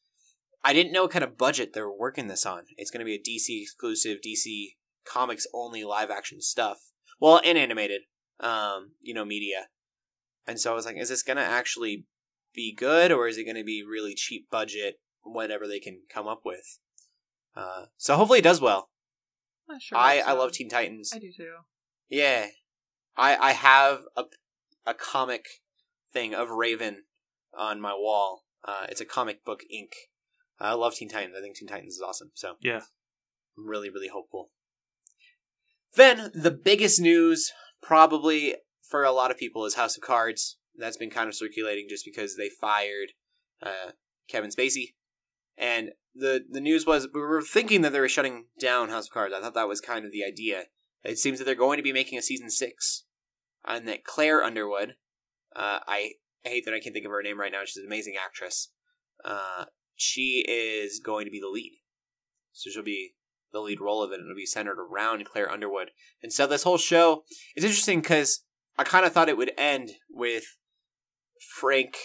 [0.65, 2.63] I didn't know what kind of budget they were working this on.
[2.77, 4.71] It's going to be a DC exclusive, DC
[5.07, 6.79] Comics only live action stuff.
[7.21, 8.03] Well, and animated,
[8.41, 9.69] um, you know, media.
[10.47, 12.07] And so I was like, is this going to actually
[12.53, 16.27] be good or is it going to be really cheap budget, whatever they can come
[16.27, 16.79] up with?
[17.55, 18.91] Uh, so hopefully it does well.
[19.81, 21.13] Sure I, I love Teen Titans.
[21.15, 21.55] I do too.
[22.09, 22.47] Yeah,
[23.17, 24.25] I I have a
[24.87, 25.47] a comic
[26.13, 27.05] thing of Raven
[27.57, 28.45] on my wall.
[28.65, 29.93] Uh, it's a comic book ink.
[30.59, 31.35] I love Teen Titans.
[31.37, 32.31] I think Teen Titans is awesome.
[32.35, 32.81] So Yeah.
[33.57, 34.51] I'm really really hopeful.
[35.95, 37.53] Then the biggest news,
[37.83, 40.59] probably for a lot of people, is House of Cards.
[40.79, 43.13] That's been kind of circulating just because they fired
[43.63, 43.93] uh,
[44.29, 44.95] Kevin Spacey,
[45.57, 49.13] and the the news was we were thinking that they were shutting down House of
[49.13, 49.35] Cards.
[49.35, 50.65] I thought that was kind of the idea.
[51.03, 53.05] It seems that they're going to be making a season six,
[53.67, 54.97] and that Claire Underwood,
[55.55, 56.13] uh, I
[56.43, 57.61] hate that I can't think of her name right now.
[57.65, 58.71] She's an amazing actress.
[59.25, 59.65] Uh,
[59.97, 61.73] she is going to be the lead,
[62.53, 63.15] so she'll be
[63.53, 65.91] the lead role of it, and it'll be centered around Claire Underwood.
[66.23, 67.25] And so this whole show
[67.57, 68.45] is interesting because
[68.79, 70.57] I kind of thought it would end with
[71.41, 71.97] Frank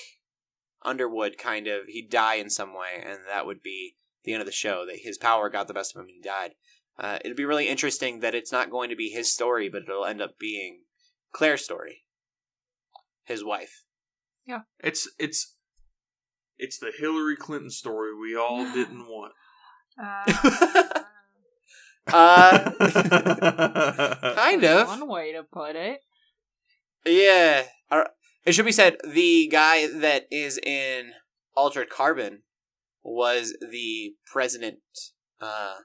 [0.83, 4.47] Underwood kind of he'd die in some way, and that would be the end of
[4.47, 4.85] the show.
[4.85, 6.51] That his power got the best of him and he died.
[6.97, 10.05] Uh, it'd be really interesting that it's not going to be his story, but it'll
[10.05, 10.81] end up being
[11.33, 12.03] Claire's story,
[13.23, 13.83] his wife.
[14.45, 15.55] Yeah, it's it's
[16.61, 19.33] it's the Hillary Clinton story we all didn't want.
[20.01, 20.83] Uh,
[22.07, 22.71] Uh,
[24.35, 24.87] kind of.
[24.87, 26.01] One way to put it.
[27.05, 27.63] Yeah.
[28.43, 31.11] It should be said the guy that is in
[31.55, 32.41] Altered Carbon
[33.03, 34.79] was the president,
[35.39, 35.75] uh,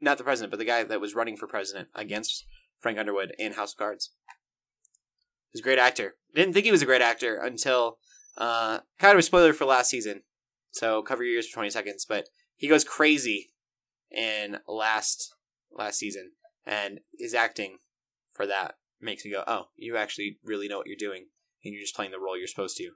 [0.00, 2.46] not the president, but the guy that was running for president against
[2.80, 4.10] Frank Underwood in House of Cards.
[5.52, 6.16] He's a great actor.
[6.34, 7.98] Didn't think he was a great actor until,
[8.36, 10.22] uh, kind of a spoiler for last season.
[10.70, 13.50] So cover your ears for 20 seconds, but he goes crazy
[14.10, 15.34] in last,
[15.70, 16.32] last season.
[16.64, 17.78] And his acting
[18.30, 21.26] for that makes me go, oh, you actually really know what you're doing,
[21.64, 22.92] and you're just playing the role you're supposed to.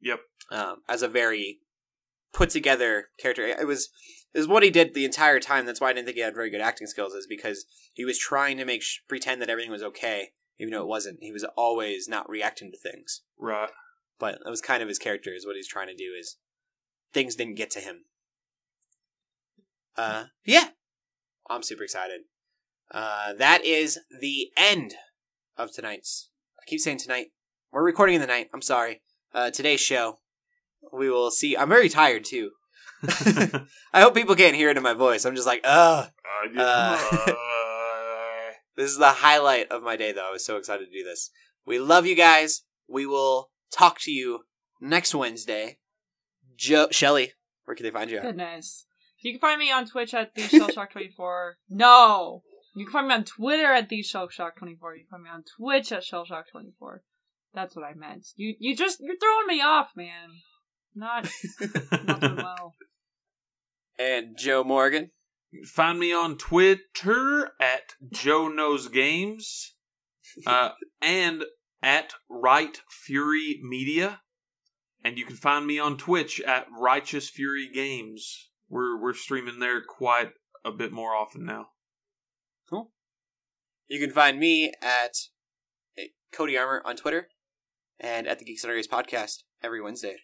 [0.00, 0.20] Yep.
[0.50, 1.60] Um, as a very
[2.32, 3.90] put together character, it was
[4.34, 5.66] was what he did the entire time.
[5.66, 8.18] That's why I didn't think he had very good acting skills, is because he was
[8.18, 10.30] trying to make sh- pretend that everything was okay,
[10.60, 11.18] even though it wasn't.
[11.22, 13.70] He was always not reacting to things, Right.
[14.20, 15.32] but that was kind of his character.
[15.34, 16.12] Is what he's trying to do.
[16.16, 16.36] Is
[17.12, 18.04] things didn't get to him.
[19.96, 20.68] Uh, yeah,
[21.48, 22.20] I'm super excited.
[22.92, 24.94] Uh, that is the end
[25.56, 26.30] of tonight's.
[26.60, 27.28] I keep saying tonight.
[27.72, 28.48] We're recording in the night.
[28.52, 29.02] I'm sorry.
[29.32, 30.18] Uh, today's show.
[30.92, 31.56] We will see.
[31.56, 32.50] I'm very tired too.
[33.02, 35.24] I hope people can't hear it in my voice.
[35.24, 36.10] I'm just like, ugh.
[36.56, 37.32] Uh, Uh,
[38.80, 40.26] This is the highlight of my day, though.
[40.26, 41.30] I was so excited to do this.
[41.66, 42.62] We love you guys.
[42.88, 44.44] We will talk to you
[44.80, 45.76] next Wednesday.
[46.56, 47.34] Joe, Shelly,
[47.66, 48.22] where can they find you?
[48.22, 48.86] Goodness.
[49.20, 51.50] You can find me on Twitch at the Shellshock24.
[51.68, 52.42] No!
[52.74, 54.62] You can find me on Twitter at the Shellshock24.
[54.62, 57.00] You can find me on Twitch at Shellshock24.
[57.52, 58.28] That's what I meant.
[58.36, 60.30] You you just you're throwing me off, man.
[60.94, 61.28] Not
[62.06, 62.76] not doing well.
[63.98, 65.10] And Joe Morgan.
[65.64, 69.74] Find me on Twitter at Joe Knows Games,
[70.46, 70.70] uh,
[71.02, 71.44] and
[71.82, 74.20] at Righteous Fury Media,
[75.02, 78.50] and you can find me on Twitch at Righteous Fury Games.
[78.68, 80.30] We're we're streaming there quite
[80.64, 81.70] a bit more often now.
[82.68, 82.92] Cool.
[83.88, 85.16] You can find me at
[85.98, 87.28] eh, Cody Armor on Twitter
[87.98, 90.16] and at the Geeks and Argus podcast every Wednesday.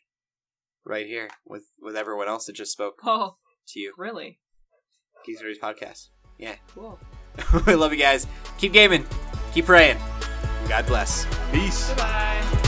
[0.84, 3.38] Right here with, with everyone else that just spoke Oh,
[3.68, 3.92] to you.
[3.98, 4.38] really?
[5.26, 6.08] Geeks and Argus podcast.
[6.38, 6.54] Yeah.
[6.74, 6.98] Cool.
[7.66, 8.26] we love you guys.
[8.58, 9.04] Keep gaming.
[9.52, 9.98] Keep praying.
[10.68, 11.26] God bless.
[11.52, 11.88] Peace.
[11.88, 12.65] Goodbye.